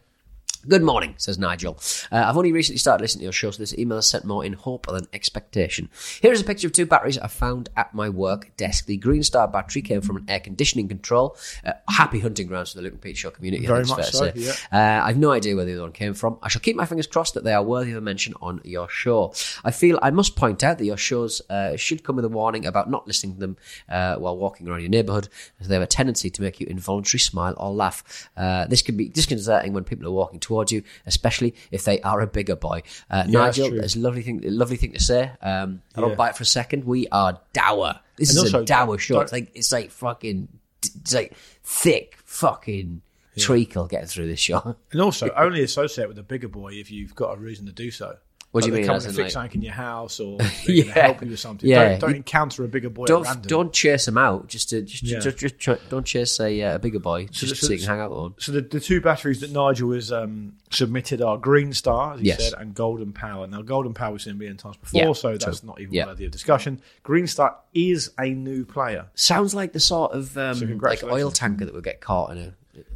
Good 0.69 0.83
morning, 0.83 1.15
says 1.17 1.39
Nigel. 1.39 1.79
Uh, 2.13 2.17
I've 2.27 2.37
only 2.37 2.53
recently 2.53 2.77
started 2.77 3.03
listening 3.03 3.21
to 3.21 3.25
your 3.25 3.33
show, 3.33 3.51
so 3.51 3.63
this 3.63 3.77
email 3.79 3.97
is 3.97 4.07
sent 4.07 4.27
more 4.27 4.45
in 4.45 4.53
hope 4.53 4.87
than 4.87 5.07
expectation. 5.15 5.89
Here 6.21 6.33
is 6.33 6.43
a 6.43 6.45
picture 6.45 6.67
of 6.67 6.75
two 6.75 6.85
batteries 6.85 7.17
I 7.17 7.29
found 7.29 7.71
at 7.79 7.95
my 7.95 8.11
work 8.11 8.55
desk. 8.59 8.85
The 8.85 8.99
Green 8.99 9.23
Star 9.23 9.49
battery 9.49 9.81
came 9.81 10.03
from 10.03 10.17
an 10.19 10.27
air 10.29 10.39
conditioning 10.39 10.87
control. 10.87 11.35
Uh, 11.65 11.73
happy 11.89 12.21
hunting 12.21 12.47
grounds 12.47 12.73
for 12.73 12.77
the 12.77 12.83
Luke 12.83 12.93
and 12.93 13.01
Pete 13.01 13.17
Show 13.17 13.31
community. 13.31 13.65
I 13.65 13.69
Very 13.69 13.85
much 13.87 14.11
so, 14.11 14.31
say. 14.33 14.51
Uh, 14.71 15.01
I've 15.03 15.17
no 15.17 15.31
idea 15.31 15.57
where 15.57 15.65
the 15.65 15.73
other 15.73 15.81
one 15.81 15.93
came 15.93 16.13
from. 16.13 16.39
I 16.43 16.49
shall 16.49 16.61
keep 16.61 16.77
my 16.77 16.85
fingers 16.85 17.07
crossed 17.07 17.33
that 17.35 17.45
they 17.45 17.55
are 17.55 17.63
worthy 17.63 17.93
of 17.93 17.97
a 17.97 18.03
mention 18.03 18.35
on 18.43 18.61
your 18.63 18.87
show. 18.91 19.33
I 19.65 19.71
feel 19.71 19.99
I 20.03 20.11
must 20.11 20.37
point 20.37 20.63
out 20.63 20.77
that 20.77 20.85
your 20.85 20.99
shows 20.99 21.41
uh, 21.49 21.77
should 21.77 22.05
come 22.05 22.17
with 22.17 22.27
a 22.27 22.29
warning 22.29 22.67
about 22.67 22.91
not 22.91 23.07
listening 23.07 23.33
to 23.35 23.41
them 23.41 23.57
uh, 23.89 24.17
while 24.17 24.37
walking 24.37 24.69
around 24.69 24.81
your 24.81 24.91
neighbourhood, 24.91 25.31
as 25.59 25.69
they 25.69 25.75
have 25.75 25.83
a 25.83 25.87
tendency 25.87 26.29
to 26.29 26.43
make 26.43 26.61
you 26.61 26.67
involuntarily 26.67 27.19
smile 27.19 27.55
or 27.57 27.73
laugh. 27.73 28.29
Uh, 28.37 28.67
this 28.67 28.83
can 28.83 28.99
be 28.99 29.09
disconcerting 29.09 29.73
when 29.73 29.85
people 29.85 30.07
are 30.07 30.13
walking 30.13 30.39
towards 30.39 30.50
you, 30.71 30.83
especially 31.07 31.55
if 31.71 31.85
they 31.85 32.01
are 32.03 32.21
a 32.21 32.27
bigger 32.27 32.57
boy. 32.57 32.83
Uh, 33.11 33.25
Yeah, 33.27 33.41
Nigel, 33.41 33.71
that's 33.77 33.97
a 33.97 34.01
lovely 34.01 34.23
thing, 34.23 34.41
lovely 34.45 34.77
thing 34.77 34.93
to 34.93 35.01
say. 35.01 35.31
Um, 35.43 35.83
I 35.97 36.01
don't 36.01 36.11
Yeah. 36.11 36.17
buy 36.17 36.29
it 36.31 36.37
for 36.37 36.43
a 36.43 36.47
second. 36.47 36.85
We 36.85 37.07
are 37.09 37.41
dour. 37.53 38.01
This 38.17 38.31
And 38.31 38.39
is 38.39 38.45
also, 38.55 38.63
a 38.63 38.65
dour 38.65 38.99
show. 38.99 39.15
don't- 39.15 39.23
It's 39.25 39.33
like 39.33 39.51
it's 39.55 39.73
like 39.73 39.91
fucking, 39.91 40.49
it's 40.83 41.15
like 41.15 41.35
thick 41.65 42.17
fucking 42.25 43.03
treacle 43.39 43.87
getting 43.87 44.07
through 44.09 44.27
this 44.27 44.41
shot. 44.41 44.77
And 44.93 45.01
also, 45.01 45.31
only 45.37 45.63
associate 45.63 46.09
with 46.09 46.19
a 46.19 46.23
bigger 46.23 46.49
boy 46.49 46.73
if 46.75 46.91
you've 46.91 47.15
got 47.15 47.37
a 47.37 47.41
reason 47.41 47.65
to 47.67 47.73
do 47.73 47.91
so. 47.91 48.17
What 48.53 48.65
do 48.65 48.71
you 48.71 48.75
mean, 48.77 48.85
come 48.87 48.99
to 48.99 49.07
fix 49.07 49.17
like- 49.19 49.31
something 49.31 49.61
in 49.61 49.63
your 49.63 49.73
house 49.75 50.19
or 50.19 50.37
Yeah. 50.67 50.93
help 50.93 51.23
you 51.23 51.31
with 51.31 51.39
something. 51.39 51.69
Yeah. 51.71 51.91
Don't, 51.91 52.01
don't 52.01 52.17
encounter 52.17 52.65
a 52.65 52.69
bigger 52.69 52.91
boy 52.91 53.05
don't 53.07 53.47
don't 53.47 53.73
chase 53.73 54.07
them 54.07 54.19
out. 54.19 54.49
Just 54.49 54.71
to 54.71 54.83
just 54.83 55.05
Yeah. 55.05 55.21
just, 55.21 55.39
just, 55.39 55.59
try, 55.59 55.79
don't 55.89 56.05
chase 56.05 56.41
a, 56.41 56.61
uh, 56.63 56.75
a 56.75 56.79
bigger 56.81 56.99
boy 56.99 57.27
just 57.27 57.55
so, 57.61 57.67
so- 57.69 57.73
you 57.73 57.79
can 57.79 57.87
hang 57.89 58.01
out 58.01 58.11
with. 58.11 58.43
So 58.43 58.51
the, 58.51 58.61
the 58.63 58.81
two 58.81 59.01
batteries 59.01 59.41
that 59.43 59.53
Nigel 59.53 59.93
has 59.93 60.11
um, 60.11 60.55
submitted 60.71 61.23
are 61.23 61.39
Green 61.39 61.73
Star, 61.73 62.15
as 62.15 62.21
he 62.21 62.27
Yes. 62.27 62.51
said, 62.51 62.59
and 62.61 62.75
Golden 62.75 63.13
Power. 63.13 63.47
Now, 63.47 63.63
Golden 63.63 63.95
Power 63.95 64.13
we've 64.13 64.23
seen 64.23 64.33
a 64.33 64.37
million 64.37 64.57
times 64.57 64.77
before, 64.79 65.01
Yeah, 65.01 65.13
so 65.13 65.37
that's 65.37 65.61
true. 65.61 65.69
not 65.69 65.81
even 65.81 66.07
worthy 66.07 66.25
of 66.25 66.33
discussion. 66.33 66.81
Green 67.05 67.29
Star 67.29 67.57
is 67.73 68.11
a 68.19 68.31
new 68.31 68.65
player. 68.65 69.07
Sounds 69.15 69.55
like 69.55 69.73
the 69.73 69.81
sort 69.81 70.11
of 70.13 70.37
um, 70.37 70.79
like 70.81 71.05
oil 71.05 71.31
tanker 71.31 71.65
that 71.67 71.75
would 71.75 71.85
get 71.85 72.01
caught 72.01 72.33
in 72.33 72.39
a 72.39 72.55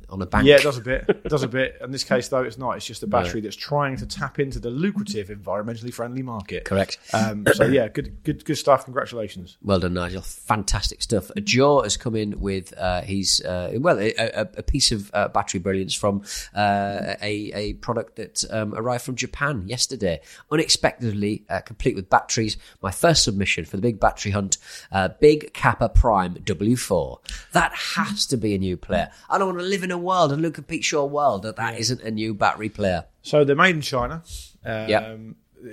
on 0.08 0.22
a 0.22 0.26
bank. 0.26 0.46
Yeah, 0.46 0.56
it 0.56 0.62
does 0.62 0.78
a 0.78 0.82
bit. 0.82 1.04
It 1.08 1.28
does 1.28 1.42
a 1.42 1.48
bit. 1.48 1.78
In 1.82 1.90
this 1.90 2.04
case, 2.04 2.28
though, 2.28 2.42
it's 2.42 2.58
not. 2.58 2.76
It's 2.76 2.86
just 2.86 3.02
a 3.02 3.06
battery 3.06 3.40
that's 3.40 3.56
trying 3.56 3.96
to 3.96 4.06
tap 4.06 4.38
into 4.38 4.58
the 4.58 4.70
lucrative, 4.70 5.28
environmentally 5.28 5.92
friendly 5.92 6.22
market. 6.22 6.64
Correct. 6.64 6.98
Um, 7.12 7.46
so 7.52 7.64
yeah, 7.64 7.88
good, 7.88 8.22
good, 8.24 8.44
good 8.44 8.56
stuff. 8.56 8.84
Congratulations. 8.84 9.56
Well 9.62 9.80
done, 9.80 9.94
Nigel. 9.94 10.22
Fantastic 10.22 11.02
stuff. 11.02 11.30
Joe 11.42 11.82
has 11.82 11.96
come 11.96 12.14
in 12.14 12.40
with 12.40 12.76
uh, 12.76 13.02
his 13.02 13.40
uh, 13.42 13.72
well 13.76 13.98
a, 13.98 14.12
a, 14.16 14.48
a 14.58 14.62
piece 14.62 14.92
of 14.92 15.10
uh, 15.14 15.28
battery 15.28 15.60
brilliance 15.60 15.94
from 15.94 16.22
uh, 16.54 17.14
a 17.22 17.52
a 17.54 17.72
product 17.74 18.16
that 18.16 18.44
um, 18.50 18.74
arrived 18.74 19.04
from 19.04 19.14
Japan 19.14 19.66
yesterday, 19.66 20.20
unexpectedly 20.50 21.44
uh, 21.48 21.60
complete 21.60 21.94
with 21.96 22.10
batteries. 22.10 22.56
My 22.82 22.90
first 22.90 23.24
submission 23.24 23.64
for 23.64 23.76
the 23.76 23.82
big 23.82 24.00
battery 24.00 24.32
hunt, 24.32 24.58
uh, 24.92 25.08
Big 25.20 25.52
Kappa 25.52 25.88
Prime 25.88 26.34
W4. 26.34 27.18
That 27.52 27.72
has 27.74 28.26
to 28.26 28.36
be 28.36 28.54
a 28.54 28.58
new 28.58 28.76
player. 28.76 29.10
I 29.28 29.38
don't 29.38 29.48
want 29.48 29.58
to 29.60 29.64
live 29.64 29.82
in 29.82 29.90
a 29.94 29.98
world, 29.98 30.32
a 30.32 30.36
Luke 30.36 30.58
and 30.58 30.66
Pete 30.66 30.84
Show 30.84 31.06
world, 31.06 31.42
that 31.44 31.56
that 31.56 31.78
not 31.90 32.00
a 32.02 32.10
new 32.10 32.34
battery 32.34 32.68
player. 32.68 33.06
So 33.22 33.44
they're 33.44 33.56
made 33.56 33.74
in 33.76 33.80
China. 33.82 34.22
Um, 34.64 34.88
Yep. 34.88 35.18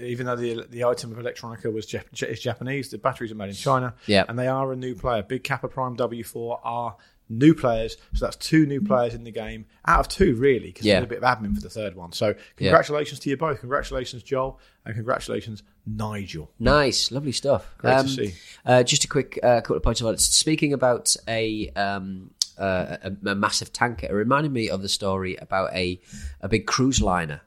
Even 0.03 0.25
though 0.25 0.37
the 0.37 0.65
the 0.69 0.85
item 0.85 1.11
of 1.11 1.17
electronica 1.17 1.71
was 1.73 1.85
Jap- 1.85 2.23
is 2.23 2.39
Japanese, 2.39 2.91
the 2.91 2.97
batteries 2.97 3.29
are 3.33 3.35
made 3.35 3.49
in 3.49 3.55
China. 3.55 3.93
Yep. 4.07 4.27
And 4.29 4.39
they 4.39 4.47
are 4.47 4.71
a 4.71 4.75
new 4.77 4.95
player. 4.95 5.21
Big 5.21 5.43
Kappa 5.43 5.67
Prime 5.67 5.97
W4 5.97 6.59
are 6.63 6.95
new 7.27 7.53
players. 7.53 7.97
So 8.13 8.25
that's 8.25 8.37
two 8.37 8.65
new 8.65 8.79
players 8.81 9.13
in 9.13 9.25
the 9.25 9.31
game 9.31 9.65
out 9.85 9.99
of 10.01 10.07
two, 10.07 10.35
really, 10.35 10.67
because 10.67 10.85
Yeah. 10.85 10.95
there's 10.95 11.05
a 11.05 11.07
bit 11.07 11.21
of 11.21 11.23
admin 11.25 11.55
for 11.55 11.61
the 11.61 11.69
third 11.69 11.95
one. 11.95 12.13
So 12.13 12.35
congratulations 12.55 13.19
to 13.21 13.29
you 13.29 13.35
both. 13.35 13.59
Congratulations, 13.59 14.23
Joel, 14.23 14.59
and 14.85 14.95
congratulations, 14.95 15.61
Nigel. 15.85 16.51
Nice, 16.59 17.11
lovely 17.11 17.31
stuff. 17.33 17.73
Great 17.77 17.91
to 17.93 17.97
Um, 17.99 18.07
see. 18.07 18.33
Uh, 18.65 18.83
just 18.83 19.03
a 19.03 19.07
quick 19.09 19.39
uh, 19.43 19.59
couple 19.61 19.75
of 19.77 19.83
points 19.83 19.99
about 19.99 20.13
it. 20.13 20.21
Speaking 20.21 20.71
about 20.73 21.15
a, 21.27 21.69
um, 21.71 22.31
uh, 22.61 22.97
a, 23.03 23.29
a 23.31 23.35
massive 23.35 23.73
tanker, 23.73 24.07
it 24.07 24.13
reminded 24.13 24.51
me 24.51 24.69
of 24.69 24.81
the 24.81 24.89
story 24.89 25.35
about 25.37 25.73
a 25.73 25.99
a 26.41 26.47
big 26.47 26.65
cruise 26.67 27.01
liner 27.01 27.41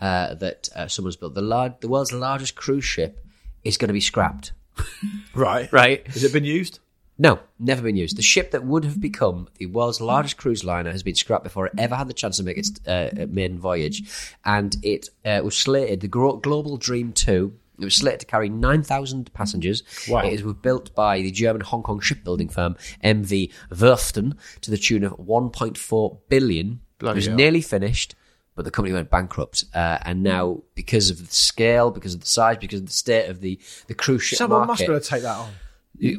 uh, 0.00 0.34
that 0.34 0.68
uh, 0.74 0.88
someone's 0.88 1.16
built. 1.16 1.34
The 1.34 1.42
lar- 1.42 1.76
the 1.80 1.88
world's 1.88 2.12
largest 2.12 2.54
cruise 2.54 2.84
ship 2.84 3.24
is 3.64 3.76
going 3.76 3.88
to 3.88 3.94
be 3.94 4.00
scrapped. 4.00 4.52
Right. 5.34 5.72
Right. 5.72 6.06
Has 6.08 6.24
it 6.24 6.32
been 6.32 6.44
used? 6.44 6.78
No, 7.18 7.40
never 7.58 7.82
been 7.82 7.96
used. 7.96 8.16
The 8.16 8.22
ship 8.22 8.50
that 8.50 8.64
would 8.64 8.84
have 8.84 9.00
become 9.00 9.48
the 9.58 9.66
world's 9.66 10.00
largest 10.00 10.36
cruise 10.36 10.64
liner 10.64 10.90
has 10.90 11.02
been 11.02 11.14
scrapped 11.14 11.44
before 11.44 11.66
it 11.66 11.72
ever 11.78 11.94
had 11.94 12.08
the 12.08 12.14
chance 12.14 12.38
to 12.38 12.42
make 12.42 12.58
its 12.58 12.70
uh, 12.86 13.26
maiden 13.28 13.58
voyage, 13.58 14.02
and 14.44 14.76
it 14.82 15.08
uh, 15.24 15.40
was 15.44 15.56
slated. 15.56 16.00
The 16.00 16.08
Global 16.08 16.76
Dream 16.76 17.12
Two. 17.12 17.54
It 17.82 17.86
was 17.86 17.96
slated 17.96 18.20
to 18.20 18.26
carry 18.26 18.48
9,000 18.48 19.32
passengers. 19.34 19.82
Wow. 20.08 20.20
It 20.20 20.42
was 20.42 20.54
built 20.56 20.94
by 20.94 21.20
the 21.20 21.30
German 21.30 21.62
Hong 21.62 21.82
Kong 21.82 22.00
shipbuilding 22.00 22.48
firm 22.48 22.76
MV 23.04 23.52
Werften 23.70 24.36
to 24.60 24.70
the 24.70 24.78
tune 24.78 25.04
of 25.04 25.12
1.4 25.14 26.18
billion. 26.28 26.80
Bloody 26.98 27.14
it 27.14 27.16
was 27.16 27.26
hell. 27.26 27.36
nearly 27.36 27.60
finished, 27.60 28.14
but 28.54 28.64
the 28.64 28.70
company 28.70 28.94
went 28.94 29.10
bankrupt. 29.10 29.64
Uh, 29.74 29.98
and 30.02 30.22
now, 30.22 30.62
because 30.74 31.10
of 31.10 31.18
the 31.18 31.34
scale, 31.34 31.90
because 31.90 32.14
of 32.14 32.20
the 32.20 32.26
size, 32.26 32.58
because 32.58 32.80
of 32.80 32.86
the 32.86 32.92
state 32.92 33.28
of 33.28 33.40
the, 33.40 33.58
the 33.88 33.94
cruise 33.94 34.22
ship 34.22 34.38
Someone 34.38 34.66
market, 34.66 34.70
must 34.70 34.80
be 34.80 34.92
able 34.92 35.00
to 35.00 35.08
take 35.08 35.22
that 35.22 35.36
on. 35.36 35.50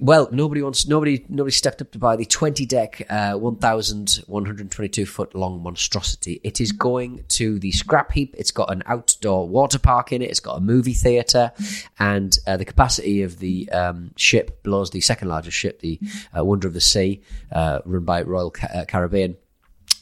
Well, 0.01 0.29
nobody 0.31 0.61
wants 0.61 0.87
nobody 0.87 1.25
nobody 1.29 1.53
stepped 1.53 1.81
up 1.81 1.91
to 1.91 1.99
buy 1.99 2.15
the 2.15 2.25
twenty 2.25 2.65
deck, 2.65 3.05
uh, 3.09 3.33
one 3.33 3.57
thousand 3.57 4.23
one 4.27 4.45
hundred 4.45 4.71
twenty 4.71 4.89
two 4.89 5.05
foot 5.05 5.35
long 5.35 5.61
monstrosity. 5.61 6.39
It 6.43 6.61
is 6.61 6.71
going 6.71 7.25
to 7.29 7.59
the 7.59 7.71
scrap 7.71 8.11
heap. 8.11 8.35
It's 8.37 8.51
got 8.51 8.71
an 8.71 8.83
outdoor 8.85 9.47
water 9.47 9.79
park 9.79 10.13
in 10.13 10.21
it. 10.21 10.29
It's 10.29 10.39
got 10.39 10.57
a 10.57 10.61
movie 10.61 10.93
theatre, 10.93 11.51
and 11.99 12.37
uh, 12.47 12.57
the 12.57 12.65
capacity 12.65 13.23
of 13.23 13.39
the 13.39 13.69
um, 13.71 14.11
ship 14.15 14.63
blows 14.63 14.91
the 14.91 15.01
second 15.01 15.27
largest 15.27 15.57
ship, 15.57 15.79
the 15.79 15.99
uh, 16.37 16.43
Wonder 16.43 16.67
of 16.67 16.73
the 16.73 16.81
Sea, 16.81 17.21
uh, 17.51 17.79
run 17.85 18.05
by 18.05 18.21
Royal 18.21 18.53
uh, 18.73 18.85
Caribbean. 18.87 19.37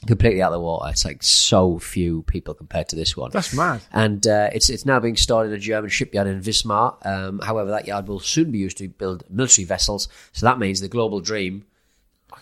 Completely 0.07 0.41
out 0.41 0.51
of 0.51 0.53
the 0.53 0.59
water. 0.59 0.89
It's 0.89 1.05
like 1.05 1.23
so 1.23 1.79
few 1.79 2.23
people 2.23 2.53
compared 2.53 2.89
to 2.89 2.95
this 2.95 3.15
one. 3.15 3.31
That's 3.31 3.53
mad. 3.53 3.81
And 3.91 4.25
uh, 4.25 4.49
it's 4.53 4.69
it's 4.69 4.85
now 4.85 4.99
being 4.99 5.15
stored 5.15 5.47
in 5.47 5.53
a 5.53 5.59
German 5.59 5.89
shipyard 5.89 6.27
in 6.27 6.41
Wismar. 6.41 7.05
Um, 7.05 7.39
however, 7.39 7.71
that 7.71 7.87
yard 7.87 8.07
will 8.07 8.19
soon 8.19 8.51
be 8.51 8.59
used 8.59 8.77
to 8.77 8.87
build 8.87 9.23
military 9.29 9.65
vessels. 9.65 10.07
So 10.31 10.45
that 10.45 10.59
means 10.59 10.81
the 10.81 10.87
global 10.87 11.19
dream 11.19 11.65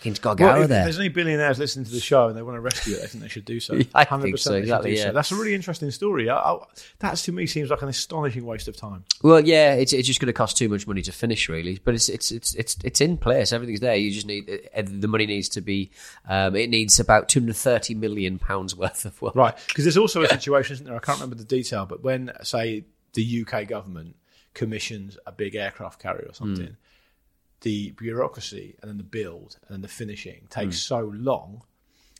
fucking 0.00 0.16
got 0.20 0.38
to 0.38 0.44
Well, 0.44 0.52
out 0.52 0.58
if, 0.58 0.64
of 0.64 0.64
if 0.64 0.68
there. 0.70 0.84
there's 0.84 0.98
any 0.98 1.08
billionaires 1.08 1.58
listening 1.58 1.84
to 1.84 1.90
the 1.90 2.00
show 2.00 2.28
and 2.28 2.36
they 2.36 2.42
want 2.42 2.56
to 2.56 2.60
rescue 2.60 2.96
it, 2.96 3.02
I 3.04 3.06
think 3.06 3.22
they 3.22 3.28
should 3.28 3.44
do 3.44 3.60
so. 3.60 3.78
I 3.94 4.04
think 4.04 4.38
so, 4.38 4.54
exactly, 4.54 4.96
yeah. 4.96 5.10
That's 5.12 5.30
a 5.32 5.34
really 5.36 5.54
interesting 5.54 5.90
story. 5.90 6.30
I, 6.30 6.36
I, 6.36 6.58
that 7.00 7.16
to 7.16 7.32
me 7.32 7.46
seems 7.46 7.70
like 7.70 7.82
an 7.82 7.88
astonishing 7.88 8.44
waste 8.46 8.68
of 8.68 8.76
time. 8.76 9.04
Well, 9.22 9.40
yeah, 9.40 9.74
it's 9.74 9.92
it's 9.92 10.06
just 10.06 10.20
going 10.20 10.26
to 10.28 10.32
cost 10.32 10.56
too 10.56 10.68
much 10.68 10.86
money 10.86 11.02
to 11.02 11.12
finish, 11.12 11.48
really. 11.48 11.80
But 11.84 11.94
it's 11.94 12.08
it's 12.08 12.30
it's 12.30 12.54
it's 12.54 12.76
it's 12.82 13.00
in 13.00 13.16
place. 13.18 13.52
Everything's 13.52 13.80
there. 13.80 13.94
You 13.96 14.10
just 14.10 14.26
need 14.26 14.50
uh, 14.74 14.82
the 14.84 15.08
money 15.08 15.26
needs 15.26 15.48
to 15.50 15.60
be. 15.60 15.90
Um, 16.28 16.56
it 16.56 16.70
needs 16.70 16.98
about 16.98 17.28
two 17.28 17.40
hundred 17.40 17.56
thirty 17.56 17.94
million 17.94 18.38
pounds 18.38 18.74
worth 18.76 19.04
of 19.04 19.20
work. 19.20 19.34
Right, 19.34 19.54
because 19.68 19.84
there's 19.84 19.96
also 19.98 20.22
a 20.22 20.28
situation, 20.28 20.74
isn't 20.74 20.86
there? 20.86 20.96
I 20.96 21.00
can't 21.00 21.18
remember 21.18 21.36
the 21.36 21.44
detail, 21.44 21.86
but 21.86 22.02
when, 22.02 22.32
say, 22.42 22.84
the 23.12 23.44
UK 23.46 23.66
government 23.68 24.16
commissions 24.54 25.16
a 25.26 25.32
big 25.32 25.54
aircraft 25.54 26.00
carrier 26.00 26.26
or 26.28 26.34
something, 26.34 26.66
Hmm. 26.66 26.72
The 27.62 27.90
bureaucracy 27.92 28.76
and 28.80 28.88
then 28.90 28.96
the 28.96 29.04
build 29.04 29.56
and 29.62 29.74
then 29.74 29.82
the 29.82 29.88
finishing 29.88 30.46
takes 30.50 30.76
Hmm. 30.86 30.94
so 30.94 31.00
long 31.14 31.62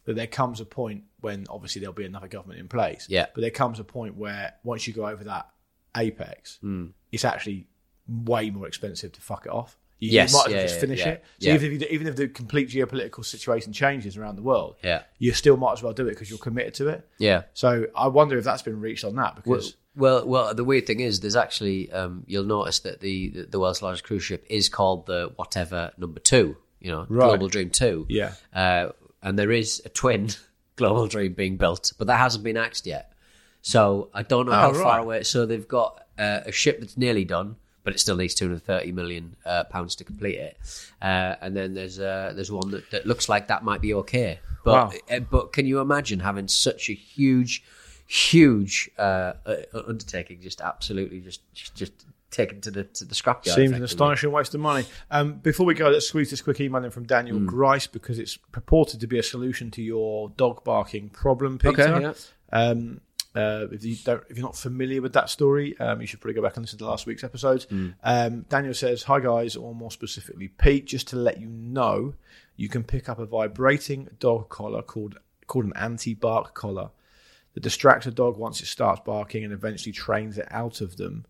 that 0.05 0.15
there 0.17 0.27
comes 0.27 0.61
a 0.61 0.65
point 0.65 1.05
when 1.21 1.47
obviously 1.49 1.81
there'll 1.81 1.95
be 1.95 2.05
another 2.05 2.29
government 2.29 2.61
in 2.61 2.69
place. 2.69 3.07
Yeah. 3.09 3.27
But 3.35 3.41
there 3.43 3.51
comes 3.51 3.79
a 3.81 3.85
point 3.85 4.17
where 4.17 4.55
once 4.65 4.87
you 4.87 4.93
go 4.95 5.07
over 5.07 5.25
that 5.25 5.51
apex, 5.97 6.59
Hmm. 6.61 6.87
it's 7.13 7.25
actually 7.25 7.69
way 8.07 8.51
more 8.51 8.67
expensive 8.67 9.13
to 9.13 9.21
fuck 9.21 9.47
it 9.47 9.53
off. 9.53 9.77
You, 10.01 10.11
Yes, 10.13 10.33
you 10.33 10.39
might 10.39 10.47
as 10.47 10.53
well 10.53 10.57
yeah, 10.63 10.67
just 10.67 10.81
finish 10.81 10.99
yeah, 11.01 11.09
it. 11.09 11.25
So 11.41 11.49
yeah. 11.49 11.55
even 11.55 11.73
if 11.73 11.81
you, 11.83 11.87
even 11.91 12.07
if 12.07 12.17
the 12.17 12.29
complete 12.29 12.69
geopolitical 12.71 13.25
situation 13.25 13.73
changes 13.73 14.17
around 14.17 14.37
the 14.37 14.43
world, 14.43 14.77
Yeah. 14.83 15.03
you 15.19 15.33
still 15.35 15.57
might 15.59 15.73
as 15.75 15.83
well 15.83 15.93
do 15.93 16.07
it 16.07 16.11
because 16.11 16.31
you're 16.31 16.39
committed 16.39 16.75
to 16.75 16.89
it. 16.89 17.07
Yeah. 17.19 17.43
So 17.55 17.87
I 17.95 18.09
wonder 18.09 18.37
if 18.39 18.45
that's 18.45 18.63
been 18.63 18.81
reached 18.81 19.05
on 19.05 19.15
that 19.17 19.37
because 19.37 19.77
well, 19.95 20.27
well, 20.27 20.55
the 20.55 20.65
weird 20.65 20.87
thing 20.87 21.01
is, 21.01 21.21
there's 21.21 21.37
actually 21.37 21.91
um, 21.93 22.25
you'll 22.27 22.45
notice 22.45 22.79
that 22.81 23.01
the 23.01 23.47
the 23.51 23.59
world's 23.61 23.83
largest 23.83 24.05
cruise 24.05 24.23
ship 24.23 24.45
is 24.49 24.69
called 24.69 25.07
the 25.07 25.33
whatever 25.37 25.93
number 25.99 26.21
two. 26.21 26.57
You 26.81 26.93
know, 26.93 27.07
Right. 27.09 27.27
Global 27.29 27.49
Dream 27.49 27.69
Two. 27.71 28.07
Yeah. 28.09 28.33
uh, 28.55 28.91
and 29.23 29.39
there 29.39 29.51
is 29.53 29.83
a 29.85 29.91
twin 29.91 30.31
Global 30.77 31.09
Dream 31.09 31.35
being 31.35 31.59
built, 31.59 31.93
but 31.99 32.07
that 32.07 32.17
hasn't 32.17 32.43
been 32.43 32.57
axed 32.57 32.87
yet. 32.87 33.13
So 33.63 34.09
I 34.15 34.23
don't 34.23 34.47
know 34.47 34.53
how 34.53 34.71
Oh, 34.71 34.75
far 34.75 34.85
right. 34.97 34.99
away. 35.03 35.23
So 35.25 35.45
they've 35.45 35.69
got 35.69 36.03
uh, 36.19 36.41
a 36.47 36.53
ship 36.53 36.81
that's 36.81 36.97
nearly 36.97 37.25
done, 37.27 37.57
but 37.91 37.97
it 37.97 37.99
still 37.99 38.17
needs 38.17 38.35
two 38.37 38.47
hundred 38.47 38.63
thirty 38.63 38.93
million 38.93 39.35
uh, 39.45 39.65
pounds 39.65 39.97
to 39.97 40.05
complete 40.05 40.37
it. 40.39 40.57
Uh, 41.03 41.35
and 41.43 41.57
then 41.57 41.75
there's 41.75 41.99
uh, 41.99 42.33
there's 42.37 42.53
one 42.53 42.71
that, 42.71 42.89
that 42.93 43.05
looks 43.05 43.29
like 43.29 43.49
that 43.49 43.65
might 43.65 43.81
be 43.81 43.93
okay. 43.95 44.39
But 44.65 44.73
Wow. 44.73 44.93
uh, 45.11 45.21
but 45.21 45.53
can 45.53 45.67
you 45.67 45.81
imagine 45.81 46.21
having 46.21 46.47
such 46.47 46.89
a 46.89 46.93
huge, 46.93 47.65
huge 48.07 48.91
uh, 48.99 49.33
uh, 49.47 49.57
undertaking 49.89 50.41
just 50.41 50.61
absolutely 50.61 51.21
just 51.21 51.41
just, 51.53 51.75
just 51.75 51.93
taken 52.31 52.61
to 52.61 52.71
the 52.71 52.85
to 52.85 53.05
the 53.05 53.15
scrapyard? 53.15 53.55
seems 53.55 53.73
an 53.73 53.83
astonishing 53.83 54.31
waste 54.31 54.55
of 54.55 54.61
money. 54.61 54.85
Um, 55.11 55.35
before 55.35 55.67
we 55.67 55.75
go, 55.75 55.89
let's 55.89 56.07
squeeze 56.07 56.31
this 56.31 56.43
quick 56.43 56.61
email 56.61 56.85
in 56.85 56.91
from 56.91 57.05
Daniel 57.07 57.39
Hmm. 57.39 57.47
Grice 57.47 57.87
because 57.89 58.19
it's 58.19 58.37
purported 58.53 59.01
to 59.01 59.07
be 59.07 59.19
a 59.19 59.23
solution 59.23 59.71
to 59.73 59.83
your 59.83 60.29
dog 60.37 60.63
barking 60.63 61.09
problem, 61.09 61.59
Peter. 61.59 61.83
Okay, 61.83 62.03
yeah. 62.03 62.13
Um, 62.53 63.01
uh, 63.35 63.67
if 63.71 63.85
you 63.85 63.97
don't, 64.05 64.23
if 64.29 64.37
you're 64.37 64.47
not 64.47 64.57
familiar 64.57 65.01
with 65.01 65.13
that 65.13 65.31
story, 65.31 65.79
um, 65.79 66.01
you 66.01 66.07
should 66.07 66.21
probably 66.21 66.35
go 66.35 66.43
back 66.43 66.57
and 66.57 66.65
listen 66.65 66.79
to 66.79 66.87
last 66.87 67.07
week's 67.07 67.23
episodes. 67.23 67.65
Hmm. 67.65 67.91
Um, 68.03 68.43
Daniel 68.49 68.75
says, 68.75 69.05
"Hi 69.05 69.21
guys, 69.21 69.55
or 69.55 69.75
more 69.75 69.91
specifically, 69.91 70.49
Pete. 70.49 70.87
Just 70.87 71.09
to 71.09 71.17
let 71.17 71.41
you 71.41 71.49
know, 71.49 72.15
you 72.57 72.69
can 72.69 72.83
pick 72.83 73.09
up 73.09 73.19
a 73.19 73.27
vibrating 73.27 74.09
dog 74.19 74.49
collar 74.49 74.83
called 74.83 75.19
called 75.47 75.65
an 75.65 75.73
anti-bark 75.77 76.55
collar 76.55 76.91
that 77.55 77.63
distracts 77.63 78.07
a 78.07 78.11
dog 78.11 78.37
once 78.37 78.61
it 78.61 78.67
starts 78.67 79.01
barking 79.05 79.45
and 79.45 79.53
eventually 79.53 79.93
trains 79.93 80.39
it 80.39 80.47
out 80.51 80.81
of 80.81 80.97
them. 80.97 81.27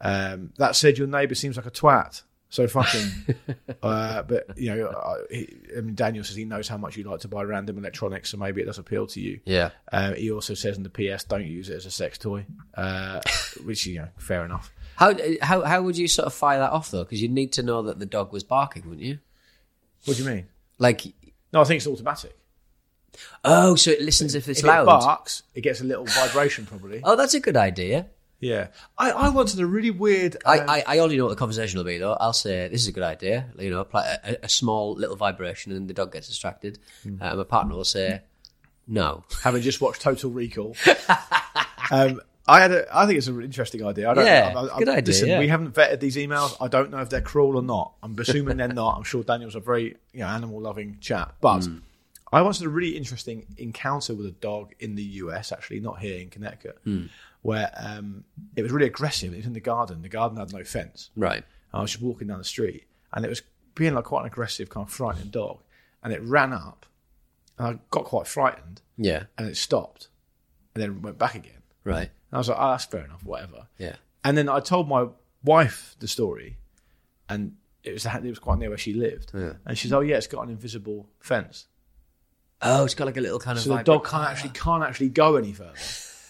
Um, 0.00 0.52
that 0.58 0.76
said, 0.76 0.98
your 0.98 1.06
neighbour 1.06 1.34
seems 1.34 1.56
like 1.56 1.66
a 1.66 1.70
twat. 1.70 2.22
So 2.50 2.66
fucking, 2.66 3.08
uh, 3.82 4.22
but 4.22 4.56
you 4.56 4.74
know, 4.74 4.86
uh, 4.86 5.16
he, 5.30 5.54
I 5.76 5.82
mean, 5.82 5.94
Daniel 5.94 6.24
says 6.24 6.34
he 6.34 6.46
knows 6.46 6.66
how 6.66 6.78
much 6.78 6.96
you 6.96 7.04
like 7.04 7.20
to 7.20 7.28
buy 7.28 7.42
random 7.42 7.76
electronics, 7.76 8.30
so 8.30 8.38
maybe 8.38 8.62
it 8.62 8.64
does 8.64 8.78
appeal 8.78 9.06
to 9.08 9.20
you. 9.20 9.40
Yeah. 9.44 9.70
Uh, 9.92 10.14
he 10.14 10.30
also 10.30 10.54
says 10.54 10.78
in 10.78 10.82
the 10.82 10.88
PS, 10.88 11.24
don't 11.24 11.44
use 11.44 11.68
it 11.68 11.74
as 11.74 11.84
a 11.84 11.90
sex 11.90 12.16
toy, 12.16 12.46
uh, 12.74 13.20
which 13.64 13.84
you 13.86 13.98
know, 13.98 14.08
fair 14.16 14.46
enough. 14.46 14.72
How 14.96 15.14
how 15.42 15.60
how 15.62 15.82
would 15.82 15.98
you 15.98 16.08
sort 16.08 16.24
of 16.26 16.32
fire 16.32 16.58
that 16.58 16.70
off 16.70 16.90
though? 16.90 17.04
Because 17.04 17.20
you'd 17.20 17.32
need 17.32 17.52
to 17.52 17.62
know 17.62 17.82
that 17.82 17.98
the 17.98 18.06
dog 18.06 18.32
was 18.32 18.44
barking, 18.44 18.84
wouldn't 18.88 19.06
you? 19.06 19.18
What 20.06 20.16
do 20.16 20.22
you 20.22 20.28
mean? 20.30 20.46
Like, 20.78 21.04
No, 21.52 21.60
I 21.60 21.64
think 21.64 21.78
it's 21.78 21.86
automatic. 21.86 22.34
oh, 23.44 23.74
so 23.74 23.90
it 23.90 24.00
listens 24.00 24.34
if 24.34 24.48
it's 24.48 24.60
if 24.60 24.66
loud. 24.66 24.82
it 24.84 24.86
barks, 24.86 25.42
it 25.54 25.60
gets 25.60 25.82
a 25.82 25.84
little 25.84 26.06
vibration, 26.06 26.64
probably. 26.64 27.02
Oh, 27.04 27.14
that's 27.14 27.34
a 27.34 27.40
good 27.40 27.56
idea. 27.58 28.06
Yeah, 28.40 28.68
I, 28.96 29.10
I 29.10 29.28
wanted 29.30 29.58
a 29.58 29.66
really 29.66 29.90
weird. 29.90 30.36
I, 30.46 30.60
um, 30.60 30.70
I, 30.70 30.84
I 30.86 30.98
already 31.00 31.16
know 31.16 31.24
what 31.24 31.30
the 31.30 31.36
conversation 31.36 31.78
will 31.78 31.84
be, 31.84 31.98
though. 31.98 32.12
I'll 32.12 32.32
say 32.32 32.68
this 32.68 32.82
is 32.82 32.88
a 32.88 32.92
good 32.92 33.02
idea. 33.02 33.46
You 33.58 33.70
know, 33.70 33.80
apply 33.80 34.16
a, 34.22 34.36
a 34.44 34.48
small 34.48 34.94
little 34.94 35.16
vibration, 35.16 35.72
and 35.72 35.88
the 35.88 35.94
dog 35.94 36.12
gets 36.12 36.28
distracted. 36.28 36.78
Uh, 37.20 37.34
my 37.34 37.42
partner 37.44 37.74
will 37.74 37.84
say, 37.84 38.22
"No." 38.86 39.24
having 39.42 39.62
just 39.62 39.80
watched 39.80 40.02
Total 40.02 40.30
Recall. 40.30 40.76
um, 41.90 42.20
I 42.46 42.60
had 42.60 42.70
a, 42.72 42.96
I 42.96 43.06
think 43.06 43.18
it's 43.18 43.26
an 43.26 43.42
interesting 43.42 43.84
idea. 43.84 44.08
I 44.08 44.14
don't, 44.14 44.24
Yeah, 44.24 44.52
I, 44.56 44.74
I, 44.74 44.78
good 44.78 44.88
idea, 44.88 45.12
Listen, 45.12 45.28
yeah. 45.28 45.38
we 45.40 45.48
haven't 45.48 45.74
vetted 45.74 45.98
these 46.00 46.16
emails. 46.16 46.56
I 46.60 46.68
don't 46.68 46.90
know 46.90 46.98
if 46.98 47.10
they're 47.10 47.20
cruel 47.20 47.56
or 47.56 47.62
not. 47.62 47.94
I'm 48.02 48.16
assuming 48.18 48.56
they're 48.56 48.68
not. 48.68 48.96
I'm 48.96 49.02
sure 49.02 49.22
Daniel's 49.24 49.54
a 49.56 49.60
very 49.60 49.96
you 50.12 50.20
know 50.20 50.26
animal 50.28 50.60
loving 50.60 50.98
chap, 51.00 51.36
but. 51.40 51.64
Hmm. 51.64 51.78
I 52.30 52.42
wanted 52.42 52.66
a 52.66 52.68
really 52.68 52.94
interesting 52.94 53.46
encounter 53.56 54.14
with 54.14 54.26
a 54.26 54.32
dog 54.32 54.74
in 54.80 54.96
the 54.96 55.02
US, 55.02 55.50
actually, 55.50 55.80
not 55.80 55.98
here 55.98 56.18
in 56.18 56.28
Connecticut, 56.28 56.78
Hmm. 56.84 57.06
Where 57.42 57.70
um, 57.76 58.24
it 58.56 58.62
was 58.62 58.72
really 58.72 58.86
aggressive. 58.86 59.32
It 59.32 59.38
was 59.38 59.46
in 59.46 59.52
the 59.52 59.60
garden. 59.60 60.02
The 60.02 60.08
garden 60.08 60.38
had 60.38 60.52
no 60.52 60.64
fence. 60.64 61.10
Right. 61.16 61.44
I 61.72 61.80
was 61.80 61.92
just 61.92 62.02
walking 62.02 62.28
down 62.28 62.38
the 62.38 62.44
street, 62.44 62.84
and 63.12 63.24
it 63.24 63.28
was 63.28 63.42
being 63.74 63.94
like 63.94 64.04
quite 64.04 64.22
an 64.22 64.26
aggressive, 64.26 64.68
kind 64.70 64.86
of 64.86 64.92
frightening 64.92 65.28
dog. 65.28 65.60
And 66.02 66.12
it 66.12 66.22
ran 66.22 66.52
up, 66.52 66.86
and 67.58 67.66
I 67.66 67.78
got 67.90 68.04
quite 68.04 68.26
frightened, 68.26 68.80
Yeah. 68.96 69.24
and 69.36 69.48
it 69.48 69.56
stopped, 69.56 70.08
and 70.74 70.82
then 70.82 71.02
went 71.02 71.18
back 71.18 71.34
again. 71.34 71.62
Right. 71.84 72.08
And 72.30 72.34
I 72.34 72.38
was 72.38 72.48
like, 72.48 72.58
oh, 72.60 72.70
that's 72.70 72.84
fair 72.84 73.04
enough, 73.04 73.24
whatever. 73.24 73.66
Yeah. 73.78 73.96
And 74.24 74.36
then 74.36 74.48
I 74.48 74.60
told 74.60 74.88
my 74.88 75.06
wife 75.44 75.96
the 76.00 76.08
story, 76.08 76.58
and 77.28 77.56
it 77.84 77.92
was 77.92 78.04
it 78.06 78.22
was 78.24 78.38
quite 78.38 78.58
near 78.58 78.68
where 78.68 78.78
she 78.78 78.92
lived. 78.92 79.30
Yeah. 79.34 79.54
And 79.66 79.76
she's, 79.78 79.92
oh 79.92 80.00
yeah, 80.00 80.16
it's 80.16 80.26
got 80.26 80.42
an 80.42 80.50
invisible 80.50 81.08
fence, 81.20 81.66
Oh, 82.60 82.84
it's 82.84 82.94
got 82.94 83.04
like 83.06 83.16
a 83.16 83.20
little 83.20 83.38
kind 83.38 83.56
of. 83.56 83.62
so 83.64 83.76
the 83.76 83.82
dog 83.84 84.04
can't 84.04 84.24
actually 84.28 84.50
can't 84.50 84.82
actually 84.82 85.10
go 85.10 85.36
any 85.36 85.52
further. 85.52 85.74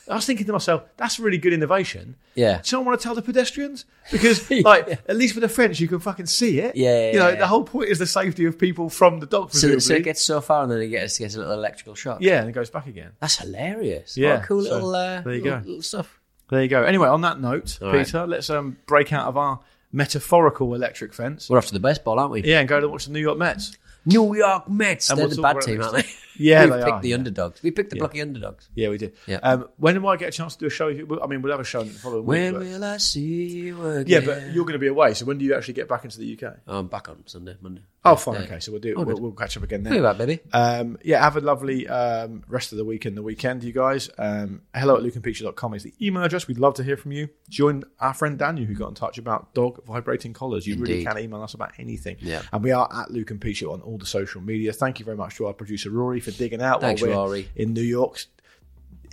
I 0.09 0.15
was 0.15 0.27
thinking 0.27 0.47
to 0.47 0.53
myself, 0.53 0.83
that's 0.97 1.19
a 1.19 1.23
really 1.23 1.39
good 1.39 1.53
innovation. 1.53 2.17
Yeah. 2.35 2.61
Someone 2.63 2.87
want 2.87 3.01
to 3.01 3.05
tell 3.05 3.15
the 3.15 3.23
pedestrians 3.23 3.85
because, 4.11 4.51
like, 4.65 4.89
at 4.89 5.17
least 5.17 5.35
with 5.35 5.43
the 5.43 5.49
French, 5.49 5.81
you 5.81 5.89
can 5.89 5.99
fucking 5.99 6.27
see 6.27 6.61
it. 6.61 6.77
Yeah, 6.77 6.89
yeah, 6.89 7.13
you 7.13 7.19
know, 7.19 7.29
yeah. 7.29 7.35
the 7.37 7.47
whole 7.47 7.65
point 7.65 7.91
is 7.91 7.99
the 7.99 8.07
safety 8.07 8.45
of 8.45 8.59
people 8.59 8.89
from 8.89 9.21
the 9.21 9.27
dog. 9.27 9.53
So, 9.53 9.79
so 9.79 9.95
it 9.95 10.05
gets 10.05 10.23
so 10.23 10.41
far, 10.41 10.63
and 10.63 10.73
then 10.73 10.81
it 10.81 10.89
gets 10.89 11.19
gets 11.19 11.35
a 11.35 11.39
little 11.39 11.55
electrical 11.55 11.95
shock. 11.95 12.19
yeah, 12.21 12.41
and 12.41 12.49
it 12.49 12.53
goes 12.53 12.71
back 12.71 12.87
again. 12.87 13.13
That's 13.21 13.37
hilarious. 13.37 14.17
Yeah, 14.17 14.35
What 14.35 14.45
a 14.45 14.47
cool 14.47 14.63
so 14.65 14.75
little. 14.75 14.95
Uh, 14.95 15.21
there 15.21 15.35
you 15.35 15.43
little, 15.43 15.61
go. 15.61 15.67
Little 15.67 15.83
stuff. 15.83 16.21
There 16.51 16.63
you 16.63 16.69
go. 16.69 16.83
Anyway, 16.83 17.09
on 17.09 17.21
that 17.23 17.41
note, 17.41 17.79
All 17.83 17.93
right. 17.93 18.07
Peter, 18.07 18.27
let's 18.27 18.49
um, 18.49 18.79
break 18.87 19.13
out 19.13 19.27
of 19.27 19.37
our 19.37 19.61
metaphorical 19.93 20.75
electric 20.75 21.13
fence. 21.13 21.51
We're 21.51 21.59
off 21.59 21.67
to 21.67 21.75
the 21.75 21.81
baseball, 21.81 22.19
aren't 22.19 22.33
we? 22.33 22.43
Yeah, 22.43 22.61
and 22.61 22.69
go 22.69 22.81
to 22.81 22.89
watch 22.89 23.07
the 23.07 23.13
New 23.13 23.21
York 23.21 23.39
Mets. 23.39 23.77
New 24.05 24.35
York 24.35 24.69
Mets. 24.69 25.11
And 25.11 25.19
They're 25.19 25.27
we'll 25.27 25.37
the 25.37 25.43
bad 25.43 25.61
team, 25.61 25.83
aren't 25.83 25.97
they? 25.97 26.07
Yeah, 26.39 26.67
they 26.67 26.77
picked 26.79 26.89
are, 26.89 27.01
the 27.03 27.09
yeah. 27.11 27.15
underdogs. 27.17 27.63
We 27.63 27.71
picked 27.71 27.91
the 27.91 27.97
Yeah. 27.97 28.01
bloody 28.01 28.23
underdogs. 28.23 28.69
Yeah, 28.75 28.89
we 28.89 28.99
did. 28.99 29.13
Yeah. 29.27 29.37
Um, 29.43 29.69
when 29.77 30.01
will 30.03 30.11
I 30.11 30.17
get 30.17 30.29
a 30.29 30.33
chance 30.33 30.55
to 30.55 30.61
do 30.61 30.67
a 30.67 30.71
show? 30.71 30.89
I 30.89 31.27
mean, 31.27 31.43
we'll 31.43 31.53
have 31.53 31.61
a 31.61 31.65
show 31.65 31.83
the 31.83 31.91
following 31.91 32.25
When 32.27 32.59
week. 32.59 32.69
will 32.69 32.85
I 32.85 32.97
see 32.99 33.47
you 33.47 33.87
again? 33.87 34.05
Yeah, 34.07 34.21
but 34.27 34.53
you're 34.53 34.65
going 34.65 34.73
to 34.75 34.79
be 34.79 34.87
away. 34.87 35.15
So 35.15 35.25
when 35.27 35.39
do 35.39 35.45
you 35.45 35.55
actually 35.55 35.75
get 35.75 35.89
back 35.89 36.05
into 36.05 36.19
the 36.19 36.33
UK? 36.41 36.57
Oh, 36.67 36.79
I'm 36.79 36.87
back 36.89 37.09
on 37.09 37.23
Sunday, 37.27 37.57
Monday. 37.61 37.83
Oh, 38.05 38.15
fine. 38.17 38.37
Yeah. 38.37 38.41
Okay, 38.43 38.61
so 38.61 38.73
we'll 38.73 38.81
do. 38.81 38.95
Oh, 38.97 39.03
we'll, 39.03 39.21
we'll 39.21 39.33
catch 39.33 39.57
up 39.57 39.63
again 39.65 39.83
then. 39.83 40.01
that, 40.03 40.17
baby. 40.17 40.39
Um, 40.53 40.99
yeah, 41.03 41.21
have 41.23 41.37
a 41.37 41.41
lovely 41.41 41.87
um, 41.89 42.45
rest 42.49 42.73
of 42.73 42.79
the 42.79 42.85
week 42.85 43.05
and 43.05 43.17
the 43.17 43.23
weekend, 43.23 43.65
you 43.65 43.73
guys. 43.73 44.09
Um, 44.17 44.63
hello 44.75 44.97
at 44.97 45.03
lukeandpeteshow.com 45.03 45.75
is 45.75 45.83
the 45.83 45.93
email 46.01 46.23
address. 46.23 46.47
We'd 46.47 46.59
love 46.59 46.75
to 46.75 46.85
hear 46.85 46.97
from 46.97 47.13
you. 47.13 47.29
Join 47.51 47.83
our 48.01 48.15
friend 48.15 48.39
Daniel 48.39 48.67
who 48.67 48.75
got 48.75 48.89
in 48.89 48.95
touch 48.95 49.19
about 49.19 49.53
dog 49.53 49.85
vibrating 49.85 50.33
collars. 50.33 50.67
You 50.67 50.77
really 50.77 51.01
Indeed. 51.01 51.07
can 51.09 51.19
email 51.19 51.43
us 51.43 51.55
about 51.55 51.73
anything. 51.79 52.17
Yeah. 52.21 52.43
And 52.53 52.63
we 52.63 52.71
are 52.71 52.89
at 52.95 53.11
Luke 53.11 53.31
and 53.33 53.41
Pete 53.41 53.57
Show 53.57 53.73
on 53.73 53.81
all 53.83 53.99
the 53.99 54.07
social 54.07 54.41
media. 54.41 54.73
Thank 54.73 55.01
you 55.01 55.05
very 55.05 55.17
much 55.17 55.35
to 55.37 55.47
our 55.47 55.53
producer 55.53 55.91
Rory 55.91 56.21
for 56.31 56.39
digging 56.39 56.63
out 56.63 56.81
Thanks, 56.81 57.03
while 57.03 57.11
we're 57.11 57.17
Rory. 57.17 57.49
in 57.57 57.73
New 57.73 57.83
York, 57.83 58.25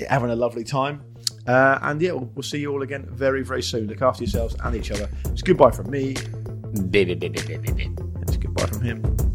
having 0.10 0.30
a 0.30 0.36
lovely 0.36 0.64
time. 0.64 1.04
Uh, 1.48 1.80
and 1.84 2.02
yeah, 2.02 2.12
we'll, 2.12 2.30
we'll 2.36 2.44
see 2.44 2.60
you 2.60 2.72
all 2.72 2.82
again 2.82 3.08
very, 3.10 3.44
very 3.44 3.62
soon. 3.62 3.88
Look 3.88 4.02
after 4.02 4.24
yourselves 4.24 4.56
and 4.64 4.76
each 4.76 4.92
other. 4.92 5.10
It's 5.26 5.42
goodbye 5.42 5.72
from 5.72 5.90
me. 5.90 6.16
It's 8.22 8.38
goodbye 8.38 8.66
from 8.66 8.82
him. 8.82 9.35